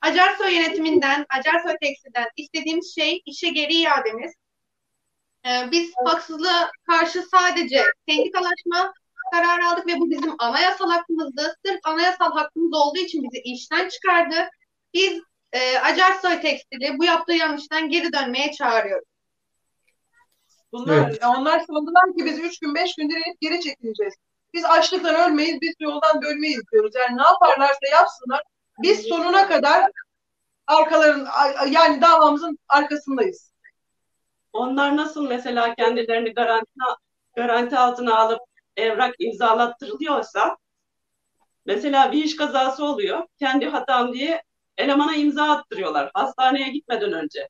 [0.00, 4.32] Acarsoy yönetiminden, Acarsoy Tekstil'den istediğimiz şey işe geri iademiz.
[5.46, 8.92] Ee, biz haksızlığa karşı sadece sendikalaşma
[9.32, 11.56] kararı aldık ve bu bizim anayasal hakkımızdı.
[11.66, 14.48] Sırf anayasal hakkımız olduğu için bizi işten çıkardı.
[14.94, 15.20] Biz
[15.52, 19.08] e, Acarsoy Tekstil'i bu yaptığı yanlıştan geri dönmeye çağırıyoruz.
[20.72, 21.24] Bunlar, evet.
[21.24, 23.08] Onlar sandılar ki biz üç gün beş gün
[23.40, 24.14] geri çekileceğiz.
[24.54, 26.94] Biz açlıktan ölmeyiz, biz yoldan dönmeyiz diyoruz.
[26.94, 28.42] Yani ne yaparlarsa yapsınlar.
[28.82, 29.90] Biz sonuna kadar
[30.66, 31.28] arkaların
[31.70, 33.52] yani davamızın arkasındayız.
[34.52, 36.70] Onlar nasıl mesela kendilerini garanti
[37.36, 38.40] garanti altına alıp
[38.76, 40.56] evrak imzalattırılıyorsa
[41.66, 43.26] mesela bir iş kazası oluyor.
[43.38, 44.42] Kendi hatam diye
[44.78, 47.48] elemana imza attırıyorlar hastaneye gitmeden önce.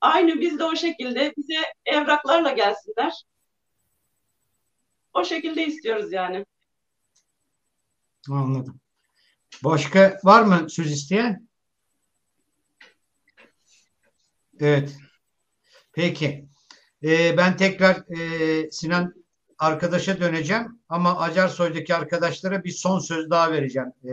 [0.00, 3.24] Aynı biz de o şekilde bize evraklarla gelsinler.
[5.14, 6.46] O şekilde istiyoruz yani.
[8.30, 8.80] Anladım.
[9.64, 11.48] Başka var mı söz isteyen?
[14.60, 14.96] Evet.
[15.92, 16.48] Peki.
[17.04, 19.14] Ee, ben tekrar e, Sinan
[19.58, 24.12] arkadaşa döneceğim ama Acarsoy'daki arkadaşlara bir son söz daha vereceğim e,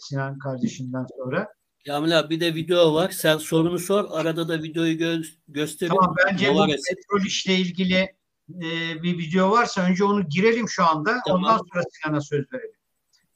[0.00, 1.48] Sinan kardeşinden sonra.
[1.86, 3.10] Kamil abi bir de video var.
[3.10, 4.06] Sen sorunu sor.
[4.10, 5.90] Arada da videoyu gö gösterin.
[5.90, 8.17] Tamam bence bu petrol işle ilgili
[8.50, 11.20] e, bir video varsa önce onu girelim şu anda.
[11.26, 11.44] Tamam.
[11.44, 12.78] Ondan sonra Sinan'a söz verelim.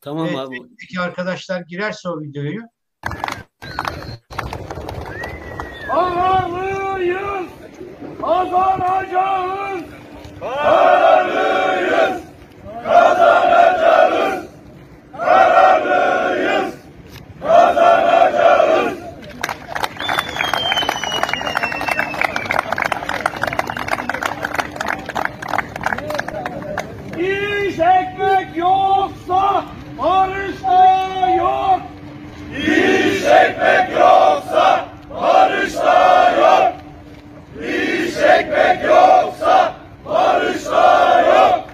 [0.01, 0.57] Tamam evet, abi.
[0.81, 2.63] Peki arkadaşlar girerse o videoyu.
[5.87, 7.47] Kararlıyız,
[8.21, 9.85] kazanacağız.
[10.41, 12.23] Kararlıyız,
[12.85, 14.47] kazanacağız.
[15.19, 16.75] Kararlıyız,
[17.41, 18.99] kazanacağız.
[27.19, 29.65] İş ekmek yoksa
[29.99, 31.81] barış da yok.
[32.59, 36.73] İş ekmek yoksa barış da yok.
[37.61, 39.75] İş ekmek yoksa
[40.07, 41.65] barış da yok.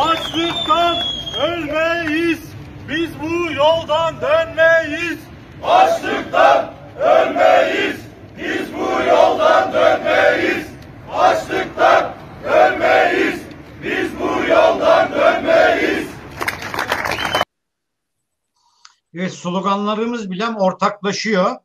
[0.00, 0.96] Açlıktan
[1.42, 2.40] ölmeyiz.
[2.88, 5.18] Biz bu yoldan dönmeyiz.
[5.64, 7.96] Açlıktan ölmeyiz.
[8.38, 10.66] Biz bu yoldan dönmeyiz.
[11.12, 12.12] Açlıktan
[12.44, 13.40] ölmeyiz.
[13.82, 16.08] Biz bu yoldan dönmeyiz.
[19.14, 21.56] Evet sloganlarımız bile ortaklaşıyor.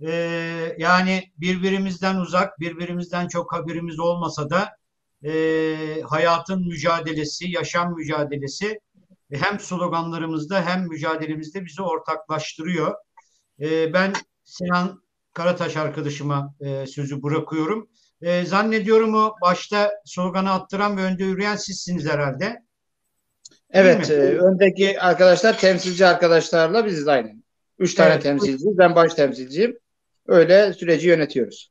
[0.00, 4.76] Ee, yani birbirimizden uzak, birbirimizden çok haberimiz olmasa da
[5.24, 8.80] e, hayatın mücadelesi, yaşam mücadelesi
[9.32, 12.94] hem sloganlarımızda hem mücadelemizde bizi ortaklaştırıyor.
[13.60, 14.12] E, ben
[14.44, 15.02] Sinan
[15.32, 17.88] Karataş arkadaşıma e, sözü bırakıyorum.
[18.22, 22.65] E, zannediyorum o başta sloganı attıran ve önde yürüyen sizsiniz herhalde.
[23.76, 27.32] Evet, e, öndeki arkadaşlar temsilci arkadaşlarla biziz aynı.
[27.78, 28.78] Üç tane evet, temsilciyiz.
[28.78, 29.78] Ben baş temsilciyim.
[30.26, 31.70] Öyle süreci yönetiyoruz.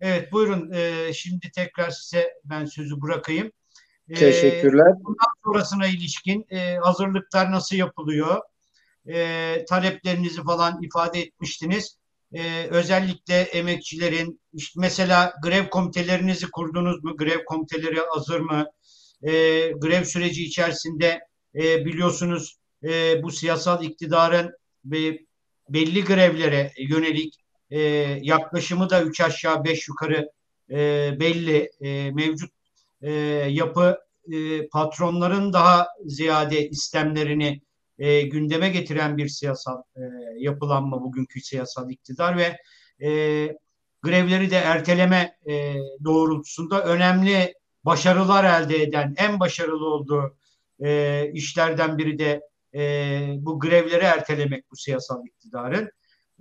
[0.00, 0.72] Evet, buyurun.
[0.72, 3.52] E, şimdi tekrar size ben sözü bırakayım.
[4.08, 4.92] E, Teşekkürler.
[5.00, 8.40] Bundan sonrasına ilişkin e, hazırlıklar nasıl yapılıyor?
[9.06, 11.96] E, taleplerinizi falan ifade etmiştiniz.
[12.32, 17.16] E, özellikle emekçilerin, işte mesela grev komitelerinizi kurdunuz mu?
[17.16, 18.66] Grev komiteleri hazır mı?
[19.22, 19.30] e,
[19.70, 21.20] grev süreci içerisinde
[21.54, 24.52] e, biliyorsunuz e, bu siyasal iktidarın
[24.84, 25.18] be,
[25.68, 27.34] belli grevlere yönelik
[27.70, 27.80] e,
[28.22, 30.30] yaklaşımı da üç aşağı beş yukarı
[30.70, 30.76] e,
[31.20, 31.70] belli.
[31.80, 32.50] E, mevcut
[33.02, 33.12] e,
[33.50, 33.98] yapı
[34.32, 37.60] e, patronların daha ziyade istemlerini
[37.98, 40.00] e, gündeme getiren bir siyasal e,
[40.38, 42.56] yapılanma bugünkü siyasal iktidar ve
[43.06, 43.10] e,
[44.02, 45.74] grevleri de erteleme e,
[46.04, 50.36] doğrultusunda önemli başarılar elde eden en başarılı olduğu
[50.84, 52.40] e, işlerden biri de
[52.74, 52.80] e,
[53.38, 55.90] bu grevleri ertelemek bu siyasal iktidarın.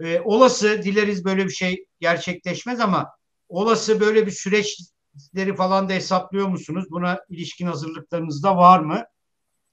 [0.03, 3.09] E, olası dileriz böyle bir şey gerçekleşmez ama
[3.49, 6.85] olası böyle bir süreçleri falan da hesaplıyor musunuz?
[6.89, 9.03] Buna ilişkin hazırlıklarınız da var mı?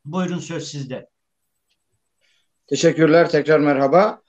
[0.04, 1.08] Buyurun söz sizde.
[2.66, 4.22] Teşekkürler tekrar merhaba.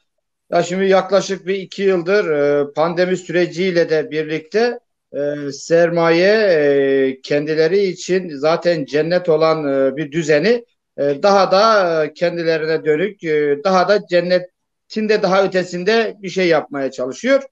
[0.49, 4.79] Ya şimdi yaklaşık bir iki yıldır e, pandemi süreciyle de birlikte
[5.13, 10.65] e, sermaye e, kendileri için zaten cennet olan e, bir düzeni
[10.97, 16.47] e, daha da e, kendilerine dönük e, daha da cennetin de daha ötesinde bir şey
[16.47, 17.43] yapmaya çalışıyor.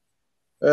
[0.64, 0.70] E,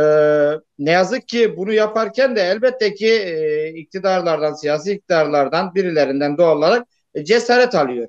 [0.78, 6.88] ne yazık ki bunu yaparken de elbette ki e, iktidarlardan, siyasi iktidarlardan birilerinden doğal olarak
[7.14, 8.08] e, cesaret alıyor.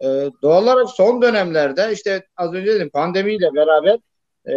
[0.00, 0.06] E,
[0.42, 3.98] doğal olarak son dönemlerde işte az önce dedim pandemiyle beraber
[4.48, 4.52] e,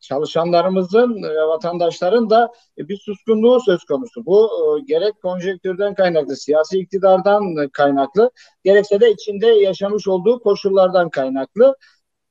[0.00, 4.26] çalışanlarımızın ve vatandaşların da bir suskunluğu söz konusu.
[4.26, 8.30] Bu e, gerek konjektürden kaynaklı, siyasi iktidardan kaynaklı,
[8.64, 11.76] gerekse de içinde yaşamış olduğu koşullardan kaynaklı.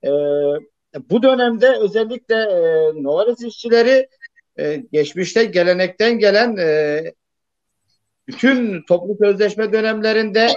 [0.04, 0.10] E,
[1.10, 4.08] bu dönemde özellikle e, Novares işçileri
[4.60, 7.04] e, geçmişte gelenekten gelen e,
[8.28, 10.48] bütün toplu sözleşme dönemlerinde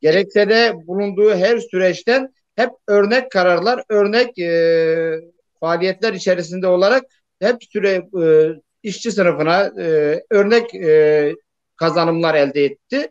[0.00, 5.33] gerekse de bulunduğu her süreçten hep örnek kararlar, örnek e,
[5.64, 7.04] faaliyetler içerisinde olarak
[7.40, 8.24] hep süre e,
[8.82, 11.34] işçi sınıfına e, örnek e,
[11.76, 13.08] kazanımlar elde etti.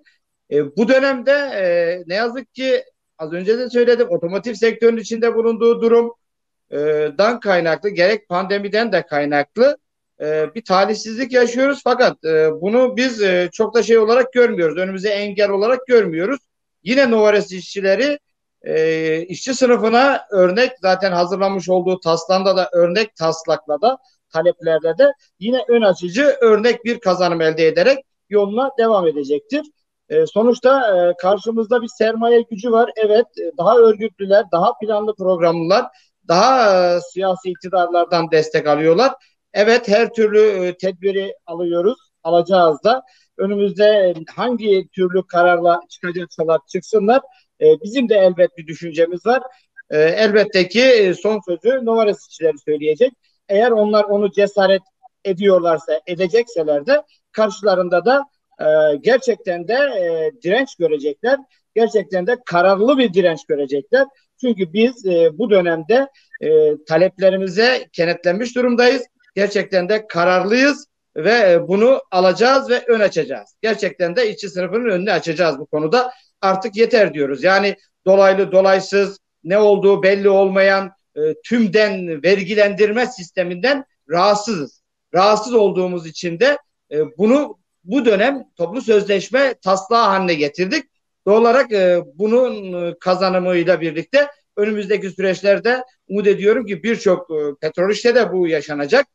[0.52, 1.64] E, bu dönemde e,
[2.08, 2.84] ne yazık ki
[3.18, 9.78] az önce de söyledim otomotiv sektörünün içinde bulunduğu durumdan kaynaklı gerek pandemiden de kaynaklı
[10.22, 14.78] e, bir talihsizlik yaşıyoruz fakat e, bunu biz e, çok da şey olarak görmüyoruz.
[14.78, 16.40] Önümüze engel olarak görmüyoruz.
[16.84, 18.20] Yine Novares işçileri
[18.64, 23.98] e, işçi sınıfına örnek zaten hazırlanmış olduğu taslanda da örnek taslakla da
[24.30, 29.62] taleplerde de yine ön açıcı örnek bir kazanım elde ederek yoluna devam edecektir.
[30.10, 32.92] E, sonuçta e, karşımızda bir sermaye gücü var.
[32.96, 35.86] Evet e, daha örgütlüler, daha planlı programlılar,
[36.28, 39.14] daha e, siyasi iktidarlardan destek alıyorlar.
[39.54, 43.04] Evet her türlü e, tedbiri alıyoruz, alacağız da.
[43.38, 47.22] Önümüzde hangi türlü kararla çıkacaksalar çıksınlar
[47.64, 49.44] e, bizim de elbet bir düşüncemiz var.
[49.90, 53.14] E, elbette ki e, son sözü Novares işçileri söyleyecek.
[53.50, 54.82] Eğer onlar onu cesaret
[55.26, 57.02] ediyorlarsa, edecekseler de
[57.32, 58.24] karşılarında da
[58.60, 61.40] e, gerçekten de e, direnç görecekler.
[61.76, 64.08] Gerçekten de kararlı bir direnç görecekler.
[64.42, 66.08] Çünkü biz e, bu dönemde
[66.42, 66.50] e,
[66.88, 69.04] taleplerimize kenetlenmiş durumdayız.
[69.36, 73.56] Gerçekten de kararlıyız ve e, bunu alacağız ve ön açacağız.
[73.62, 76.12] Gerçekten de işçi sınıfının önünü açacağız bu konuda
[76.44, 77.44] artık yeter diyoruz.
[77.44, 77.76] Yani
[78.06, 84.82] dolaylı dolaysız ne olduğu belli olmayan e, tümden vergilendirme sisteminden rahatsızız.
[85.14, 86.58] Rahatsız olduğumuz için de
[86.92, 90.84] e, bunu bu dönem toplu sözleşme taslağı haline getirdik.
[91.28, 94.28] Doğal olarak e, bunun e, kazanımıyla birlikte
[94.58, 99.08] önümüzdeki süreçlerde umut ediyorum ki birçok e, petrol işte de bu yaşanacak.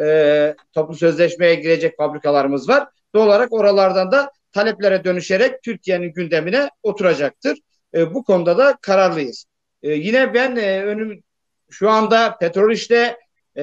[0.00, 2.88] E, toplu sözleşmeye girecek fabrikalarımız var.
[3.14, 7.58] Doğal olarak oralardan da taleplere dönüşerek Türkiye'nin gündemine oturacaktır.
[7.94, 9.44] E, bu konuda da kararlıyız.
[9.82, 11.22] E, yine ben e, önüm
[11.70, 13.16] şu anda petrol işte
[13.56, 13.62] e,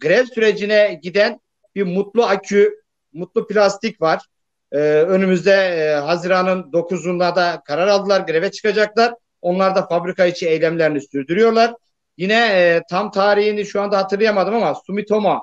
[0.00, 1.40] grev sürecine giden
[1.74, 2.82] bir mutlu akü,
[3.12, 4.20] mutlu plastik var.
[4.72, 9.14] E, önümüzde e, Haziran'ın 9'unda da karar aldılar, greve çıkacaklar.
[9.42, 11.74] Onlar da fabrika içi eylemlerini sürdürüyorlar.
[12.16, 15.42] Yine e, tam tarihini şu anda hatırlayamadım ama Sumitomo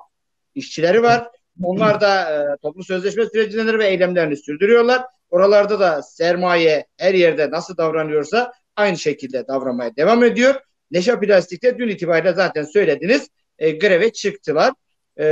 [0.55, 1.27] işçileri var.
[1.63, 5.01] Onlar da e, toplu sözleşme sürecindeler ve eylemlerini sürdürüyorlar.
[5.29, 10.55] Oralarda da sermaye her yerde nasıl davranıyorsa aynı şekilde davranmaya devam ediyor.
[10.91, 13.29] Neşe Plastik'te dün itibariyle zaten söylediniz
[13.59, 14.73] e, greve çıktılar.
[15.19, 15.25] E,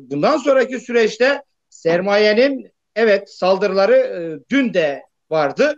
[0.00, 4.20] bundan sonraki süreçte sermayenin evet saldırıları e,
[4.50, 5.74] dün de vardı.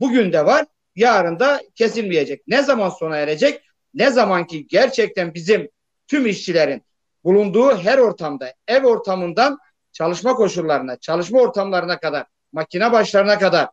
[0.00, 0.66] Bugün de var.
[0.96, 2.42] Yarın da kesilmeyecek.
[2.46, 3.60] Ne zaman sona erecek?
[3.94, 5.68] Ne zaman ki gerçekten bizim
[6.08, 6.82] tüm işçilerin
[7.28, 9.58] bulunduğu her ortamda, ev ortamından
[9.92, 13.68] çalışma koşullarına, çalışma ortamlarına kadar, makine başlarına kadar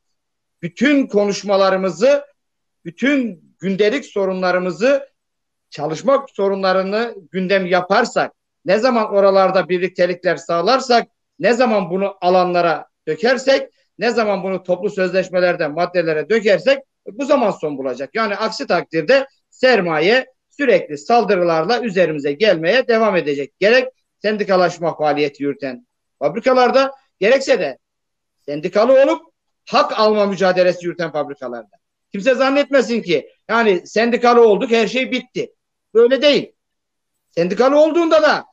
[0.61, 2.25] bütün konuşmalarımızı,
[2.85, 5.09] bütün gündelik sorunlarımızı,
[5.69, 8.31] çalışma sorunlarını gündem yaparsak,
[8.65, 11.07] ne zaman oralarda birliktelikler sağlarsak,
[11.39, 13.69] ne zaman bunu alanlara dökersek,
[13.99, 16.79] ne zaman bunu toplu sözleşmelerde maddelere dökersek
[17.11, 18.09] bu zaman son bulacak.
[18.13, 23.59] Yani aksi takdirde sermaye sürekli saldırılarla üzerimize gelmeye devam edecek.
[23.59, 23.87] Gerek
[24.21, 25.87] sendikalaşma faaliyeti yürüten
[26.19, 27.77] fabrikalarda gerekse de
[28.45, 29.21] sendikalı olup
[29.65, 31.77] hak alma mücadelesi yürüten fabrikalarda.
[32.11, 35.53] Kimse zannetmesin ki yani sendikalı olduk her şey bitti.
[35.93, 36.51] Böyle değil.
[37.29, 38.45] Sendikalı olduğunda da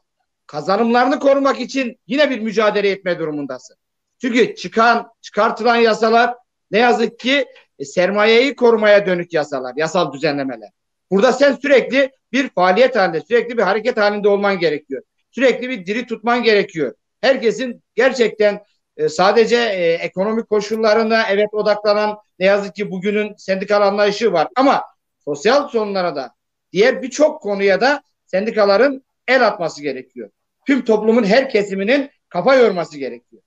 [0.46, 3.76] kazanımlarını korumak için yine bir mücadele etme durumundasın.
[4.20, 6.34] Çünkü çıkan çıkartılan yasalar
[6.70, 7.46] ne yazık ki
[7.78, 10.70] e, sermayeyi korumaya dönük yasalar, yasal düzenlemeler.
[11.12, 15.02] Burada sen sürekli bir faaliyet halinde, sürekli bir hareket halinde olman gerekiyor.
[15.30, 16.94] Sürekli bir diri tutman gerekiyor.
[17.20, 18.64] Herkesin gerçekten
[18.96, 24.82] e, sadece e, ekonomik koşullarına evet odaklanan ne yazık ki bugünün sendikal anlayışı var ama
[25.24, 26.34] sosyal sorunlara da
[26.72, 30.30] diğer birçok konuya da sendikaların el atması gerekiyor.
[30.66, 33.42] Tüm toplumun her kesiminin kafa yorması gerekiyor.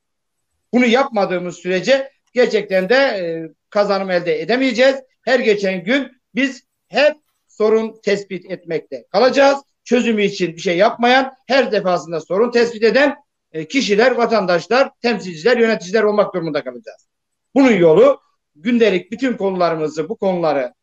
[0.74, 4.96] Bunu yapmadığımız sürece gerçekten de e, kazanım elde edemeyeceğiz.
[5.22, 7.24] Her geçen gün biz hep
[7.57, 9.57] sorun tespit etmekte kalacağız.
[9.84, 13.15] Çözümü için bir şey yapmayan, her defasında sorun tespit eden
[13.52, 17.07] e, kişiler, vatandaşlar, temsilciler, yöneticiler olmak durumunda kalacağız.
[17.56, 18.22] Bunun yolu
[18.56, 20.73] gündelik bütün konularımızı, bu konuları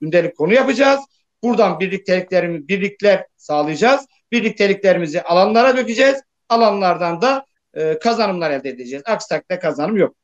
[0.00, 1.00] gündelik konu yapacağız.
[1.42, 4.06] Buradan birlikteliklerimiz, birlikler sağlayacağız.
[4.32, 6.22] Birlikteliklerimizi alanlara dökeceğiz.
[6.48, 9.02] Alanlardan da e, kazanımlar elde edeceğiz.
[9.06, 10.16] Aksi takdirde kazanım yok.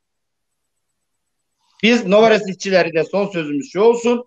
[1.82, 4.24] Biz Novares işçileri de son sözümüz şu olsun.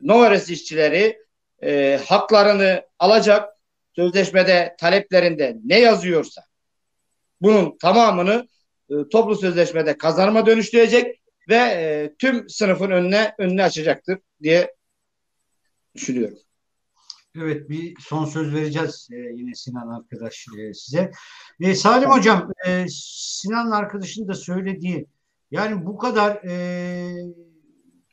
[0.00, 1.18] Novares işçileri
[1.62, 3.48] e, haklarını alacak
[3.96, 6.42] sözleşmede taleplerinde ne yazıyorsa
[7.40, 8.48] bunun tamamını
[8.90, 14.74] e, toplu sözleşmede kazanıma dönüştürecek ve e, tüm sınıfın önüne önüne açacaktır diye
[15.94, 16.38] düşünüyorum.
[17.36, 21.10] Evet bir son söz vereceğiz e, yine Sinan arkadaş e, size.
[21.60, 25.06] E, Salim Hocam e, Sinan arkadaşın da söylediği
[25.50, 26.54] yani bu kadar e,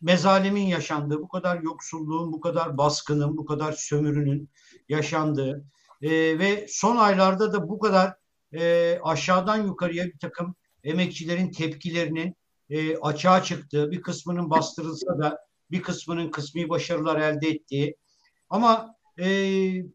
[0.04, 4.50] mezalimin yaşandığı, bu kadar yoksulluğun, bu kadar baskının, bu kadar sömürünün
[4.90, 5.66] yaşandığı
[6.02, 6.10] e,
[6.40, 8.14] ve son aylarda da bu kadar
[8.54, 12.36] e, aşağıdan yukarıya bir takım emekçilerin tepkilerinin
[12.70, 15.38] e, açığa çıktığı, bir kısmının bastırılsa da
[15.72, 17.98] bir kısmının kısmi başarılar elde ettiği.
[18.50, 19.28] Ama e,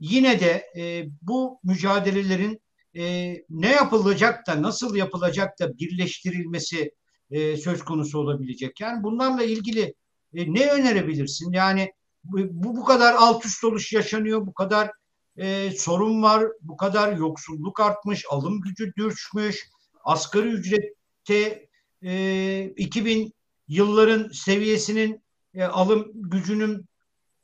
[0.00, 2.60] yine de e, bu mücadelelerin
[2.96, 6.92] e, ne yapılacak da nasıl yapılacak da birleştirilmesi
[7.30, 8.80] e, söz konusu olabilecek.
[8.80, 9.94] Yani bunlarla ilgili
[10.34, 11.52] e, ne önerebilirsin?
[11.52, 11.92] Yani
[12.24, 14.90] bu, bu kadar alt üst oluş yaşanıyor, bu kadar
[15.36, 19.68] e, sorun var, bu kadar yoksulluk artmış, alım gücü düşmüş,
[20.04, 21.68] asgari ücrette
[22.02, 23.32] e, 2000
[23.68, 25.22] yılların seviyesinin
[25.54, 26.88] e, alım gücünün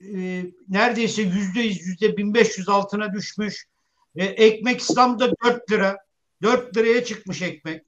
[0.01, 3.67] e, neredeyse yüzde yüzde 1500 altına düşmüş.
[4.17, 5.99] E, ekmek İslam'da 4 lira.
[6.43, 7.83] 4 liraya çıkmış ekmek.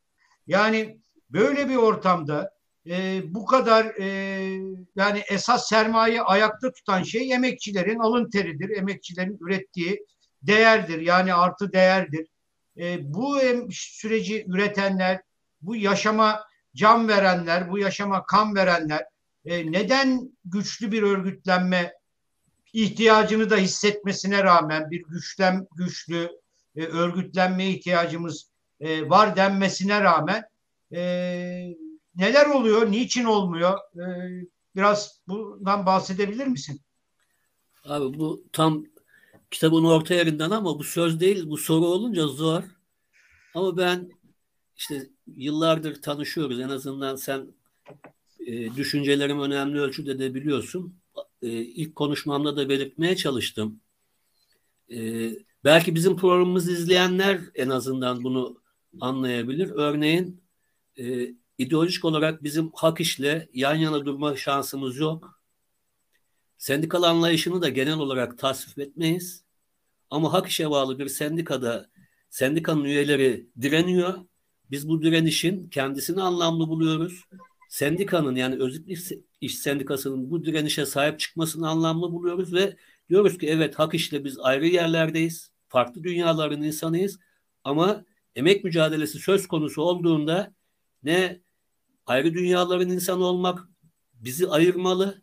[0.47, 4.08] Yani böyle bir ortamda e, bu kadar e,
[4.96, 8.76] yani esas sermaye ayakta tutan şey emekçilerin alın teridir.
[8.76, 10.06] Emekçilerin ürettiği
[10.42, 11.00] değerdir.
[11.00, 12.26] Yani artı değerdir.
[12.78, 13.38] E, bu
[13.70, 15.20] süreci üretenler,
[15.62, 16.44] bu yaşama
[16.74, 19.04] can verenler, bu yaşama kan verenler
[19.44, 21.92] e, neden güçlü bir örgütlenme
[22.72, 26.30] ihtiyacını da hissetmesine rağmen bir güçlem güçlü
[26.76, 28.48] e, örgütlenme ihtiyacımız
[28.80, 30.44] e, var denmesine rağmen
[30.92, 31.00] e,
[32.14, 33.78] neler oluyor, niçin olmuyor?
[33.94, 34.04] E,
[34.76, 36.80] biraz bundan bahsedebilir misin?
[37.84, 38.84] Abi bu tam
[39.50, 42.62] kitabın orta yerinden ama bu söz değil, bu soru olunca zor.
[43.54, 44.10] Ama ben
[44.76, 46.60] işte yıllardır tanışıyoruz.
[46.60, 47.46] En azından sen
[48.46, 50.98] e, düşüncelerimi önemli ölçüde de biliyorsun.
[51.42, 53.80] E, ilk konuşmamda da belirtmeye çalıştım.
[54.92, 55.30] E,
[55.64, 58.60] belki bizim programımızı izleyenler en azından bunu
[59.00, 59.70] anlayabilir.
[59.70, 60.45] Örneğin
[60.98, 65.40] e, ideolojik olarak bizim hak işle yan yana durma şansımız yok.
[66.59, 69.44] Sendikal anlayışını da genel olarak tasvip etmeyiz.
[70.10, 71.90] Ama hak işe bağlı bir sendikada
[72.31, 74.14] sendikanın üyeleri direniyor.
[74.70, 77.24] Biz bu direnişin kendisini anlamlı buluyoruz.
[77.68, 78.89] Sendikanın yani özlük
[79.40, 82.77] iş sendikasının bu direnişe sahip çıkmasını anlamlı buluyoruz ve
[83.09, 85.51] diyoruz ki evet hak işle biz ayrı yerlerdeyiz.
[85.68, 87.18] Farklı dünyaların insanıyız
[87.64, 88.05] ama
[88.36, 90.55] emek mücadelesi söz konusu olduğunda
[91.02, 91.40] ne
[92.06, 93.68] ayrı dünyaların insanı olmak
[94.14, 95.23] bizi ayırmalı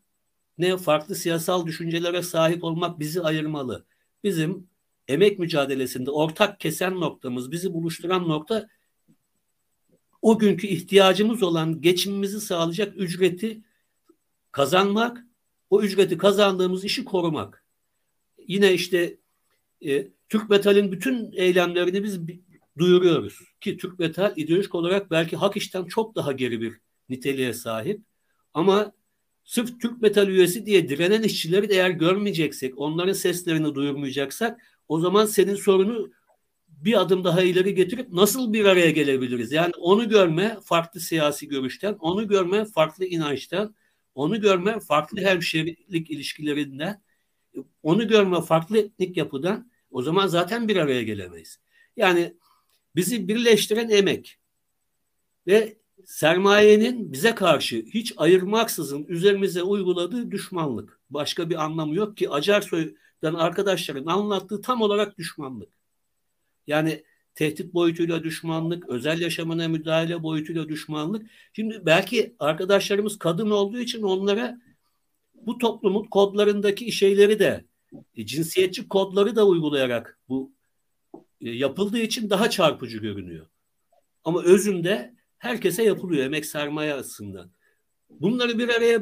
[0.57, 3.85] ne farklı siyasal düşüncelere sahip olmak bizi ayırmalı.
[4.23, 4.67] Bizim
[5.07, 8.69] emek mücadelesinde ortak kesen noktamız, bizi buluşturan nokta
[10.21, 13.61] o günkü ihtiyacımız olan geçimimizi sağlayacak ücreti
[14.51, 15.25] kazanmak,
[15.69, 17.63] o ücreti kazandığımız işi korumak.
[18.47, 19.17] Yine işte
[19.85, 22.27] e, Türk Metal'in bütün eylemlerini biz
[22.77, 23.39] duyuruyoruz.
[23.61, 26.73] Ki Türk Metal ideolojik olarak belki hak işten çok daha geri bir
[27.09, 28.01] niteliğe sahip.
[28.53, 28.93] Ama
[29.43, 35.25] sırf Türk Metal üyesi diye direnen işçileri de eğer görmeyeceksek, onların seslerini duyurmayacaksak o zaman
[35.25, 36.11] senin sorunu
[36.67, 39.51] bir adım daha ileri getirip nasıl bir araya gelebiliriz?
[39.51, 43.75] Yani onu görme farklı siyasi görüşten, onu görme farklı inançtan,
[44.15, 47.01] onu görme farklı hemşerilik ilişkilerinden,
[47.83, 51.59] onu görme farklı etnik yapıdan o zaman zaten bir araya gelemeyiz.
[51.97, 52.33] Yani
[52.95, 54.37] bizi birleştiren emek
[55.47, 60.99] ve sermayenin bize karşı hiç ayırmaksızın üzerimize uyguladığı düşmanlık.
[61.09, 65.69] Başka bir anlamı yok ki Acarsoy'dan arkadaşların anlattığı tam olarak düşmanlık.
[66.67, 67.03] Yani
[67.35, 71.29] tehdit boyutuyla düşmanlık, özel yaşamına müdahale boyutuyla düşmanlık.
[71.53, 74.61] Şimdi belki arkadaşlarımız kadın olduğu için onlara
[75.33, 77.65] bu toplumun kodlarındaki şeyleri de
[78.15, 80.51] e, cinsiyetçi kodları da uygulayarak bu
[81.51, 83.47] yapıldığı için daha çarpıcı görünüyor.
[84.23, 87.51] Ama özünde herkese yapılıyor emek sermaye açısından.
[88.09, 89.01] Bunları bir araya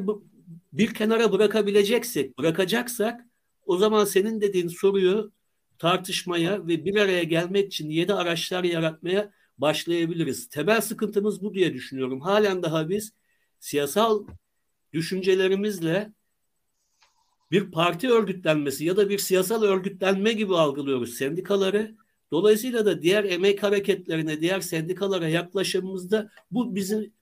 [0.72, 3.26] bir kenara bırakabileceksek, bırakacaksak
[3.66, 5.32] o zaman senin dediğin soruyu
[5.78, 10.48] tartışmaya ve bir araya gelmek için yeni araçlar yaratmaya başlayabiliriz.
[10.48, 12.20] Temel sıkıntımız bu diye düşünüyorum.
[12.20, 13.12] Halen daha biz
[13.60, 14.26] siyasal
[14.92, 16.12] düşüncelerimizle
[17.50, 21.96] bir parti örgütlenmesi ya da bir siyasal örgütlenme gibi algılıyoruz sendikaları.
[22.32, 27.12] Dolayısıyla da diğer emek hareketlerine, diğer sendikalara yaklaşımımızda bu bizim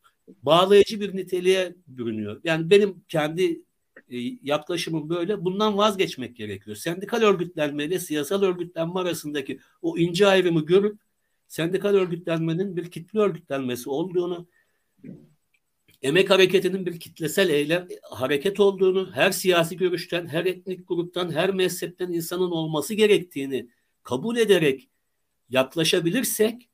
[0.42, 2.40] bağlayıcı bir niteliğe bürünüyor.
[2.44, 3.62] Yani benim kendi
[4.10, 5.44] e, yaklaşımım böyle.
[5.44, 6.76] Bundan vazgeçmek gerekiyor.
[6.76, 10.98] Sendikal örgütlenme ile siyasal örgütlenme arasındaki o ince ayrımı görüp
[11.48, 14.48] sendikal örgütlenmenin bir kitle örgütlenmesi olduğunu,
[16.02, 22.12] emek hareketinin bir kitlesel eylem hareket olduğunu, her siyasi görüşten, her etnik gruptan, her mezhepten
[22.12, 23.68] insanın olması gerektiğini
[24.02, 24.89] kabul ederek
[25.50, 26.68] yaklaşabilirsek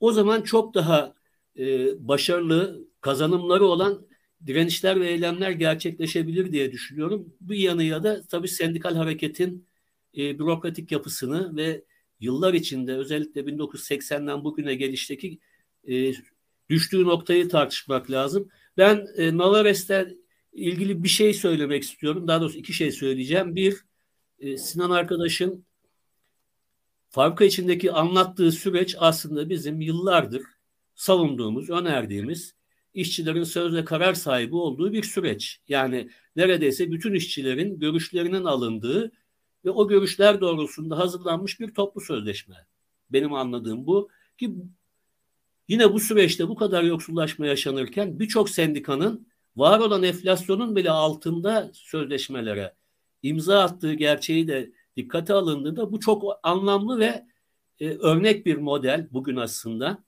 [0.00, 1.14] o zaman çok daha
[1.58, 4.06] e, başarılı kazanımları olan
[4.46, 7.34] direnişler ve eylemler gerçekleşebilir diye düşünüyorum.
[7.40, 9.68] Bu yanıya da tabii sendikal hareketin
[10.16, 11.84] e, bürokratik yapısını ve
[12.20, 15.38] yıllar içinde özellikle 1980'den bugüne gelişteki
[15.88, 16.12] e,
[16.70, 18.48] düştüğü noktayı tartışmak lazım.
[18.78, 20.14] Ben e, Navares'te
[20.52, 22.28] ilgili bir şey söylemek istiyorum.
[22.28, 23.56] Daha doğrusu iki şey söyleyeceğim.
[23.56, 23.84] Bir,
[24.38, 25.66] e, Sinan arkadaşın
[27.12, 30.42] fabrika içindeki anlattığı süreç aslında bizim yıllardır
[30.94, 32.54] savunduğumuz, önerdiğimiz
[32.94, 35.60] işçilerin sözle karar sahibi olduğu bir süreç.
[35.68, 39.12] Yani neredeyse bütün işçilerin görüşlerinin alındığı
[39.64, 42.56] ve o görüşler doğrultusunda hazırlanmış bir toplu sözleşme.
[43.10, 44.08] Benim anladığım bu
[44.38, 44.54] ki
[45.68, 52.74] yine bu süreçte bu kadar yoksullaşma yaşanırken birçok sendikanın var olan enflasyonun bile altında sözleşmelere
[53.22, 57.26] imza attığı gerçeği de dikkate alındığında bu çok anlamlı ve
[57.80, 60.04] e, örnek bir model bugün aslında.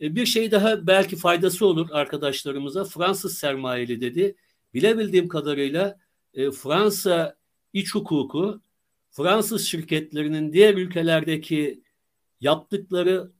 [0.00, 2.84] E, bir şey daha belki faydası olur arkadaşlarımıza.
[2.84, 4.36] Fransız sermayeli dedi.
[4.74, 5.98] Bilebildiğim kadarıyla
[6.34, 7.36] e, Fransa
[7.72, 8.60] iç hukuku
[9.10, 11.82] Fransız şirketlerinin diğer ülkelerdeki
[12.40, 13.32] yaptıkları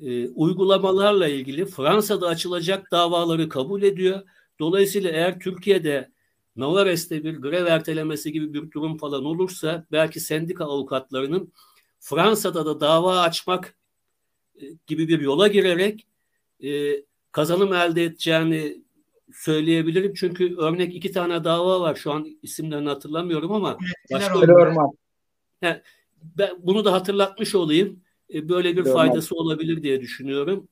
[0.00, 4.22] e, uygulamalarla ilgili Fransa'da açılacak davaları kabul ediyor.
[4.60, 6.11] Dolayısıyla eğer Türkiye'de
[6.56, 11.52] Navares'te bir grev ertelemesi gibi bir durum falan olursa belki sendika avukatlarının
[12.00, 13.74] Fransa'da da dava açmak
[14.60, 16.06] e, gibi bir yola girerek
[16.64, 16.92] e,
[17.32, 18.82] kazanım elde edeceğini
[19.34, 20.14] söyleyebilirim.
[20.14, 21.94] Çünkü örnek iki tane dava var.
[21.94, 23.78] Şu an isimlerini hatırlamıyorum ama
[24.12, 24.40] başka
[25.60, 25.82] he,
[26.22, 28.00] ben bunu da hatırlatmış olayım.
[28.34, 30.68] E, böyle bir faydası olabilir diye düşünüyorum.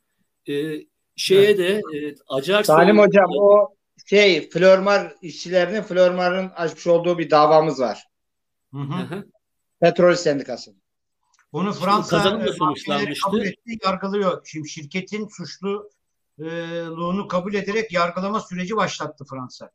[0.49, 0.83] E,
[1.17, 3.75] şeye de e, Acar Salim Hocam o
[4.11, 8.05] şey Flormar işçilerinin Flormar'ın açmış olduğu bir davamız var.
[8.73, 9.25] Hı hı.
[9.81, 10.75] Petrol Sendikası.
[11.53, 13.25] Bunu Fransa kazanım da sonuçlanmıştı.
[13.25, 14.47] Kabul etti, yargılıyor.
[14.47, 19.71] Şimdi şirketin suçluluğunu kabul ederek yargılama süreci başlattı Fransa.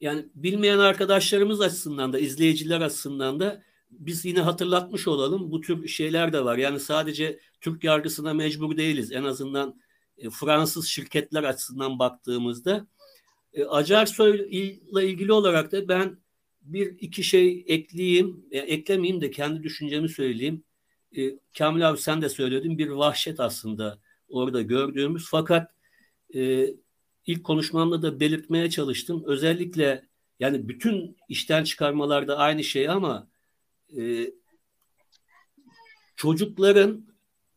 [0.00, 5.50] Yani bilmeyen arkadaşlarımız açısından da izleyiciler açısından da biz yine hatırlatmış olalım.
[5.50, 6.58] Bu tür şeyler de var.
[6.58, 9.12] Yani sadece Türk yargısına mecbur değiliz.
[9.12, 9.80] En azından
[10.20, 12.86] e, Fransız şirketler açısından baktığımızda.
[13.52, 16.18] E, Acarsoy'la ilgili olarak da ben
[16.62, 20.64] bir iki şey ekleyeyim, e, eklemeyeyim de kendi düşüncemi söyleyeyim.
[21.16, 23.98] E, Kamil abi sen de söyledin bir vahşet aslında
[24.28, 25.26] orada gördüğümüz.
[25.30, 25.70] Fakat
[26.34, 26.66] e,
[27.26, 29.22] ilk konuşmamda da belirtmeye çalıştım.
[29.26, 30.04] Özellikle
[30.40, 33.28] yani bütün işten çıkarmalarda aynı şey ama
[33.98, 34.30] e,
[36.16, 37.09] çocukların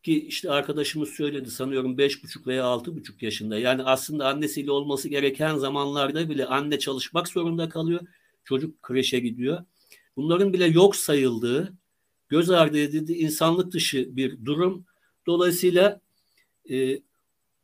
[0.04, 3.58] ki işte arkadaşımız söyledi sanıyorum beş buçuk veya altı buçuk yaşında.
[3.58, 8.00] Yani aslında annesiyle olması gereken zamanlarda bile anne çalışmak zorunda kalıyor
[8.44, 9.64] çocuk kreşe gidiyor.
[10.16, 11.72] Bunların bile yok sayıldığı,
[12.28, 14.86] göz ardı edildiği insanlık dışı bir durum.
[15.26, 16.00] Dolayısıyla
[16.70, 17.00] e,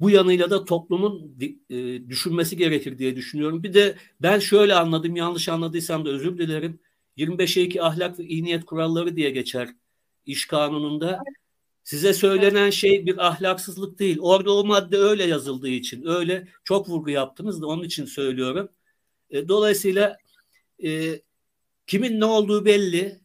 [0.01, 1.39] bu yanıyla da toplumun
[1.71, 3.62] e, düşünmesi gerekir diye düşünüyorum.
[3.62, 6.81] Bir de ben şöyle anladım, yanlış anladıysam da özür dilerim.
[7.17, 9.69] 25'e 2 ahlak ve iyi niyet kuralları diye geçer
[10.27, 11.21] iş kanununda.
[11.85, 14.19] Size söylenen şey bir ahlaksızlık değil.
[14.20, 18.69] Orada o madde öyle yazıldığı için, öyle çok vurgu yaptınız da onun için söylüyorum.
[19.31, 20.19] E, dolayısıyla
[20.85, 21.20] e,
[21.86, 23.20] kimin ne olduğu belli,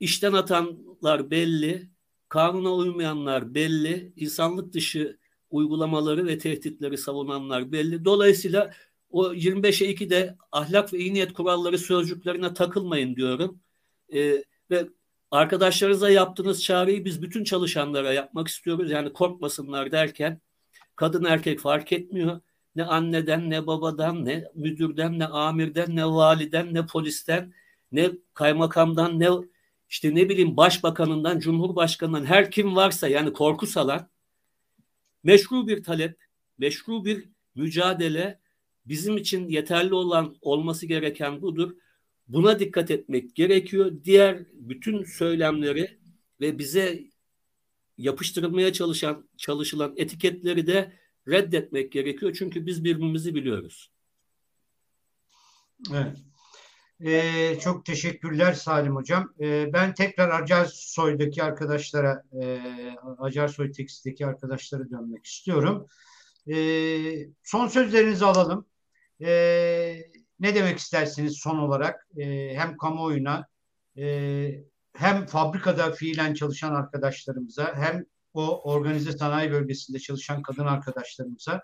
[0.00, 1.90] işten atanlar belli,
[2.28, 5.18] kanuna uymayanlar belli, insanlık dışı
[5.50, 8.04] uygulamaları ve tehditleri savunanlar belli.
[8.04, 8.74] Dolayısıyla
[9.10, 13.60] o 25'e 2'de ahlak ve iyi niyet kuralları sözcüklerine takılmayın diyorum.
[14.14, 14.88] E, ve
[15.30, 18.90] arkadaşlarınıza yaptığınız çağrıyı biz bütün çalışanlara yapmak istiyoruz.
[18.90, 20.40] Yani korkmasınlar derken
[20.96, 22.40] kadın erkek fark etmiyor.
[22.76, 27.54] Ne anneden, ne babadan, ne müdürden, ne amirden, ne validen, ne polisten,
[27.92, 29.28] ne kaymakamdan, ne
[29.88, 34.08] işte ne bileyim başbakanından, cumhurbaşkanından her kim varsa yani korku salan
[35.24, 36.18] meşru bir talep,
[36.58, 37.24] meşru bir
[37.54, 38.40] mücadele
[38.86, 41.76] bizim için yeterli olan olması gereken budur.
[42.28, 43.92] Buna dikkat etmek gerekiyor.
[44.04, 45.98] Diğer bütün söylemleri
[46.40, 47.00] ve bize
[47.98, 50.92] yapıştırılmaya çalışan çalışılan etiketleri de
[51.28, 52.36] reddetmek gerekiyor.
[52.38, 53.90] Çünkü biz birbirimizi biliyoruz.
[55.94, 56.16] Evet.
[57.00, 59.34] Ee, çok teşekkürler Salim Hocam.
[59.40, 62.60] Ee, ben tekrar Acarsoy'daki arkadaşlara, e,
[63.18, 65.86] Acarsoy Tekstil'deki arkadaşlara dönmek istiyorum.
[66.52, 68.66] Ee, son sözlerinizi alalım.
[69.20, 72.06] Ee, ne demek istersiniz son olarak?
[72.16, 73.46] Ee, hem kamuoyuna
[73.96, 78.04] e, hem fabrikada fiilen çalışan arkadaşlarımıza hem
[78.34, 81.62] o organize sanayi bölgesinde çalışan kadın arkadaşlarımıza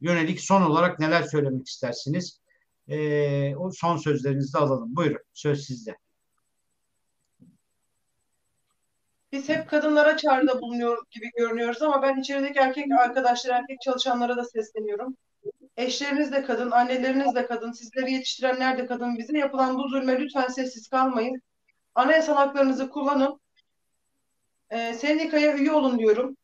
[0.00, 2.40] yönelik son olarak neler söylemek istersiniz?
[2.88, 4.96] E, o son sözlerinizi de alalım.
[4.96, 5.96] Buyurun, söz sizde.
[9.32, 14.44] Biz hep kadınlara çağrıda bulunuyor gibi görünüyoruz ama ben içerideki erkek arkadaşlar, erkek çalışanlara da
[14.44, 15.16] sesleniyorum.
[15.78, 19.18] Eşleriniz de kadın, anneleriniz de kadın, sizleri yetiştirenler de kadın.
[19.18, 21.42] Bize yapılan bu zulme lütfen sessiz kalmayın.
[21.94, 23.40] Anayasal haklarınızı kullanın.
[24.70, 26.36] E, sendikaya üye olun diyorum.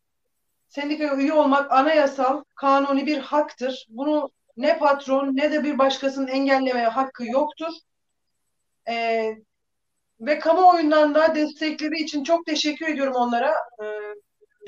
[0.68, 3.86] Sendikaya üye olmak anayasal, kanuni bir haktır.
[3.88, 7.72] Bunu ne patron ne de bir başkasının engellemeye hakkı yoktur.
[8.88, 9.34] Ee,
[10.20, 13.54] ve kamuoyundan da destekleri için çok teşekkür ediyorum onlara.
[13.82, 13.84] Ee,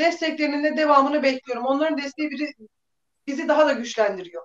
[0.00, 1.66] desteklerinin de devamını bekliyorum.
[1.66, 2.54] Onların desteği biri,
[3.26, 4.42] bizi daha da güçlendiriyor.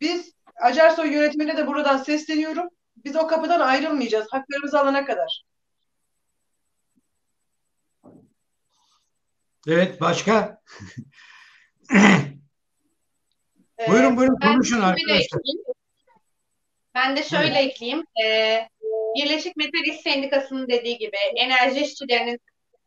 [0.00, 0.32] Biz
[0.62, 2.68] Acarsoy yönetimine de buradan sesleniyorum.
[3.04, 4.26] Biz o kapıdan ayrılmayacağız.
[4.30, 5.44] Haklarımızı alana kadar.
[9.68, 10.60] Evet başka?
[13.88, 15.40] buyurun buyurun ben konuşun arkadaşlar.
[16.94, 17.68] Ben de şöyle Buyurun.
[17.68, 18.04] ekleyeyim.
[18.24, 18.68] Ee,
[19.16, 22.38] Birleşik Metal İş Sendikası'nın dediği gibi, enerji işçilerinin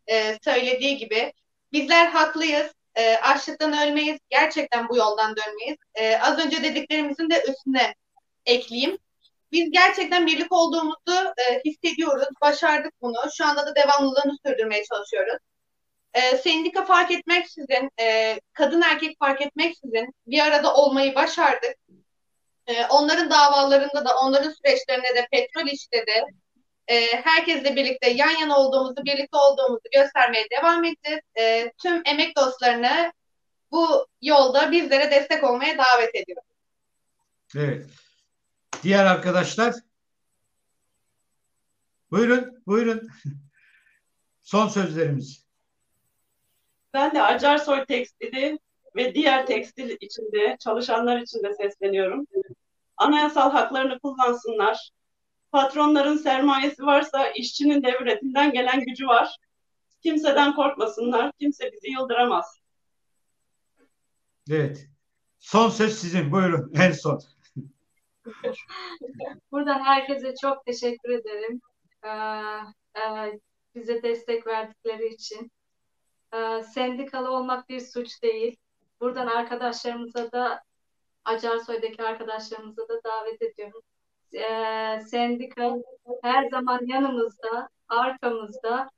[0.07, 1.33] e, söylediği gibi
[1.73, 2.73] bizler haklıyız.
[2.95, 4.19] E, açlıktan ölmeyiz.
[4.29, 5.77] Gerçekten bu yoldan dönmeyiz.
[5.95, 7.95] E, az önce dediklerimizin de üstüne
[8.45, 8.97] ekleyeyim.
[9.51, 12.27] Biz gerçekten birlik olduğumuzu e, hissediyoruz.
[12.41, 13.15] Başardık bunu.
[13.37, 15.37] Şu anda da devamlılığını sürdürmeye çalışıyoruz
[16.13, 21.75] e, sendika fark etmeksizin, e, kadın erkek fark etmeksizin bir arada olmayı başardık.
[22.67, 26.25] E, onların davalarında da, onların süreçlerinde de, petrol işte de
[26.87, 31.21] e, herkesle birlikte yan yana olduğumuzu, birlikte olduğumuzu göstermeye devam edeceğiz.
[31.39, 33.13] E, tüm emek dostlarını
[33.71, 36.43] bu yolda bizlere destek olmaya davet ediyorum.
[37.55, 37.85] Evet.
[38.83, 39.73] Diğer arkadaşlar
[42.11, 43.09] buyurun, buyurun.
[44.43, 45.45] Son sözlerimiz.
[46.93, 48.59] Ben de Acarsoy Tekstili
[48.95, 52.27] ve diğer tekstil içinde çalışanlar için de sesleniyorum.
[52.97, 54.91] Anayasal haklarını kullansınlar.
[55.53, 59.37] Patronların sermayesi varsa işçinin de üretimden gelen gücü var.
[60.03, 61.31] Kimseden korkmasınlar.
[61.39, 62.59] Kimse bizi yıldıramaz.
[64.49, 64.87] Evet.
[65.39, 66.31] Son söz sizin.
[66.31, 66.71] Buyurun.
[66.75, 67.19] En son.
[69.51, 71.61] Buradan herkese çok teşekkür ederim.
[72.03, 72.09] Ee,
[72.99, 73.39] e,
[73.75, 75.51] bize destek verdikleri için.
[76.33, 78.57] Ee, sendikalı olmak bir suç değil.
[79.01, 80.63] Buradan arkadaşlarımıza da
[81.25, 83.81] Acarsoy'daki arkadaşlarımıza da davet ediyorum.
[84.33, 85.75] Ee, sendika
[86.23, 88.89] her zaman yanımızda, arkamızda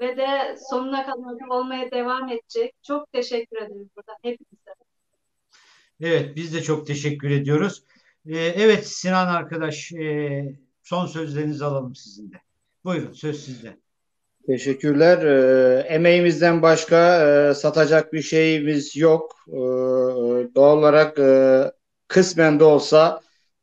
[0.00, 2.74] ve de sonuna kadar olmaya devam edecek.
[2.82, 4.74] Çok teşekkür ederim burada hepinize.
[6.00, 7.82] Evet, biz de çok teşekkür ediyoruz.
[8.26, 10.44] Ee, evet Sinan arkadaş, e,
[10.82, 12.36] son sözlerinizi alalım sizin de.
[12.84, 13.76] Buyurun, söz sizde.
[14.46, 15.22] Teşekkürler.
[15.22, 19.36] E, emeğimizden başka e, satacak bir şeyimiz yok.
[19.48, 19.58] E,
[20.54, 21.62] doğal olarak e,
[22.08, 23.20] kısmen de olsa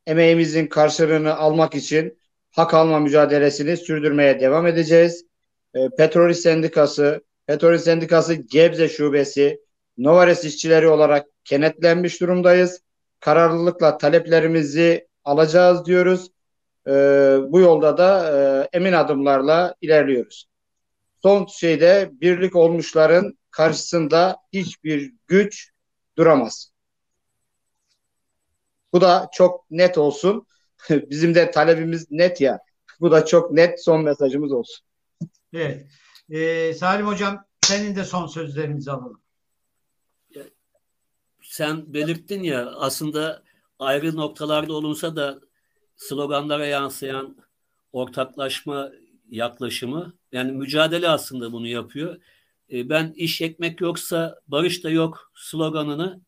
[0.09, 2.19] emeğimizin karşılığını almak için
[2.51, 5.25] hak alma mücadelesini sürdürmeye devam edeceğiz.
[5.73, 9.61] E, Petrol Sendikası, Petrol Sendikası Gebze Şubesi,
[9.97, 12.81] Novares işçileri olarak kenetlenmiş durumdayız.
[13.19, 16.31] Kararlılıkla taleplerimizi alacağız diyoruz.
[16.87, 16.91] E,
[17.47, 20.45] bu yolda da e, emin adımlarla ilerliyoruz.
[21.21, 25.71] Son şeyde birlik olmuşların karşısında hiçbir güç
[26.17, 26.71] duramaz.
[28.93, 30.47] Bu da çok net olsun.
[30.89, 32.59] Bizim de talebimiz net ya.
[32.99, 34.85] Bu da çok net son mesajımız olsun.
[35.53, 35.87] Evet.
[36.29, 39.21] Ee, Salim Hocam senin de son sözlerinizi alalım.
[41.41, 43.43] Sen belirttin ya aslında
[43.79, 45.39] ayrı noktalarda olunsa da
[45.95, 47.37] sloganlara yansıyan
[47.91, 48.91] ortaklaşma
[49.29, 52.17] yaklaşımı yani mücadele aslında bunu yapıyor.
[52.71, 56.21] Ee, ben iş ekmek yoksa barış da yok sloganını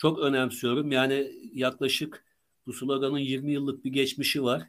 [0.00, 0.92] çok önemsiyorum.
[0.92, 2.24] Yani yaklaşık
[2.66, 4.62] bu sloganın 20 yıllık bir geçmişi var.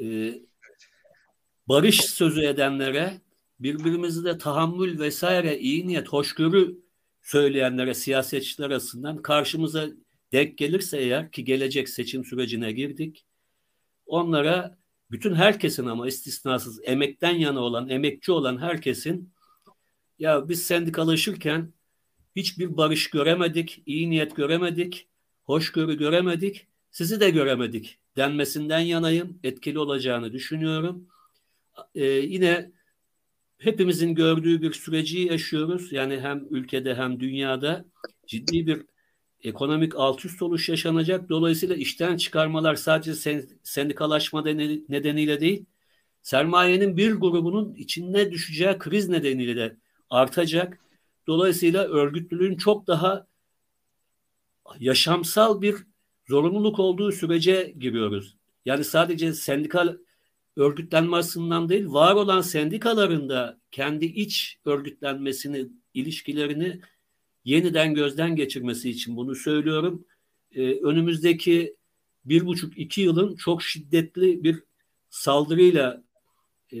[0.00, 0.42] Ee,
[1.68, 3.20] barış sözü edenlere,
[3.60, 6.78] birbirimizi de tahammül vesaire, iyi niyet, hoşgörü
[7.22, 9.88] söyleyenlere, siyasetçiler arasından karşımıza
[10.32, 13.26] denk gelirse eğer ki gelecek seçim sürecine girdik,
[14.06, 14.78] onlara
[15.10, 19.32] bütün herkesin ama istisnasız emekten yana olan, emekçi olan herkesin
[20.18, 21.72] ya biz sendikalaşırken
[22.36, 25.08] hiçbir barış göremedik, iyi niyet göremedik,
[25.44, 29.38] hoşgörü göremedik, sizi de göremedik denmesinden yanayım.
[29.44, 31.08] Etkili olacağını düşünüyorum.
[31.94, 32.70] Ee, yine
[33.58, 35.92] hepimizin gördüğü bir süreci yaşıyoruz.
[35.92, 37.84] Yani hem ülkede hem dünyada
[38.26, 38.82] ciddi bir
[39.42, 41.28] ekonomik alt üst oluş yaşanacak.
[41.28, 44.44] Dolayısıyla işten çıkarmalar sadece sen, sendikalaşma
[44.88, 45.64] nedeniyle değil,
[46.22, 49.76] sermayenin bir grubunun içine düşeceği kriz nedeniyle de
[50.10, 50.78] artacak.
[51.26, 53.26] Dolayısıyla örgütlülüğün çok daha
[54.78, 55.76] yaşamsal bir
[56.28, 58.36] zorunluluk olduğu sürece giriyoruz.
[58.64, 59.96] Yani sadece sendikal
[60.56, 66.80] örgütlenme açısından değil, var olan sendikaların da kendi iç örgütlenmesini, ilişkilerini
[67.44, 70.04] yeniden gözden geçirmesi için bunu söylüyorum.
[70.52, 71.76] Ee, önümüzdeki
[72.24, 74.62] bir buçuk iki yılın çok şiddetli bir
[75.10, 76.02] saldırıyla
[76.72, 76.78] e,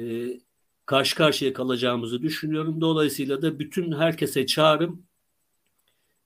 [0.92, 2.80] karşı karşıya kalacağımızı düşünüyorum.
[2.80, 5.06] Dolayısıyla da bütün herkese çağrım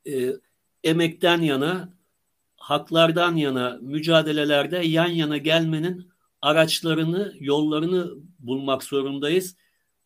[0.09, 0.33] e,
[0.85, 1.93] emekten yana,
[2.57, 6.09] haklardan yana mücadelelerde yan yana gelmenin
[6.43, 9.57] araçlarını, yollarını bulmak zorundayız.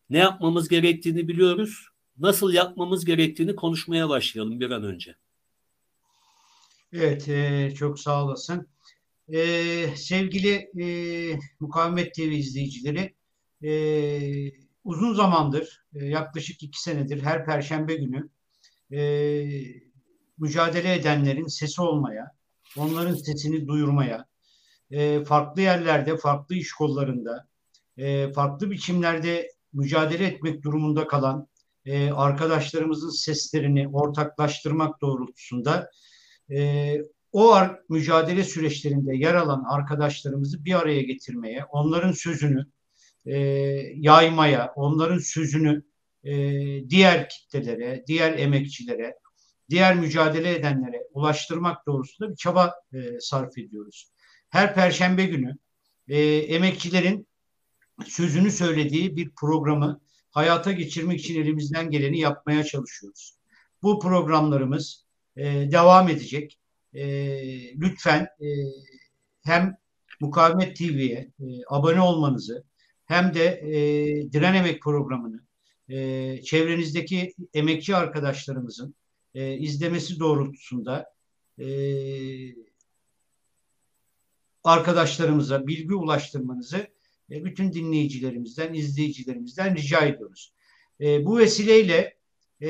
[0.09, 1.87] Ne yapmamız gerektiğini biliyoruz.
[2.17, 5.15] Nasıl yapmamız gerektiğini konuşmaya başlayalım bir an önce.
[6.93, 8.67] Evet, e, çok sağ olasın.
[9.27, 9.39] E,
[9.95, 10.85] sevgili e,
[11.59, 13.20] Mukavemet TV izleyicileri,
[13.63, 13.71] e,
[14.83, 18.29] uzun zamandır, e, yaklaşık iki senedir her Perşembe günü
[18.91, 19.01] e,
[20.37, 22.31] mücadele edenlerin sesi olmaya,
[22.77, 24.25] onların sesini duyurmaya,
[24.91, 27.47] e, farklı yerlerde, farklı iş kollarında,
[27.97, 31.47] e, farklı biçimlerde mücadele etmek durumunda kalan
[31.85, 35.89] e, arkadaşlarımızın seslerini ortaklaştırmak doğrultusunda
[36.51, 36.97] e,
[37.31, 37.57] o
[37.89, 42.65] mücadele süreçlerinde yer alan arkadaşlarımızı bir araya getirmeye, onların sözünü
[43.25, 43.37] e,
[43.95, 45.83] yaymaya, onların sözünü
[46.23, 46.33] e,
[46.89, 49.15] diğer kitlelere, diğer emekçilere,
[49.69, 54.11] diğer mücadele edenlere ulaştırmak doğrusunda bir çaba e, sarf ediyoruz.
[54.49, 55.57] Her perşembe günü
[56.07, 57.27] e, emekçilerin
[58.05, 63.37] sözünü söylediği bir programı hayata geçirmek için elimizden geleni yapmaya çalışıyoruz.
[63.83, 65.05] Bu programlarımız
[65.37, 66.59] e, devam edecek.
[66.93, 67.03] E,
[67.79, 68.47] lütfen e,
[69.43, 69.77] hem
[70.19, 72.63] Mukavemet TV'ye e, abone olmanızı
[73.11, 73.73] hem de e,
[74.31, 75.43] Diren Emek programını
[75.89, 78.95] e, çevrenizdeki emekçi arkadaşlarımızın
[79.33, 81.13] e, izlemesi doğrultusunda
[81.59, 81.65] e,
[84.63, 86.87] arkadaşlarımıza bilgi ulaştırmanızı
[87.31, 90.53] e, bütün dinleyicilerimizden, izleyicilerimizden rica ediyoruz.
[91.01, 92.17] E, bu vesileyle
[92.61, 92.69] e,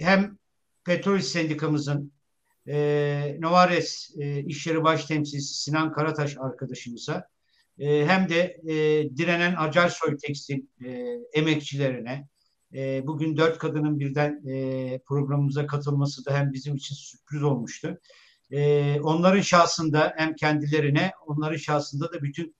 [0.00, 0.38] hem
[0.84, 2.12] Petrol Sendikamızın
[2.68, 7.35] e, Novares e, İş Yeri Baş Temsilcisi Sinan Karataş arkadaşımıza
[7.78, 8.74] e, hem de e,
[9.16, 12.28] direnen Acarsoy Tekstil e, emekçilerine
[12.74, 18.00] e, bugün dört kadının birden e, programımıza katılması da hem bizim için sürpriz olmuştu.
[18.50, 22.56] E, onların şahsında hem kendilerine, onların şahsında da bütün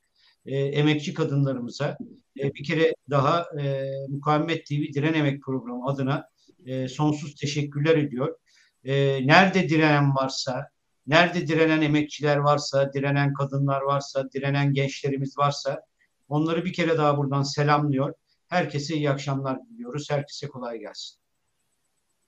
[0.47, 1.99] e, emekçi kadınlarımıza
[2.41, 6.29] e, bir kere daha e, Mukavemet TV Diren Emek Programı adına
[6.67, 8.37] e, sonsuz teşekkürler ediyor.
[8.85, 10.71] E, nerede direnen varsa,
[11.07, 15.83] Nerede direnen emekçiler varsa, direnen kadınlar varsa, direnen gençlerimiz varsa
[16.29, 18.15] onları bir kere daha buradan selamlıyor.
[18.49, 20.11] Herkese iyi akşamlar diliyoruz.
[20.11, 21.19] Herkese kolay gelsin.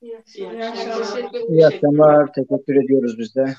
[0.00, 1.48] İyi akşamlar.
[1.48, 2.32] İyi akşamlar.
[2.32, 3.54] Teşekkür ediyoruz biz de.